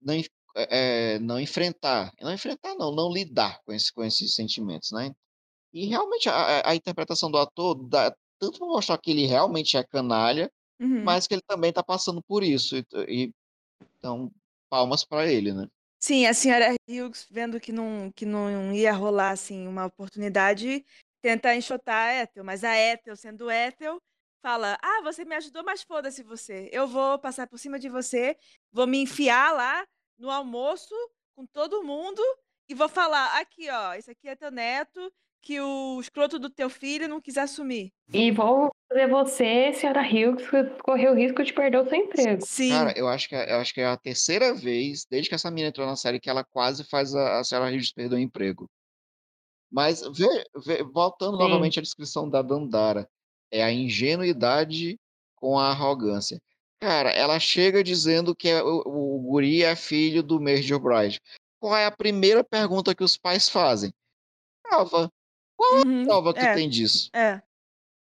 não, 0.00 0.14
en- 0.14 0.24
é, 0.56 1.18
não 1.20 1.40
enfrentar, 1.40 2.12
não 2.20 2.32
enfrentar 2.32 2.74
não, 2.74 2.92
não 2.94 3.12
lidar 3.12 3.60
com, 3.64 3.72
esse, 3.72 3.92
com 3.92 4.04
esses 4.04 4.34
sentimentos, 4.34 4.90
né? 4.92 5.12
E 5.72 5.86
realmente 5.86 6.28
a, 6.28 6.34
a- 6.34 6.70
a 6.70 6.76
interpretação 6.76 7.30
do 7.30 7.38
ator 7.38 7.74
dá 7.88 8.14
tanto 8.40 8.58
para 8.58 8.68
mostrar 8.68 8.98
que 8.98 9.10
ele 9.12 9.26
realmente 9.26 9.76
é 9.76 9.84
canalha, 9.84 10.50
Uhum. 10.80 11.04
mas 11.04 11.26
que 11.28 11.34
ele 11.34 11.42
também 11.46 11.70
está 11.70 11.82
passando 11.82 12.22
por 12.22 12.42
isso. 12.42 12.76
E, 12.76 12.84
e- 13.08 13.32
então, 13.98 14.30
palmas 14.70 15.04
para 15.04 15.30
ele, 15.30 15.52
né? 15.54 15.66
Sim, 16.04 16.26
a 16.26 16.34
senhora 16.34 16.74
Hughes, 16.88 17.28
vendo 17.30 17.60
que 17.60 17.70
não, 17.70 18.10
que 18.10 18.26
não 18.26 18.72
ia 18.74 18.92
rolar 18.92 19.30
assim 19.30 19.68
uma 19.68 19.86
oportunidade, 19.86 20.84
tenta 21.22 21.54
enxotar 21.54 22.08
a 22.08 22.22
Ethel, 22.24 22.42
mas 22.42 22.64
a 22.64 22.76
Ethel, 22.76 23.14
sendo 23.16 23.48
Ethel, 23.48 24.02
fala: 24.42 24.76
Ah, 24.82 25.00
você 25.04 25.24
me 25.24 25.36
ajudou, 25.36 25.62
mas 25.62 25.84
foda-se 25.84 26.24
você. 26.24 26.68
Eu 26.72 26.88
vou 26.88 27.20
passar 27.20 27.46
por 27.46 27.56
cima 27.56 27.78
de 27.78 27.88
você, 27.88 28.36
vou 28.72 28.84
me 28.84 28.98
enfiar 29.00 29.52
lá 29.54 29.86
no 30.18 30.28
almoço 30.28 30.92
com 31.36 31.46
todo 31.46 31.84
mundo 31.84 32.20
e 32.68 32.74
vou 32.74 32.88
falar: 32.88 33.38
Aqui, 33.40 33.70
ó, 33.70 33.94
esse 33.94 34.10
aqui 34.10 34.28
é 34.28 34.34
teu 34.34 34.50
neto, 34.50 35.00
que 35.42 35.60
o 35.60 36.00
escroto 36.00 36.38
do 36.38 36.48
teu 36.48 36.70
filho 36.70 37.08
não 37.08 37.20
quis 37.20 37.36
assumir. 37.36 37.92
E 38.12 38.30
vou 38.30 38.70
fazer 38.88 39.08
você, 39.08 39.72
senhora 39.72 40.00
Hughes, 40.00 40.46
correr 40.82 41.08
o 41.10 41.14
risco 41.14 41.42
de 41.42 41.52
perder 41.52 41.78
o 41.78 41.88
seu 41.88 41.98
emprego. 41.98 42.46
Sim. 42.46 42.70
Cara, 42.70 42.96
eu 42.96 43.08
acho 43.08 43.28
que 43.28 43.34
é, 43.34 43.52
eu 43.52 43.56
acho 43.56 43.74
que 43.74 43.80
é 43.80 43.86
a 43.86 43.96
terceira 43.96 44.54
vez, 44.54 45.04
desde 45.04 45.28
que 45.28 45.34
essa 45.34 45.50
menina 45.50 45.68
entrou 45.68 45.86
na 45.86 45.96
série, 45.96 46.20
que 46.20 46.30
ela 46.30 46.44
quase 46.44 46.84
faz 46.84 47.12
a, 47.14 47.40
a 47.40 47.44
Sarah 47.44 47.70
Hughes 47.70 47.92
perder 47.92 48.14
o 48.14 48.18
emprego. 48.20 48.70
Mas, 49.70 50.02
vê, 50.16 50.44
vê- 50.64 50.84
voltando 50.84 51.36
Sim. 51.36 51.42
novamente 51.42 51.78
à 51.78 51.82
descrição 51.82 52.30
da 52.30 52.40
Dandara, 52.40 53.08
é 53.50 53.64
a 53.64 53.72
ingenuidade 53.72 54.96
com 55.34 55.58
a 55.58 55.70
arrogância. 55.70 56.40
Cara, 56.80 57.10
ela 57.10 57.40
chega 57.40 57.82
dizendo 57.82 58.34
que 58.36 58.48
é- 58.48 58.62
o, 58.62 58.82
o 58.86 59.18
guri 59.22 59.64
é 59.64 59.74
filho 59.74 60.22
do 60.22 60.40
Major 60.40 60.78
Bride. 60.78 61.20
Qual 61.58 61.76
é 61.76 61.86
a 61.86 61.90
primeira 61.90 62.44
pergunta 62.44 62.94
que 62.94 63.02
os 63.02 63.16
pais 63.16 63.48
fazem? 63.48 63.92
Prova. 65.68 65.86
Uhum, 65.88 66.04
Prova 66.04 66.34
que 66.34 66.40
é, 66.40 66.54
tem 66.54 66.68
disso. 66.68 67.10
é. 67.14 67.40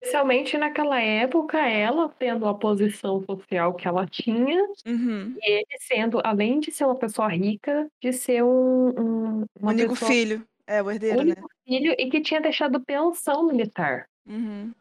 Especialmente 0.01 0.57
naquela 0.57 1.01
época, 1.03 1.59
ela 1.59 2.09
tendo 2.09 2.47
a 2.47 2.55
posição 2.55 3.21
social 3.25 3.75
que 3.75 3.89
ela 3.89 4.07
tinha, 4.07 4.65
Uhum. 4.87 5.35
e 5.43 5.51
ele 5.51 5.67
sendo, 5.81 6.21
além 6.23 6.61
de 6.61 6.71
ser 6.71 6.85
uma 6.85 6.95
pessoa 6.95 7.27
rica, 7.29 7.89
de 8.01 8.13
ser 8.13 8.45
um, 8.45 8.89
um- 8.91 9.43
O 9.43 9.47
uma 9.61 9.73
único 9.73 9.95
pessoa 9.95 10.11
filho. 10.13 10.47
É, 10.69 10.81
o 10.83 10.89
herdeiro, 10.91 11.17
né? 11.17 11.33
único 11.33 11.49
filho 11.67 11.95
e 11.99 12.09
que 12.11 12.21
tinha 12.21 12.41
deixado 12.41 12.79
pensão 12.85 13.45
militar. 13.47 14.07
Uhum. 14.25 14.73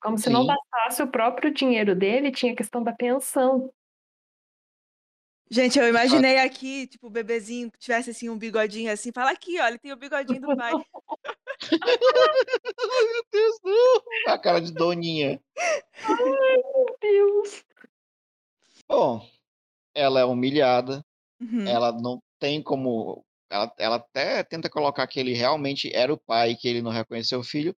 Como 0.00 0.18
se 0.18 0.28
não 0.28 0.40
Sim. 0.42 0.48
bastasse 0.48 1.02
o 1.02 1.06
próprio 1.08 1.52
dinheiro 1.54 1.94
dele, 1.94 2.30
tinha 2.32 2.52
a 2.52 2.56
questão 2.56 2.82
da 2.82 2.92
pensão. 2.92 3.70
Gente, 5.50 5.78
eu 5.78 5.88
imaginei 5.88 6.38
aqui, 6.38 6.86
tipo, 6.86 7.06
o 7.06 7.10
bebezinho 7.10 7.70
que 7.70 7.78
tivesse 7.78 8.10
assim 8.10 8.28
um 8.28 8.36
bigodinho 8.38 8.92
assim, 8.92 9.10
fala 9.12 9.30
aqui, 9.30 9.58
ó, 9.60 9.66
ele 9.66 9.78
tem 9.78 9.92
o 9.92 9.96
bigodinho 9.96 10.40
do 10.40 10.54
pai. 10.56 10.72
Meu 11.72 13.24
Deus, 13.32 13.56
não. 13.64 14.02
A 14.32 14.38
cara 14.38 14.60
de 14.60 14.72
Doninha. 14.72 15.40
Meu 16.08 16.96
Deus! 17.00 17.64
Bom, 18.88 19.26
ela 19.94 20.20
é 20.20 20.24
humilhada, 20.24 21.04
Uhum. 21.40 21.66
ela 21.66 21.92
não 21.92 22.20
tem 22.40 22.60
como. 22.62 23.24
Ela, 23.48 23.72
ela 23.78 23.96
até 23.96 24.42
tenta 24.42 24.68
colocar 24.68 25.06
que 25.06 25.20
ele 25.20 25.32
realmente 25.32 25.90
era 25.94 26.12
o 26.12 26.18
pai, 26.18 26.56
que 26.56 26.68
ele 26.68 26.82
não 26.82 26.90
reconheceu 26.90 27.38
o 27.38 27.44
filho. 27.44 27.74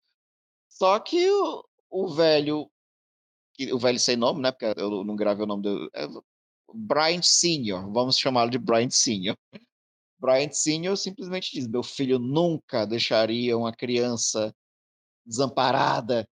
Só 0.69 0.99
que 1.01 1.29
o, 1.31 1.65
o 1.91 2.09
velho, 2.15 2.71
o 3.73 3.79
velho 3.79 3.99
sem 3.99 4.17
nome, 4.17 4.41
né? 4.41 4.53
Porque 4.53 4.81
eu 4.81 5.03
não 5.05 5.17
gravei 5.17 5.45
o 5.45 5.47
nome 5.49 5.63
dele. 5.65 5.91
Bryant 6.73 7.23
Senior, 7.23 7.91
vamos 7.93 8.19
chamá-lo 8.19 8.51
de 8.51 8.59
Bryant 8.59 8.91
Senior. 8.91 9.37
Bryant 10.19 10.53
Senior 10.53 10.97
simplesmente 10.97 11.53
diz: 11.53 11.67
Meu 11.67 11.83
filho 11.83 12.19
nunca 12.19 12.87
deixaria 12.87 13.57
uma 13.57 13.73
criança 13.73 14.55
desamparada. 15.25 16.29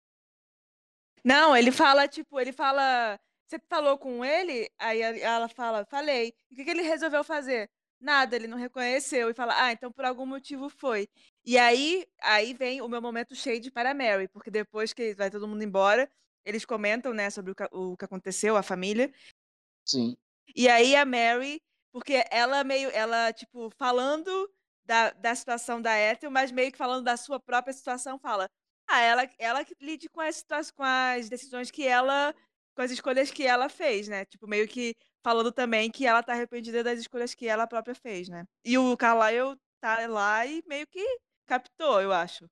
Não, 1.24 1.56
ele 1.56 1.72
fala, 1.72 2.06
tipo, 2.08 2.40
ele 2.40 2.52
fala. 2.52 3.18
Você 3.46 3.58
falou 3.68 3.98
com 3.98 4.24
ele? 4.24 4.68
Aí 4.78 5.00
ela 5.00 5.48
fala, 5.48 5.84
falei. 5.84 6.34
E 6.50 6.54
o 6.54 6.56
que, 6.56 6.64
que 6.64 6.70
ele 6.70 6.82
resolveu 6.82 7.22
fazer? 7.22 7.70
Nada, 8.00 8.36
ele 8.36 8.46
não 8.46 8.58
reconheceu. 8.58 9.30
E 9.30 9.34
fala, 9.34 9.54
ah, 9.56 9.72
então 9.72 9.92
por 9.92 10.04
algum 10.04 10.26
motivo 10.26 10.68
foi. 10.68 11.08
E 11.44 11.56
aí, 11.58 12.06
aí 12.20 12.54
vem 12.54 12.80
o 12.80 12.88
meu 12.88 13.00
momento 13.00 13.34
shade 13.34 13.70
para 13.70 13.94
Mary, 13.94 14.28
porque 14.28 14.50
depois 14.50 14.92
que 14.92 15.14
vai 15.14 15.30
todo 15.30 15.46
mundo 15.46 15.62
embora, 15.62 16.10
eles 16.44 16.64
comentam, 16.64 17.12
né, 17.12 17.30
sobre 17.30 17.52
o 17.72 17.96
que 17.96 18.04
aconteceu, 18.04 18.56
a 18.56 18.62
família. 18.62 19.12
Sim. 19.84 20.16
E 20.54 20.68
aí 20.68 20.96
a 20.96 21.04
Mary, 21.04 21.60
porque 21.92 22.24
ela 22.30 22.64
meio, 22.64 22.90
ela, 22.90 23.32
tipo, 23.32 23.70
falando 23.78 24.50
da, 24.84 25.10
da 25.10 25.34
situação 25.34 25.80
da 25.80 25.98
Ethel, 25.98 26.30
mas 26.30 26.52
meio 26.52 26.70
que 26.72 26.78
falando 26.78 27.04
da 27.04 27.16
sua 27.16 27.40
própria 27.40 27.72
situação, 27.72 28.18
fala, 28.18 28.48
ah, 28.86 29.00
ela, 29.00 29.30
ela 29.38 29.64
que 29.64 29.74
lide 29.80 30.08
com 30.08 30.20
as, 30.20 30.44
com 30.72 30.82
as 30.82 31.28
decisões 31.28 31.70
que 31.70 31.86
ela, 31.86 32.34
com 32.74 32.82
as 32.82 32.90
escolhas 32.90 33.30
que 33.30 33.46
ela 33.46 33.68
fez, 33.68 34.08
né? 34.08 34.24
Tipo, 34.24 34.46
meio 34.46 34.68
que 34.68 34.94
falando 35.22 35.50
também 35.50 35.90
que 35.90 36.06
ela 36.06 36.22
tá 36.22 36.32
arrependida 36.32 36.84
das 36.84 36.98
escolhas 36.98 37.34
que 37.34 37.46
ela 37.48 37.66
própria 37.66 37.94
fez, 37.94 38.28
né? 38.28 38.44
E 38.64 38.76
o 38.76 38.96
Carlyle 38.96 39.56
tá 39.80 40.06
lá 40.06 40.46
e 40.46 40.62
meio 40.66 40.86
que 40.86 41.02
captou, 41.46 42.00
eu 42.00 42.12
acho. 42.12 42.46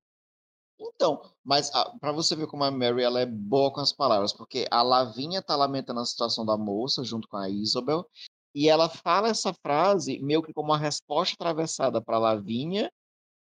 Então, 0.94 1.22
mas 1.44 1.70
para 2.00 2.12
você 2.12 2.34
ver 2.34 2.46
como 2.46 2.64
a 2.64 2.70
Mary 2.70 3.02
ela 3.02 3.20
é 3.20 3.26
boa 3.26 3.72
com 3.72 3.80
as 3.80 3.92
palavras, 3.92 4.32
porque 4.32 4.66
a 4.70 4.82
Lavinha 4.82 5.42
tá 5.42 5.54
lamentando 5.56 6.00
a 6.00 6.04
situação 6.04 6.44
da 6.44 6.56
moça 6.56 7.04
junto 7.04 7.28
com 7.28 7.36
a 7.36 7.48
Isabel, 7.48 8.06
e 8.54 8.68
ela 8.68 8.88
fala 8.88 9.28
essa 9.28 9.52
frase 9.54 10.18
meio 10.20 10.42
que 10.42 10.52
como 10.52 10.70
uma 10.70 10.78
resposta 10.78 11.34
atravessada 11.34 12.02
para 12.02 12.18
Lavinha, 12.18 12.90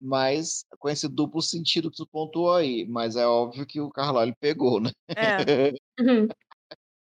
mas 0.01 0.65
com 0.79 0.89
esse 0.89 1.09
duplo 1.09 1.41
sentido 1.41 1.91
que 1.91 1.97
tu 1.97 2.07
pontuou 2.07 2.55
aí. 2.55 2.87
Mas 2.89 3.17
é 3.17 3.27
óbvio 3.27 3.67
que 3.67 3.81
o 3.81 3.91
Carlyle 3.91 4.35
pegou, 4.41 4.81
né? 4.81 4.91
É. 5.09 5.71
Uhum. 6.01 6.29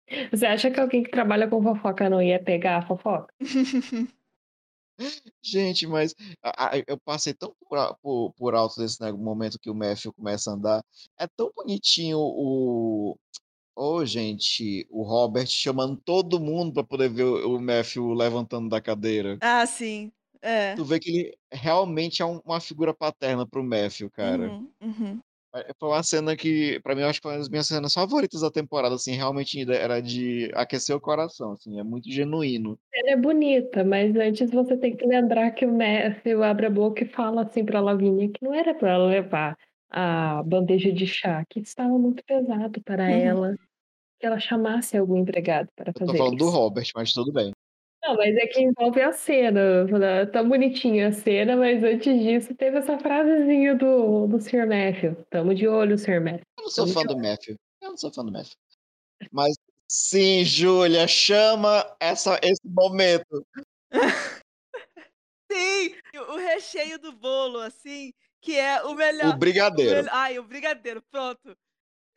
Você 0.32 0.46
acha 0.46 0.70
que 0.70 0.80
alguém 0.80 1.02
que 1.02 1.10
trabalha 1.10 1.48
com 1.48 1.62
fofoca 1.62 2.08
não 2.08 2.22
ia 2.22 2.42
pegar 2.42 2.78
a 2.78 2.86
fofoca? 2.86 3.32
Gente, 5.42 5.86
mas 5.86 6.14
a- 6.42 6.76
a- 6.76 6.82
eu 6.86 6.98
passei 6.98 7.32
tão 7.34 7.54
por, 7.68 7.78
a- 7.78 7.94
por- 7.94 8.32
por 8.34 8.54
alto 8.54 8.80
desse 8.80 9.00
né, 9.00 9.12
momento 9.12 9.58
que 9.58 9.70
o 9.70 9.74
Matthew 9.74 10.12
começa 10.12 10.50
a 10.50 10.54
andar. 10.54 10.84
É 11.18 11.26
tão 11.26 11.50
bonitinho 11.54 12.18
o. 12.20 13.16
Ô, 13.76 14.04
gente, 14.04 14.86
o 14.90 15.02
Robert 15.04 15.46
chamando 15.48 15.96
todo 16.04 16.40
mundo 16.40 16.72
para 16.74 16.84
poder 16.84 17.08
ver 17.10 17.24
o, 17.24 17.56
o 17.56 17.60
Matthew 17.60 18.12
levantando 18.12 18.68
da 18.68 18.80
cadeira. 18.80 19.38
ah, 19.40 19.64
sim. 19.66 20.10
É. 20.42 20.74
Tu 20.76 20.84
vê 20.84 21.00
que 21.00 21.10
ele 21.10 21.38
realmente 21.52 22.22
é 22.22 22.24
um- 22.26 22.40
uma 22.44 22.60
figura 22.60 22.94
paterna 22.94 23.46
pro 23.46 23.62
Matthew, 23.64 24.10
cara. 24.10 24.48
Uhum, 24.50 24.70
uhum. 24.82 25.20
É- 25.54 25.72
Foi 25.78 25.88
uma 25.88 26.02
cena 26.02 26.36
que, 26.36 26.78
pra 26.80 26.94
mim, 26.94 27.02
eu 27.02 27.08
acho 27.08 27.20
que 27.20 27.22
foi 27.22 27.32
uma 27.32 27.38
das 27.38 27.48
minhas 27.48 27.66
cenas 27.66 27.94
favoritas 27.94 28.40
da 28.42 28.50
temporada, 28.50 28.94
assim, 28.94 29.12
realmente 29.12 29.60
era 29.70 30.00
de 30.00 30.50
aquecer 30.54 30.94
o 30.94 31.00
coração, 31.00 31.52
assim, 31.52 31.78
é 31.80 31.82
muito 31.82 32.10
genuíno. 32.10 32.78
Ela 32.92 33.10
é 33.12 33.16
bonita, 33.16 33.84
mas 33.84 34.14
antes 34.16 34.50
você 34.50 34.76
tem 34.76 34.96
que 34.96 35.06
lembrar 35.06 35.50
que 35.52 35.64
o 35.64 35.72
Matthew 35.72 36.42
abre 36.42 36.66
a 36.66 36.70
boca 36.70 37.04
e 37.04 37.08
fala 37.08 37.42
assim 37.42 37.64
pra 37.64 37.80
Lavínia 37.80 38.28
que 38.28 38.44
não 38.44 38.54
era 38.54 38.74
pra 38.74 38.92
ela 38.92 39.06
levar 39.06 39.56
a 39.90 40.42
bandeja 40.42 40.92
de 40.92 41.06
chá, 41.06 41.44
que 41.48 41.60
estava 41.60 41.96
muito 41.98 42.22
pesado 42.24 42.82
para 42.82 43.04
Uhum. 43.04 43.10
ela, 43.20 43.56
que 44.20 44.26
ela 44.26 44.38
chamasse 44.38 44.96
algum 44.96 45.16
empregado 45.16 45.68
para 45.74 45.90
Eu 45.90 45.94
tô 45.94 46.06
fazer 46.06 46.18
falando 46.18 46.36
do 46.36 46.44
isso. 46.44 46.52
Robert, 46.54 46.88
mas 46.94 47.12
tudo 47.12 47.32
bem. 47.32 47.52
Não, 48.08 48.16
mas 48.16 48.34
é 48.36 48.46
que 48.46 48.60
envolve 48.62 49.02
a 49.02 49.12
cena. 49.12 49.84
né? 49.84 50.24
Tá 50.26 50.42
bonitinha 50.42 51.08
a 51.08 51.12
cena, 51.12 51.56
mas 51.56 51.82
antes 51.84 52.18
disso 52.22 52.54
teve 52.54 52.78
essa 52.78 52.98
frasezinha 52.98 53.74
do, 53.74 54.26
do 54.26 54.40
Sr. 54.40 54.66
Matthew. 54.66 55.14
Tamo 55.28 55.54
de 55.54 55.68
olho, 55.68 55.98
Sr. 55.98 56.20
Matthew. 56.20 56.42
Eu 56.58 56.62
não 56.64 56.70
sou 56.70 56.84
Tamo 56.86 56.94
fã 56.94 57.06
do 57.06 57.18
Matthew. 57.18 57.56
Eu 57.82 57.90
não 57.90 57.96
sou 57.98 58.10
fã 58.12 58.24
do 58.24 58.32
Matthew. 58.32 58.56
Mas 59.30 59.54
sim, 59.86 60.42
Júlia, 60.42 61.06
chama 61.06 61.84
essa, 62.00 62.40
esse 62.42 62.62
momento. 62.64 63.46
Sim, 65.50 65.94
o 66.14 66.34
o 66.34 66.36
recheio 66.36 66.98
do 66.98 67.10
bolo, 67.12 67.58
assim, 67.60 68.12
que 68.42 68.54
é 68.54 68.82
o 68.82 68.94
melhor. 68.94 69.34
O 69.34 69.38
brigadeiro. 69.38 70.02
mel- 70.04 70.12
Ai, 70.12 70.38
o 70.38 70.42
brigadeiro, 70.42 71.02
pronto. 71.10 71.56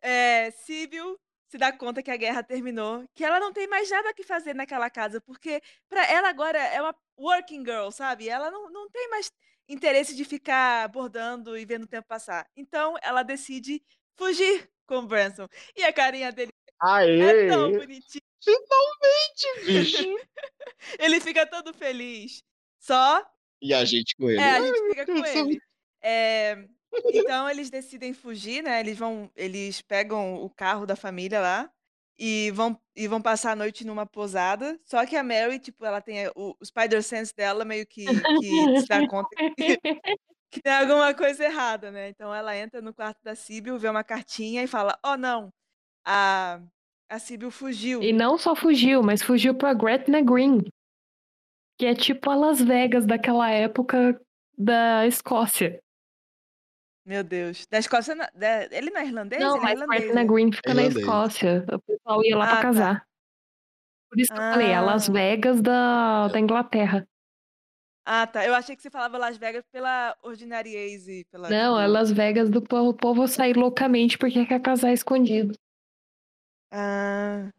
É, 0.02 0.52
Síbil 0.52 1.18
se 1.52 1.58
dá 1.58 1.70
conta 1.70 2.02
que 2.02 2.10
a 2.10 2.16
guerra 2.16 2.42
terminou, 2.42 3.04
que 3.14 3.26
ela 3.26 3.38
não 3.38 3.52
tem 3.52 3.68
mais 3.68 3.90
nada 3.90 4.14
que 4.14 4.24
fazer 4.24 4.56
naquela 4.56 4.90
casa, 4.90 5.20
porque 5.20 5.62
para 5.90 6.10
ela 6.10 6.30
agora 6.30 6.58
é 6.58 6.82
uma 6.82 6.96
working 7.20 7.66
girl, 7.66 7.92
sabe? 7.92 8.30
Ela 8.30 8.50
não, 8.50 8.70
não 8.72 8.90
tem 8.90 9.10
mais 9.10 9.30
interesse 9.68 10.16
de 10.16 10.24
ficar 10.24 10.88
bordando 10.88 11.58
e 11.58 11.66
vendo 11.66 11.84
o 11.84 11.88
tempo 11.88 12.08
passar. 12.08 12.50
Então 12.56 12.96
ela 13.04 13.22
decide 13.22 13.84
fugir 14.16 14.72
com 14.86 15.00
o 15.00 15.06
Branson. 15.06 15.46
E 15.76 15.84
a 15.84 15.92
carinha 15.92 16.32
dele 16.32 16.54
é 16.82 17.48
tão 17.50 17.66
Aê! 17.66 17.78
bonitinha. 17.78 18.24
Finalmente, 18.42 19.66
bicho! 19.66 20.28
Ele 21.00 21.20
fica 21.20 21.46
todo 21.46 21.74
feliz. 21.74 22.42
Só 22.80 23.24
E 23.62 23.74
a 23.74 23.84
gente 23.84 24.16
com 24.16 24.30
ele. 24.30 24.40
É, 24.40 24.52
a 24.52 24.62
gente 24.62 24.90
fica 24.90 25.06
com 25.06 25.26
ele. 25.26 25.62
É, 26.02 26.66
então 27.14 27.50
eles 27.50 27.70
decidem 27.70 28.14
fugir, 28.14 28.64
né? 28.64 28.80
Eles 28.80 28.98
vão, 28.98 29.30
eles 29.36 29.82
pegam 29.82 30.36
o 30.44 30.50
carro 30.50 30.86
da 30.86 30.96
família 30.96 31.40
lá 31.40 31.72
e 32.20 32.52
vão 32.52 32.80
e 32.96 33.08
vão 33.08 33.22
passar 33.22 33.52
a 33.54 33.56
noite 33.56 33.86
numa 33.86 34.06
posada. 34.06 34.80
Só 34.86 35.06
que 35.06 35.16
a 35.16 35.24
Mary, 35.24 35.60
tipo, 35.60 35.86
ela 35.86 36.02
tem 36.02 36.26
a- 36.26 36.32
o, 36.36 36.56
o 36.60 36.66
Spider 36.66 37.02
Sense 37.04 37.34
dela 37.36 37.64
meio 37.66 37.86
que, 37.88 38.28
que 38.38 38.70
se 38.76 38.88
dá 38.88 39.04
conta 39.04 39.30
que, 39.58 39.78
que 40.52 40.62
tem 40.62 40.74
alguma 40.74 41.14
coisa 41.14 41.44
errada, 41.46 41.92
né? 41.92 42.10
Então 42.10 42.34
ela 42.34 42.56
entra 42.58 42.82
no 42.82 42.94
quarto 42.94 43.20
da 43.24 43.36
Sibyl, 43.36 43.78
vê 43.80 43.90
uma 43.90 44.04
cartinha 44.04 44.64
e 44.64 44.68
fala: 44.68 44.98
"Oh, 45.06 45.18
não. 45.18 45.50
A 46.06 46.62
a 47.10 47.20
Sibyl 47.20 47.52
fugiu". 47.52 48.02
E 48.02 48.14
não 48.14 48.38
só 48.38 48.56
fugiu, 48.56 49.04
mas 49.04 49.22
fugiu 49.22 49.56
pra 49.56 49.74
Gretna 49.74 50.22
Green. 50.22 50.60
Que 51.78 51.88
é 51.88 51.96
tipo 51.96 52.30
a 52.30 52.36
Las 52.36 52.62
Vegas 52.62 53.06
daquela 53.06 53.50
época 53.50 54.20
da 54.58 55.06
Escócia. 55.08 55.80
Meu 57.06 57.24
Deus. 57.24 57.66
Da 57.68 57.80
Escócia, 57.80 58.14
na- 58.16 58.30
da- 58.34 58.66
ele 58.72 58.92
não 58.92 59.02
é 59.02 59.06
irlandês? 59.06 59.42
Não, 59.42 59.58
ele 59.58 59.66
é 59.84 59.86
mas 59.88 60.04
irlandês. 60.04 60.16
Né? 60.16 60.26
Green 60.26 60.52
fica 60.52 60.74
na 60.74 60.82
Irlandês. 60.84 61.04
Escócia. 61.06 61.66
O 61.74 61.80
pessoal 61.82 62.24
ia 62.24 62.38
lá 62.38 62.46
Ah, 62.46 62.48
pra 62.48 62.56
tá. 62.58 62.62
casar. 62.62 63.06
Por 64.10 64.20
isso 64.20 64.28
que 64.34 64.40
eu 64.40 64.44
falei, 64.52 64.68
é 64.68 64.76
a 64.76 64.82
Las 64.82 65.10
Ah. 65.10 65.12
Vegas 65.14 65.62
da, 65.62 66.28
da 66.28 66.40
Inglaterra. 66.40 67.08
Ah, 68.06 68.28
tá. 68.28 68.46
Eu 68.46 68.54
achei 68.54 68.76
que 68.76 68.82
você 68.82 68.90
falava 68.90 69.18
Las 69.18 69.38
Vegas 69.38 69.64
pela 69.72 70.16
ordinariese, 70.22 71.26
pela, 71.32 71.50
Não, 71.50 71.80
é. 71.80 71.88
Las 71.88 72.12
Vegas 72.12 72.50
do 72.50 72.62
povo, 72.62 72.90
o 72.90 72.94
povo 72.94 73.28
sair 73.28 73.56
loucamente 73.56 74.18
porque 74.18 74.46
quer 74.46 74.60
casar 74.62 74.92
escondido. 74.92 75.54
Ah. 76.74 77.50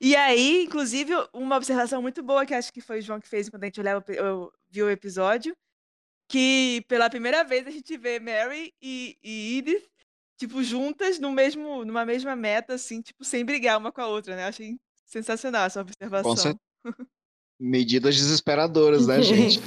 E 0.00 0.14
aí, 0.16 0.64
inclusive, 0.64 1.12
uma 1.32 1.56
observação 1.56 2.00
muito 2.00 2.22
boa 2.22 2.46
que 2.46 2.54
acho 2.54 2.72
que 2.72 2.80
foi 2.80 2.98
o 3.00 3.02
João 3.02 3.20
que 3.20 3.28
fez 3.28 3.48
quando 3.48 3.64
a 3.64 3.66
gente 3.66 3.80
olhava, 3.80 4.04
eu 4.08 4.50
vi 4.70 4.82
o 4.82 4.90
episódio, 4.90 5.54
que 6.30 6.84
pela 6.86 7.10
primeira 7.10 7.42
vez 7.42 7.66
a 7.66 7.70
gente 7.72 7.96
vê 7.98 8.20
Mary 8.20 8.72
e, 8.80 9.18
e 9.20 9.58
Edith, 9.58 9.90
tipo, 10.38 10.62
juntas 10.62 11.18
no 11.18 11.32
mesmo, 11.32 11.84
numa 11.84 12.06
mesma 12.06 12.36
meta, 12.36 12.74
assim, 12.74 13.02
tipo, 13.02 13.24
sem 13.24 13.44
brigar 13.44 13.76
uma 13.76 13.90
com 13.90 14.00
a 14.00 14.06
outra, 14.06 14.36
né? 14.36 14.44
Achei 14.46 14.78
sensacional 15.04 15.66
essa 15.66 15.80
observação. 15.80 16.56
Medidas 17.60 18.14
desesperadoras, 18.14 19.08
né, 19.08 19.20
gente? 19.20 19.58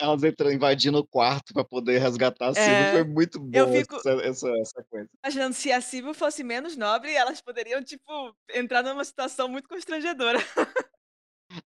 Elas 0.00 0.22
entrando, 0.22 0.52
invadindo 0.54 0.98
o 0.98 1.06
quarto 1.06 1.52
pra 1.52 1.64
poder 1.64 1.98
resgatar 1.98 2.50
a 2.50 2.54
Silvia. 2.54 2.70
É, 2.72 2.92
Foi 2.92 3.04
muito 3.04 3.38
eu 3.52 3.66
boa 3.66 3.80
fico- 3.80 3.96
essa, 3.96 4.10
essa, 4.22 4.48
essa 4.58 4.84
coisa. 4.88 5.08
Imaginando 5.24 5.54
se 5.54 5.72
a 5.72 5.80
Sibyl 5.80 6.14
fosse 6.14 6.44
menos 6.44 6.76
nobre, 6.76 7.12
elas 7.12 7.40
poderiam, 7.40 7.82
tipo, 7.82 8.32
entrar 8.54 8.84
numa 8.84 9.04
situação 9.04 9.48
muito 9.48 9.68
constrangedora. 9.68 10.38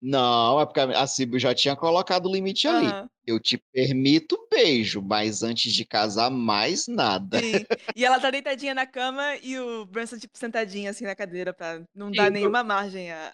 Não, 0.00 0.60
é 0.60 0.64
porque 0.66 0.80
a 0.80 1.06
Silvia 1.06 1.38
já 1.38 1.54
tinha 1.54 1.76
colocado 1.76 2.26
o 2.26 2.32
limite 2.32 2.66
ali. 2.66 2.86
Aham, 2.86 3.08
Eu 3.26 3.38
te 3.38 3.58
permito 3.72 4.36
beijo, 4.50 5.02
mas 5.02 5.42
antes 5.42 5.72
de 5.72 5.84
casar, 5.84 6.30
mais 6.30 6.86
nada. 6.88 7.38
sim. 7.40 7.64
E 7.94 8.04
ela 8.04 8.18
tá 8.18 8.30
deitadinha 8.30 8.74
na 8.74 8.86
cama 8.86 9.36
e 9.42 9.58
o 9.58 9.84
Branson, 9.86 10.18
tipo, 10.18 10.38
sentadinho 10.38 10.90
assim 10.90 11.04
na 11.04 11.14
cadeira 11.14 11.52
pra 11.52 11.82
não 11.94 12.10
dar 12.10 12.24
Tipo- 12.24 12.34
nenhuma 12.34 12.64
margem 12.64 13.10
a, 13.12 13.32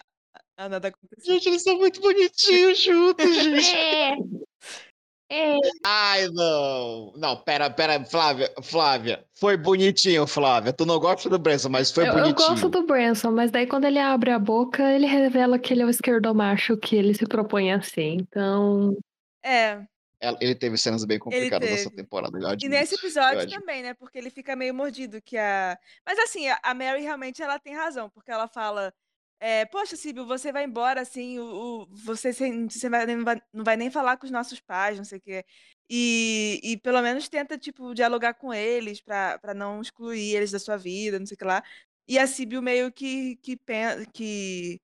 a 0.57 0.67
nada 0.69 0.89
acontecer. 0.89 1.31
Gente, 1.33 1.47
eles 1.47 1.63
são 1.63 1.77
muito 1.77 2.01
bonitinhos 2.01 2.79
juntos, 2.81 3.33
gente. 3.43 3.71
É. 5.31 5.53
É. 5.53 5.57
Ai, 5.85 6.27
não. 6.29 7.13
Não, 7.15 7.37
pera, 7.37 7.69
pera, 7.69 8.03
Flávia, 8.05 8.51
Flávia. 8.61 9.25
Foi 9.39 9.55
bonitinho, 9.55 10.27
Flávia. 10.27 10.73
Tu 10.73 10.85
não 10.85 10.99
gosta 10.99 11.29
do 11.29 11.39
Branson, 11.39 11.69
mas 11.69 11.89
foi 11.89 12.03
Eu, 12.03 12.07
eu 12.09 12.13
bonitinho. 12.15 12.35
gosto 12.49 12.67
do 12.69 12.85
Branson, 12.85 13.31
mas 13.31 13.49
daí 13.49 13.65
quando 13.65 13.85
ele 13.85 13.97
abre 13.99 14.31
a 14.31 14.37
boca, 14.39 14.83
ele 14.91 15.05
revela 15.07 15.57
que 15.57 15.73
ele 15.73 15.83
é 15.83 15.85
o 15.85 15.89
esquerdomacho 15.89 16.75
que 16.77 16.95
ele 16.95 17.13
se 17.13 17.25
propõe 17.25 17.71
a 17.71 17.81
ser. 17.81 18.03
Então, 18.13 18.95
É, 19.43 19.81
Ela- 20.23 20.37
Ele 20.39 20.53
teve 20.53 20.77
cenas 20.77 21.03
bem 21.03 21.17
complicadas 21.17 21.67
nessa 21.67 21.89
temporada. 21.89 22.37
eu 22.37 22.55
e 22.61 22.69
nesse 22.69 22.93
eu 22.93 22.99
episódio 22.99 23.49
também, 23.49 23.81
né? 23.81 23.95
Porque 23.95 24.19
ele 24.19 24.29
fica 24.29 24.55
meio 24.55 24.71
mordido 24.71 25.19
que 25.19 25.35
a... 25.35 25.75
Mas 26.05 26.19
assim, 26.19 26.47
a 26.47 26.59
a 26.61 26.75
Mary 26.75 27.01
realmente 27.01 27.41
ela 27.41 27.57
tem 27.57 27.73
razão, 27.75 28.07
porque 28.09 28.29
ela 28.29 28.47
fala... 28.47 28.93
é, 29.41 29.65
Poxa, 29.65 29.95
Sibyl, 29.97 30.25
você 30.25 30.51
vai 30.51 30.65
embora, 30.65 31.01
assim, 31.01 31.39
o, 31.39 31.83
o- 31.83 31.87
você, 31.91 32.31
sem- 32.33 32.69
você 32.69 32.89
vai- 32.89 33.05
não, 33.07 33.23
vai, 33.25 33.41
não 33.53 33.63
vai 33.63 33.75
nem 33.77 33.91
falar 33.91 34.17
com 34.17 34.25
os 34.25 34.31
nossos 34.31 34.59
pais, 34.61 34.97
não 34.97 35.05
sei 35.05 35.17
o 35.19 35.21
quê. 35.21 35.45
E, 35.89 36.61
e 36.63 36.77
pelo 36.77 37.01
menos 37.01 37.27
tenta, 37.29 37.57
tipo, 37.57 37.93
dialogar 37.95 38.35
com 38.35 38.53
eles 38.53 39.01
pra, 39.01 39.39
pra 39.39 39.53
não 39.53 39.81
excluir 39.81 40.35
eles 40.35 40.51
da 40.51 40.59
sua 40.59 40.77
vida, 40.77 41.19
não 41.19 41.25
sei 41.25 41.35
o 41.35 41.37
que 41.39 41.45
lá. 41.45 41.63
E 42.07 42.19
a 42.19 42.27
Sibyl 42.27 42.61
meio 42.61 42.91
que, 42.91 43.35
que, 43.37 43.57
pen- 43.57 44.05
que, 44.13 44.79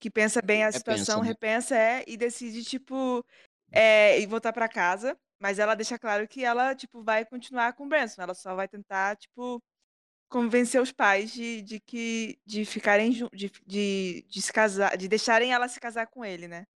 que 0.00 0.10
pensa 0.10 0.42
bem 0.42 0.64
a 0.64 0.72
Repensa, 0.72 0.78
situação, 0.78 1.22
né? 1.22 1.28
repensa, 1.28 1.76
é, 1.76 2.04
e 2.06 2.16
decide, 2.16 2.64
tipo, 2.64 3.24
é, 3.72 4.20
ir 4.20 4.26
voltar 4.26 4.52
pra 4.52 4.68
casa. 4.68 5.18
Mas 5.40 5.58
ela 5.58 5.74
deixa 5.74 5.98
claro 5.98 6.26
que 6.28 6.44
ela, 6.44 6.74
tipo, 6.74 7.02
vai 7.04 7.24
continuar 7.24 7.74
com 7.74 7.84
o 7.84 7.88
Branson. 7.88 8.22
Ela 8.22 8.34
só 8.34 8.54
vai 8.54 8.68
tentar, 8.68 9.16
tipo, 9.16 9.62
convencer 10.28 10.80
os 10.80 10.92
pais 10.92 11.32
de, 11.32 11.62
de 11.62 11.80
que 11.80 12.38
de 12.44 12.64
ficarem 12.64 13.10
de, 13.10 13.50
de, 13.66 14.24
de 14.28 14.42
se 14.42 14.52
casar, 14.52 14.96
de 14.96 15.08
deixarem 15.08 15.52
ela 15.52 15.68
se 15.68 15.78
casar 15.80 16.06
com 16.06 16.24
ele, 16.24 16.48
né? 16.48 16.66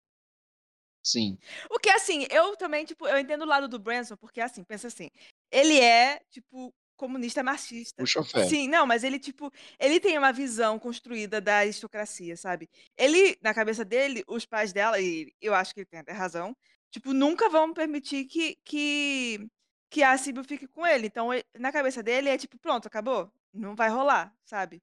Sim. 1.03 1.39
O 1.71 1.79
que, 1.79 1.89
assim, 1.91 2.27
eu 2.31 2.57
também, 2.57 2.85
tipo, 2.85 3.07
eu 3.09 3.19
entendo 3.19 3.43
o 3.43 3.47
lado 3.47 3.67
do 3.67 3.79
Branson, 3.79 4.17
porque, 4.17 4.41
assim, 4.41 4.63
pensa 4.63 4.87
assim, 4.89 5.11
ele 5.51 5.81
é, 5.81 6.21
tipo, 6.31 6.75
comunista 6.95 7.43
marxista. 7.43 8.03
Puxa 8.03 8.23
fé. 8.23 8.47
Sim, 8.47 8.69
não, 8.69 8.87
mas 8.87 9.03
ele, 9.03 9.19
tipo, 9.19 9.51
ele 9.79 9.99
tem 9.99 10.19
uma 10.19 10.33
visão 10.33 10.79
construída 10.79 11.41
da 11.41 11.57
aristocracia, 11.57 12.37
sabe? 12.37 12.69
Ele, 12.99 13.37
na 13.41 13.55
cabeça 13.55 13.83
dele, 13.85 14.23
os 14.29 14.45
pais 14.45 14.73
dela, 14.73 15.01
e 15.01 15.33
eu 15.41 15.55
acho 15.55 15.73
que 15.73 15.81
ele 15.81 15.87
tem 15.87 16.01
até 16.01 16.13
razão, 16.13 16.55
tipo, 16.91 17.15
nunca 17.15 17.49
vão 17.49 17.73
permitir 17.73 18.27
que, 18.27 18.57
que, 18.63 19.49
que 19.89 20.03
a 20.03 20.19
Sibyl 20.19 20.45
fique 20.45 20.69
com 20.69 20.87
ele. 20.87 21.07
Então, 21.07 21.33
ele- 21.33 21.45
na 21.59 21.73
cabeça 21.73 22.03
dele, 22.03 22.29
é 22.29 22.37
tipo, 22.37 22.59
pronto, 22.59 22.87
acabou. 22.87 23.33
Não 23.53 23.75
vai 23.75 23.89
rolar, 23.89 24.35
sabe? 24.45 24.83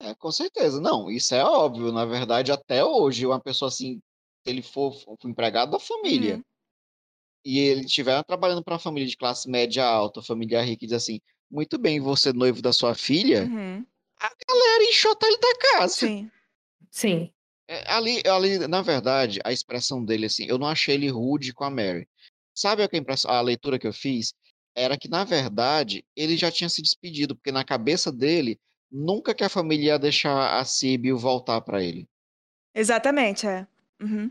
É, 0.00 0.14
com 0.14 0.30
certeza. 0.32 0.80
Não, 0.80 1.10
isso 1.10 1.34
é 1.34 1.44
óbvio. 1.44 1.92
Na 1.92 2.04
verdade, 2.04 2.50
até 2.52 2.84
hoje, 2.84 3.26
uma 3.26 3.40
pessoa 3.40 3.68
assim, 3.68 4.00
se 4.44 4.50
ele 4.50 4.62
for 4.62 4.92
for 4.92 5.16
empregado 5.24 5.72
da 5.72 5.78
família 5.78 6.36
Uhum. 6.36 6.42
e 7.44 7.58
ele 7.58 7.84
estiver 7.84 8.22
trabalhando 8.24 8.62
para 8.62 8.74
uma 8.74 8.78
família 8.80 9.08
de 9.08 9.16
classe 9.16 9.48
média 9.48 9.84
alta, 9.84 10.22
família 10.22 10.62
rica, 10.62 10.84
e 10.84 10.88
diz 10.88 10.96
assim: 10.96 11.20
muito 11.50 11.78
bem, 11.78 12.00
você 12.00 12.32
noivo 12.32 12.60
da 12.62 12.72
sua 12.72 12.94
filha, 12.94 13.44
Uhum. 13.44 13.86
galera 14.48 14.84
enxota 14.84 15.26
ele 15.26 15.38
da 15.38 15.58
casa. 15.58 15.94
Sim. 16.06 16.30
sim. 16.90 17.32
É, 17.68 17.90
ali, 17.92 18.22
ali, 18.26 18.58
na 18.66 18.82
verdade, 18.82 19.40
a 19.44 19.52
expressão 19.52 20.04
dele, 20.04 20.26
assim, 20.26 20.46
eu 20.46 20.58
não 20.58 20.66
achei 20.66 20.94
ele 20.96 21.08
rude 21.08 21.54
com 21.54 21.64
a 21.64 21.70
Mary. 21.70 22.08
Sabe 22.54 22.82
a, 22.82 22.88
que 22.88 22.96
a 22.96 22.98
impressão- 22.98 23.30
a 23.30 23.40
leitura 23.40 23.78
que 23.78 23.86
eu 23.86 23.92
fiz? 23.92 24.34
Era 24.74 24.96
que, 24.96 25.08
na 25.08 25.24
verdade, 25.24 26.04
ele 26.16 26.36
já 26.36 26.50
tinha 26.50 26.68
se 26.68 26.80
despedido, 26.82 27.34
porque 27.36 27.52
na 27.52 27.64
cabeça 27.64 28.10
dele, 28.10 28.58
nunca 28.90 29.34
que 29.34 29.44
a 29.44 29.48
família 29.48 29.86
ia 29.92 29.98
deixar 29.98 30.58
a 30.58 30.64
Sibyl 30.64 31.18
voltar 31.18 31.60
para 31.60 31.82
ele. 31.82 32.08
Exatamente, 32.74 33.46
é. 33.46 33.66
Uhum. 34.00 34.30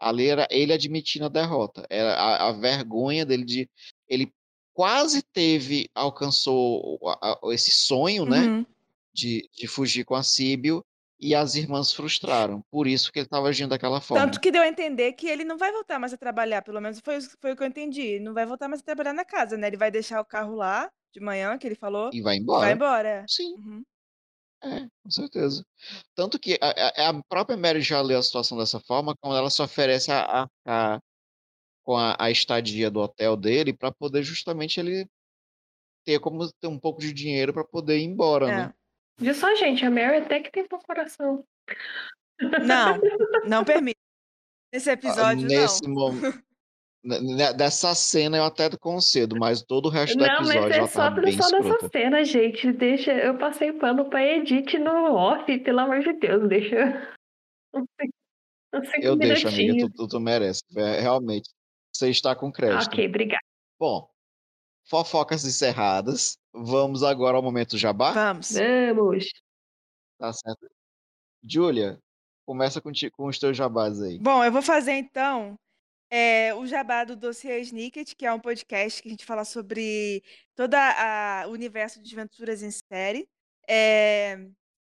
Ali 0.00 0.28
era 0.28 0.46
ele 0.50 0.72
admitindo 0.72 1.24
a 1.24 1.28
derrota. 1.28 1.84
Era 1.90 2.14
a, 2.14 2.48
a 2.48 2.52
vergonha 2.52 3.26
dele 3.26 3.44
de. 3.44 3.68
Ele 4.08 4.32
quase 4.72 5.22
teve, 5.22 5.90
alcançou 5.92 7.00
a- 7.04 7.32
a- 7.32 7.40
esse 7.52 7.72
sonho, 7.72 8.24
né? 8.24 8.46
Uhum. 8.46 8.66
De, 9.12 9.48
de 9.52 9.66
fugir 9.66 10.04
com 10.04 10.14
a 10.14 10.22
Sibyl 10.22 10.84
e 11.20 11.34
as 11.34 11.54
irmãs 11.54 11.92
frustraram. 11.92 12.62
Por 12.70 12.86
isso 12.86 13.10
que 13.12 13.18
ele 13.18 13.26
estava 13.26 13.48
agindo 13.48 13.70
daquela 13.70 14.00
forma. 14.00 14.24
Tanto 14.24 14.40
que 14.40 14.50
deu 14.50 14.62
a 14.62 14.68
entender 14.68 15.12
que 15.14 15.26
ele 15.26 15.44
não 15.44 15.58
vai 15.58 15.72
voltar 15.72 15.98
mais 15.98 16.12
a 16.12 16.16
trabalhar, 16.16 16.62
pelo 16.62 16.80
menos 16.80 17.00
foi, 17.00 17.20
foi 17.40 17.52
o 17.52 17.56
que 17.56 17.62
eu 17.62 17.66
entendi. 17.66 18.20
Não 18.20 18.32
vai 18.32 18.46
voltar 18.46 18.68
mais 18.68 18.80
a 18.80 18.84
trabalhar 18.84 19.12
na 19.12 19.24
casa, 19.24 19.56
né? 19.56 19.66
Ele 19.66 19.76
vai 19.76 19.90
deixar 19.90 20.20
o 20.20 20.24
carro 20.24 20.54
lá 20.54 20.90
de 21.12 21.20
manhã, 21.20 21.58
que 21.58 21.66
ele 21.66 21.74
falou, 21.74 22.10
E 22.12 22.20
vai 22.20 22.36
embora. 22.36 22.60
vai 22.66 22.72
embora. 22.74 23.24
Sim. 23.28 23.54
Uhum. 23.54 23.84
É, 24.62 24.88
com 25.02 25.10
certeza. 25.10 25.64
Tanto 26.14 26.38
que 26.38 26.58
a, 26.60 27.10
a, 27.10 27.22
própria 27.28 27.56
Mary 27.56 27.80
já 27.80 28.00
lê 28.00 28.14
a 28.14 28.22
situação 28.22 28.58
dessa 28.58 28.80
forma, 28.80 29.14
quando 29.20 29.36
ela 29.36 29.50
se 29.50 29.62
oferece 29.62 30.10
a, 30.10 30.42
a, 30.42 30.48
a 30.66 31.00
com 31.84 31.96
a, 31.96 32.16
a 32.18 32.30
estadia 32.30 32.90
do 32.90 33.00
hotel 33.00 33.36
dele 33.36 33.72
para 33.72 33.90
poder 33.92 34.22
justamente 34.22 34.78
ele 34.78 35.08
ter 36.04 36.18
como 36.20 36.50
ter 36.60 36.66
um 36.66 36.78
pouco 36.78 37.00
de 37.00 37.12
dinheiro 37.12 37.52
para 37.52 37.64
poder 37.64 37.98
ir 37.98 38.04
embora, 38.04 38.48
É. 38.48 38.56
né? 38.56 38.74
Viu 39.18 39.34
só, 39.34 39.54
gente? 39.56 39.84
A 39.84 39.90
Mary 39.90 40.18
até 40.18 40.40
que 40.40 40.50
tem 40.50 40.66
bom 40.68 40.78
coração. 40.78 41.44
Não, 42.40 43.00
não 43.46 43.64
permite. 43.64 43.98
Nesse 44.72 44.90
Ah, 44.90 44.92
episódio, 44.94 45.46
Nesse 45.48 45.82
não. 45.82 45.94
momento. 45.94 46.48
Dessa 47.56 47.94
cena 47.94 48.36
eu 48.36 48.44
até 48.44 48.68
concedo, 48.76 49.36
mas 49.38 49.62
todo 49.62 49.86
o 49.86 49.88
resto 49.88 50.18
do 50.18 50.26
Não, 50.26 50.40
mas 50.40 50.50
episódio 50.50 50.72
é 50.72 50.78
ela 50.78 50.86
só, 50.88 50.98
tá 51.02 51.10
bem 51.10 51.32
só 51.32 51.50
dessa 51.50 51.88
cena, 51.88 52.24
gente. 52.24 52.72
Deixa. 52.72 53.12
Eu 53.12 53.38
passei 53.38 53.72
pano 53.72 54.10
pra 54.10 54.22
Edith 54.22 54.78
no 54.78 55.14
off, 55.14 55.58
pelo 55.60 55.80
amor 55.80 56.00
de 56.00 56.12
Deus. 56.14 56.48
Deixa. 56.48 57.16
uns 57.74 57.86
cinco 58.90 59.02
Eu 59.02 59.16
deixo, 59.16 59.48
amiga, 59.48 59.86
tu, 59.86 59.92
tu, 59.94 60.08
tu 60.08 60.20
merece. 60.20 60.62
É, 60.76 61.00
realmente, 61.00 61.48
você 61.92 62.10
está 62.10 62.34
com 62.36 62.52
crédito. 62.52 62.88
Ok, 62.88 63.06
obrigada. 63.06 63.42
Bom, 63.80 64.08
fofocas 64.88 65.44
encerradas. 65.44 66.37
Vamos 66.64 67.02
agora 67.02 67.36
ao 67.36 67.42
momento 67.42 67.78
jabá. 67.78 68.12
Vamos. 68.12 68.52
Vamos. 68.52 69.30
Tá 70.18 70.32
certo. 70.32 70.68
Júlia, 71.42 72.00
começa 72.44 72.80
contigo, 72.80 73.14
com 73.16 73.26
os 73.26 73.38
teus 73.38 73.56
jabás 73.56 74.00
aí. 74.02 74.18
Bom, 74.18 74.44
eu 74.44 74.50
vou 74.50 74.62
fazer 74.62 74.92
então 74.92 75.58
é, 76.10 76.54
o 76.54 76.66
jabá 76.66 77.04
do 77.04 77.14
Dossiê 77.14 77.60
Snicket, 77.60 78.14
que 78.14 78.26
é 78.26 78.32
um 78.32 78.40
podcast 78.40 79.02
que 79.02 79.08
a 79.08 79.10
gente 79.10 79.24
fala 79.24 79.44
sobre 79.44 80.22
todo 80.56 80.74
o 81.46 81.50
universo 81.50 82.02
de 82.02 82.14
aventuras 82.14 82.62
em 82.62 82.70
série. 82.70 83.28
É, 83.68 84.38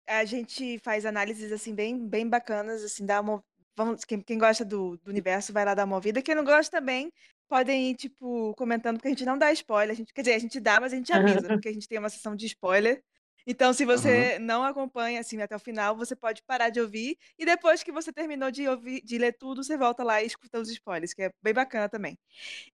a 0.07 0.25
gente 0.25 0.79
faz 0.79 1.05
análises 1.05 1.53
assim 1.53 1.75
bem, 1.75 1.99
bem 2.09 2.29
bacanas, 2.29 2.83
assim, 2.83 3.05
dá 3.05 3.21
uma, 3.21 3.43
vamos, 3.77 4.05
quem, 4.05 4.21
quem 4.21 4.39
gosta 4.39 4.65
do, 4.65 4.97
do 4.99 5.11
universo 5.11 5.53
vai 5.53 5.65
lá 5.65 5.75
dar 5.75 5.85
uma 5.85 5.97
ouvida. 5.97 6.23
Quem 6.23 6.35
não 6.35 6.45
gosta 6.45 6.79
também 6.79 7.13
podem 7.51 7.91
ir, 7.91 7.97
tipo, 7.97 8.55
comentando, 8.57 8.97
porque 8.97 9.09
a 9.09 9.11
gente 9.11 9.25
não 9.27 9.37
dá 9.37 9.53
spoiler. 9.53 9.93
A 9.93 9.97
gente, 9.97 10.15
quer 10.15 10.23
dizer, 10.23 10.35
a 10.35 10.39
gente 10.39 10.61
dá, 10.61 10.81
mas 10.81 10.93
a 10.93 10.97
gente 10.97 11.13
avisa, 11.13 11.49
porque 11.65 11.69
a 11.69 11.73
gente 11.73 11.89
tem 11.89 11.99
uma 11.99 12.09
sessão 12.09 12.37
de 12.37 12.47
spoiler. 12.47 13.03
Então, 13.47 13.73
se 13.73 13.85
você 13.85 14.39
não 14.39 14.63
acompanha 14.63 15.19
assim 15.21 15.41
até 15.43 15.57
o 15.57 15.59
final, 15.59 15.97
você 15.97 16.15
pode 16.15 16.43
parar 16.45 16.69
de 16.71 16.81
ouvir 16.81 17.17
e 17.39 17.45
depois 17.45 17.83
que 17.83 17.91
você 17.91 18.13
terminou 18.13 18.51
de 18.51 18.69
ouvir, 18.69 19.03
de 19.03 19.19
ler 19.19 19.33
tudo, 19.33 19.65
você 19.65 19.77
volta 19.77 20.05
lá 20.05 20.23
e 20.23 20.27
escuta 20.27 20.61
os 20.61 20.71
spoilers, 20.71 21.13
que 21.15 21.23
é 21.23 21.31
bem 21.43 21.55
bacana 21.55 21.89
também. 21.89 22.17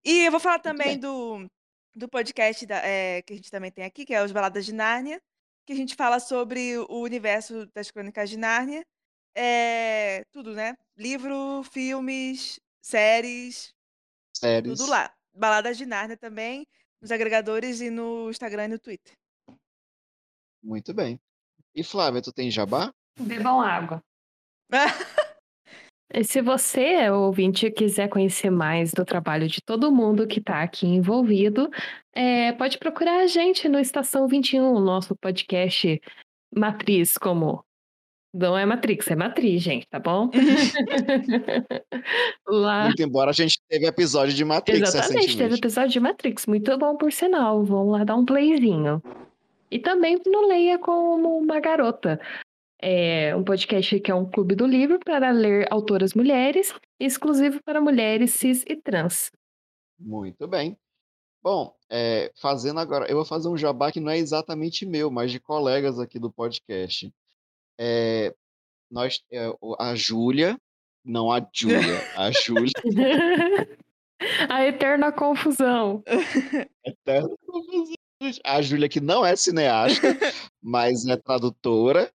E 0.04 0.26
eu 0.26 0.30
vou 0.30 0.40
falar 0.40 0.58
também 0.58 0.98
do, 0.98 1.46
do 1.94 2.08
podcast 2.08 2.66
da- 2.66 2.82
é, 2.84 3.22
que 3.22 3.32
a 3.32 3.36
gente 3.36 3.50
também 3.50 3.70
tem 3.70 3.84
aqui, 3.84 4.04
que 4.04 4.14
é 4.14 4.22
os 4.22 4.32
Baladas 4.32 4.66
de 4.66 4.74
Nárnia, 4.74 5.20
que 5.64 5.72
a 5.72 5.76
gente 5.76 5.94
fala 5.94 6.20
sobre 6.20 6.76
o 6.78 7.00
universo 7.00 7.66
das 7.74 7.90
Crônicas 7.90 8.28
de 8.28 8.36
Nárnia. 8.36 8.84
É, 9.34 10.24
tudo, 10.32 10.52
né? 10.54 10.74
Livro, 10.96 11.62
filmes, 11.64 12.58
séries, 12.82 13.72
Séries. 14.36 14.78
tudo 14.78 14.90
lá. 14.90 15.12
Baladas 15.34 15.76
de 15.76 15.84
Nárnia 15.84 16.16
também, 16.16 16.66
nos 17.00 17.10
agregadores 17.10 17.80
e 17.80 17.90
no 17.90 18.30
Instagram 18.30 18.64
e 18.64 18.68
no 18.68 18.78
Twitter. 18.78 19.12
Muito 20.62 20.94
bem. 20.94 21.20
E 21.74 21.84
Flávia, 21.84 22.22
tu 22.22 22.32
tem 22.32 22.50
jabá? 22.50 22.92
Bebam 23.18 23.60
água. 23.60 24.02
E 26.14 26.22
se 26.22 26.40
você, 26.40 27.10
ouvinte, 27.10 27.70
quiser 27.70 28.08
conhecer 28.08 28.48
mais 28.48 28.92
do 28.92 29.04
trabalho 29.04 29.48
de 29.48 29.60
todo 29.60 29.92
mundo 29.92 30.26
que 30.26 30.38
está 30.38 30.62
aqui 30.62 30.86
envolvido, 30.86 31.68
é, 32.12 32.52
pode 32.52 32.78
procurar 32.78 33.22
a 33.22 33.26
gente 33.26 33.68
no 33.68 33.78
Estação 33.78 34.28
21, 34.28 34.78
nosso 34.80 35.16
podcast 35.16 36.00
Matriz, 36.54 37.18
como. 37.18 37.64
Não 38.36 38.56
é 38.56 38.66
Matrix, 38.66 39.08
é 39.08 39.16
Matriz, 39.16 39.62
gente, 39.62 39.88
tá 39.88 39.98
bom? 39.98 40.30
Lá. 42.46 42.84
Muito 42.84 43.02
embora 43.02 43.30
a 43.30 43.32
gente 43.32 43.58
teve 43.66 43.86
episódio 43.86 44.34
de 44.34 44.44
Matrix 44.44 44.94
Exatamente, 44.94 45.38
teve 45.38 45.54
episódio 45.54 45.90
de 45.90 46.00
Matrix, 46.00 46.44
muito 46.44 46.76
bom 46.76 46.98
por 46.98 47.10
sinal. 47.10 47.64
Vamos 47.64 47.92
lá 47.92 48.04
dar 48.04 48.14
um 48.14 48.26
playzinho. 48.26 49.02
E 49.70 49.78
também 49.78 50.20
no 50.26 50.48
Leia 50.48 50.78
como 50.78 51.38
uma 51.38 51.58
garota. 51.60 52.20
É 52.78 53.34
um 53.34 53.42
podcast 53.42 53.98
que 54.00 54.10
é 54.10 54.14
um 54.14 54.30
clube 54.30 54.54
do 54.54 54.66
livro 54.66 55.00
para 55.02 55.30
ler 55.30 55.66
autoras 55.70 56.12
mulheres, 56.12 56.74
exclusivo 57.00 57.58
para 57.64 57.80
mulheres 57.80 58.32
cis 58.32 58.62
e 58.68 58.76
trans. 58.76 59.30
Muito 59.98 60.46
bem. 60.46 60.76
Bom, 61.42 61.74
é, 61.88 62.30
fazendo 62.38 62.80
agora, 62.80 63.06
eu 63.06 63.16
vou 63.16 63.24
fazer 63.24 63.48
um 63.48 63.56
jabá 63.56 63.90
que 63.90 64.00
não 64.00 64.10
é 64.10 64.18
exatamente 64.18 64.84
meu, 64.84 65.10
mas 65.10 65.32
de 65.32 65.40
colegas 65.40 65.98
aqui 65.98 66.18
do 66.18 66.30
podcast. 66.30 67.10
É, 67.78 68.34
nós, 68.90 69.20
o- 69.60 69.76
a 69.80 69.94
Júlia, 69.94 70.58
não 71.04 71.30
a 71.30 71.40
Júlia, 71.52 71.70
a 72.16 72.30
Júlia, 72.30 72.72
A 74.48 74.64
eterna 74.64 75.12
confusão. 75.12 76.02
eterna 76.84 77.28
confusão, 77.46 77.94
a 78.44 78.62
Júlia 78.62 78.88
que 78.88 79.00
não 79.00 79.24
é 79.26 79.36
cineasta, 79.36 80.00
mas 80.62 81.06
é 81.06 81.16
tradutora, 81.16 82.10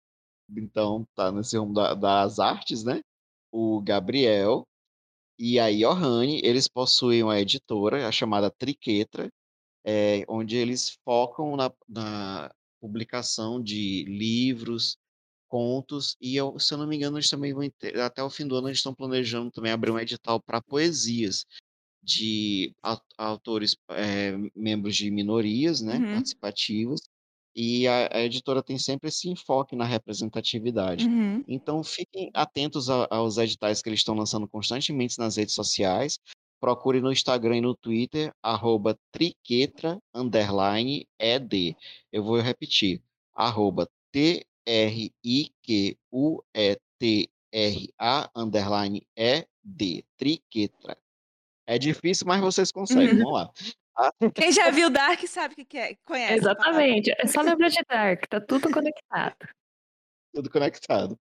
então 0.56 1.04
tá 1.14 1.32
nesse 1.32 1.56
rumo 1.59 1.74
da- 1.74 1.94
das 1.94 2.38
artes, 2.38 2.84
né? 2.84 3.00
O 3.52 3.80
Gabriel 3.82 4.64
e 5.38 5.59
a 5.59 5.70
Johanne, 5.70 6.40
eles 6.44 6.68
possuem 6.68 7.22
uma 7.22 7.38
editora, 7.40 8.06
a 8.06 8.12
chamada 8.12 8.50
Triquetra, 8.50 9.28
é, 9.84 10.24
onde 10.28 10.56
eles 10.56 10.96
focam 11.04 11.56
na, 11.56 11.72
na 11.88 12.50
publicação 12.80 13.61
de 13.62 14.04
livros, 14.04 14.96
contos, 15.49 16.16
e 16.20 16.36
eu, 16.36 16.59
se 16.59 16.72
eu 16.74 16.78
não 16.78 16.86
me 16.86 16.96
engano, 16.96 17.16
eles 17.18 17.28
também 17.28 17.53
vão 17.55 17.68
ter, 17.78 17.99
até 18.01 18.22
o 18.22 18.30
fim 18.30 18.46
do 18.46 18.57
ano 18.57 18.68
eles 18.68 18.78
estão 18.78 18.94
planejando 18.94 19.51
também 19.51 19.72
abrir 19.72 19.90
um 19.90 19.99
edital 19.99 20.40
para 20.40 20.61
poesias 20.62 21.44
de 22.03 22.74
au- 22.82 23.01
autores 23.18 23.76
é, 23.90 24.32
membros 24.55 24.96
de 24.96 25.11
minorias, 25.11 25.80
né, 25.80 25.99
Uhum. 25.99 26.12
participativas, 26.12 27.01
e 27.55 27.88
a, 27.88 28.09
a 28.18 28.20
editora 28.22 28.62
tem 28.62 28.78
sempre 28.78 29.09
esse 29.09 29.28
enfoque 29.28 29.74
na 29.74 29.84
representatividade. 29.84 31.07
Uhum. 31.07 31.42
Então, 31.49 31.82
fiquem 31.82 32.30
atentos 32.34 32.88
a- 32.88 33.09
aos 33.11 33.36
editais 33.38 33.82
que 33.82 33.88
eles 33.88 34.01
estão 34.01 34.14
lançando 34.14 34.46
constantemente 34.49 35.18
nas 35.18 35.36
redes 35.36 35.55
sociais. 35.55 36.18
Procure 36.61 37.01
no 37.01 37.11
Instagram 37.12 37.57
e 37.59 37.61
no 37.61 37.74
Twitter, 37.76 38.32
arroba 38.42 38.99
triquetra, 39.12 39.99
underline, 40.14 41.07
ed. 41.18 41.76
Eu 42.12 42.22
vou 42.24 42.40
repetir, 42.40 43.01
arroba 43.34 43.88
T-R-I-Q-U-E-T-R-A, 47.00 48.30
underline, 48.36 49.06
ed, 49.16 50.04
triquetra. 50.16 50.96
É 51.66 51.78
difícil, 51.78 52.26
mas 52.26 52.40
vocês 52.40 52.70
conseguem, 52.72 53.10
Uhum. 53.14 53.18
vamos 53.24 53.32
lá. 53.32 53.52
Quem 54.34 54.52
já 54.52 54.70
viu 54.70 54.88
Dark 55.18 55.26
sabe 55.26 55.54
o 55.62 55.66
que, 55.66 55.76
é, 55.76 55.96
conhece. 56.04 56.34
Exatamente. 56.34 57.10
É 57.18 57.26
só 57.26 57.40
lembrar 57.40 57.68
de 57.68 57.82
Dark, 57.88 58.26
tá 58.28 58.40
tudo 58.40 58.70
conectado. 58.70 59.36
Tudo 60.34 60.50
conectado. 60.50 61.18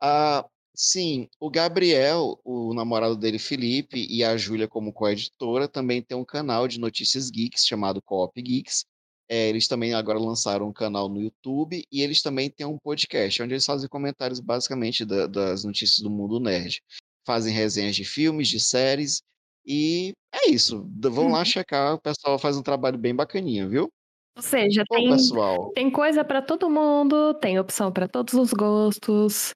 Ah, 0.00 0.48
sim, 0.74 1.28
o 1.40 1.50
Gabriel, 1.50 2.40
o 2.44 2.72
namorado 2.72 3.16
dele, 3.16 3.38
Felipe, 3.38 4.06
e 4.08 4.24
a 4.24 4.36
Júlia, 4.36 4.66
como 4.68 4.92
coeditora, 4.92 5.68
também 5.68 6.00
tem 6.02 6.16
um 6.16 6.24
canal 6.24 6.66
de 6.66 6.80
notícias 6.80 7.30
geeks 7.30 7.66
chamado 7.66 8.00
Coop 8.00 8.40
Geeks. 8.40 8.86
É, 9.28 9.48
eles 9.48 9.68
também 9.68 9.92
agora 9.92 10.18
lançaram 10.18 10.68
um 10.68 10.72
canal 10.72 11.08
no 11.08 11.20
YouTube 11.20 11.84
e 11.92 12.02
eles 12.02 12.22
também 12.22 12.48
têm 12.48 12.66
um 12.66 12.78
podcast, 12.78 13.42
onde 13.42 13.54
eles 13.54 13.66
fazem 13.66 13.88
comentários 13.88 14.40
basicamente 14.40 15.04
da- 15.04 15.26
das 15.26 15.64
notícias 15.64 15.98
do 15.98 16.08
mundo 16.10 16.40
nerd. 16.40 16.82
Fazem 17.26 17.52
resenhas 17.52 17.94
de 17.94 18.04
filmes, 18.04 18.48
de 18.48 18.58
séries, 18.58 19.20
e 19.66 20.14
é 20.32 20.48
isso. 20.48 20.88
Vão 20.98 21.28
lá 21.28 21.44
checar, 21.44 21.94
o 21.94 22.00
pessoal 22.00 22.38
faz 22.38 22.56
um 22.56 22.62
trabalho 22.62 22.96
bem 22.96 23.14
bacaninha, 23.14 23.68
viu? 23.68 23.90
Ou 24.34 24.42
seja, 24.42 24.82
Bom, 24.88 24.96
tem, 24.96 25.10
pessoal, 25.10 25.72
tem 25.72 25.90
coisa 25.90 26.24
pra 26.24 26.40
todo 26.40 26.70
mundo, 26.70 27.34
tem 27.34 27.58
opção 27.58 27.92
pra 27.92 28.08
todos 28.08 28.32
os 28.34 28.52
gostos. 28.52 29.50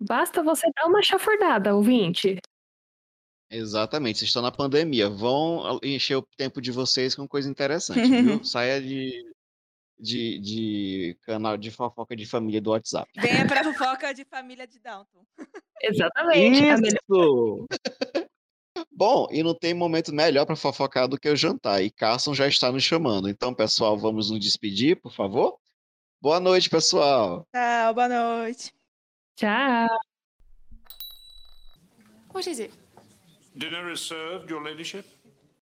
Basta 0.00 0.42
você 0.42 0.66
dar 0.74 0.88
uma 0.88 1.02
chafurdada, 1.02 1.76
ouvinte. 1.76 2.38
Exatamente, 3.52 4.18
vocês 4.18 4.30
estão 4.30 4.40
na 4.40 4.50
pandemia. 4.50 5.10
Vão 5.10 5.78
encher 5.82 6.16
o 6.16 6.26
tempo 6.36 6.60
de 6.60 6.72
vocês 6.72 7.14
com 7.14 7.28
coisa 7.28 7.50
interessante, 7.50 8.00
viu? 8.00 8.42
Saia 8.44 8.80
de, 8.80 9.30
de, 9.98 10.38
de 10.38 11.18
canal 11.22 11.58
de 11.58 11.70
fofoca 11.70 12.16
de 12.16 12.24
família 12.24 12.62
do 12.62 12.70
WhatsApp. 12.70 13.10
Venha 13.14 13.46
pra 13.46 13.62
fofoca 13.62 14.14
de 14.14 14.24
família 14.24 14.66
de 14.66 14.78
Downton. 14.78 15.26
Exatamente. 15.82 16.62
Isso! 16.64 17.66
Bom, 18.90 19.28
e 19.30 19.42
não 19.42 19.54
tem 19.54 19.74
momento 19.74 20.14
melhor 20.14 20.46
para 20.46 20.56
fofocar 20.56 21.06
do 21.06 21.18
que 21.18 21.28
o 21.28 21.36
jantar. 21.36 21.82
E 21.82 21.90
Carson 21.90 22.32
já 22.32 22.48
está 22.48 22.72
nos 22.72 22.82
chamando. 22.82 23.28
Então, 23.28 23.52
pessoal, 23.52 23.98
vamos 23.98 24.30
nos 24.30 24.40
despedir, 24.40 24.98
por 24.98 25.12
favor? 25.12 25.58
Boa 26.22 26.40
noite, 26.40 26.70
pessoal. 26.70 27.46
Tchau, 27.54 27.94
boa 27.94 28.08
noite. 28.08 28.72
Tchau. 29.36 29.88
What 32.32 32.48
is 32.48 32.60
it? 32.60 32.81
Dinner 33.56 33.90
is 33.90 34.00
served, 34.00 34.48
Your 34.48 34.64
Ladyship. 34.64 35.06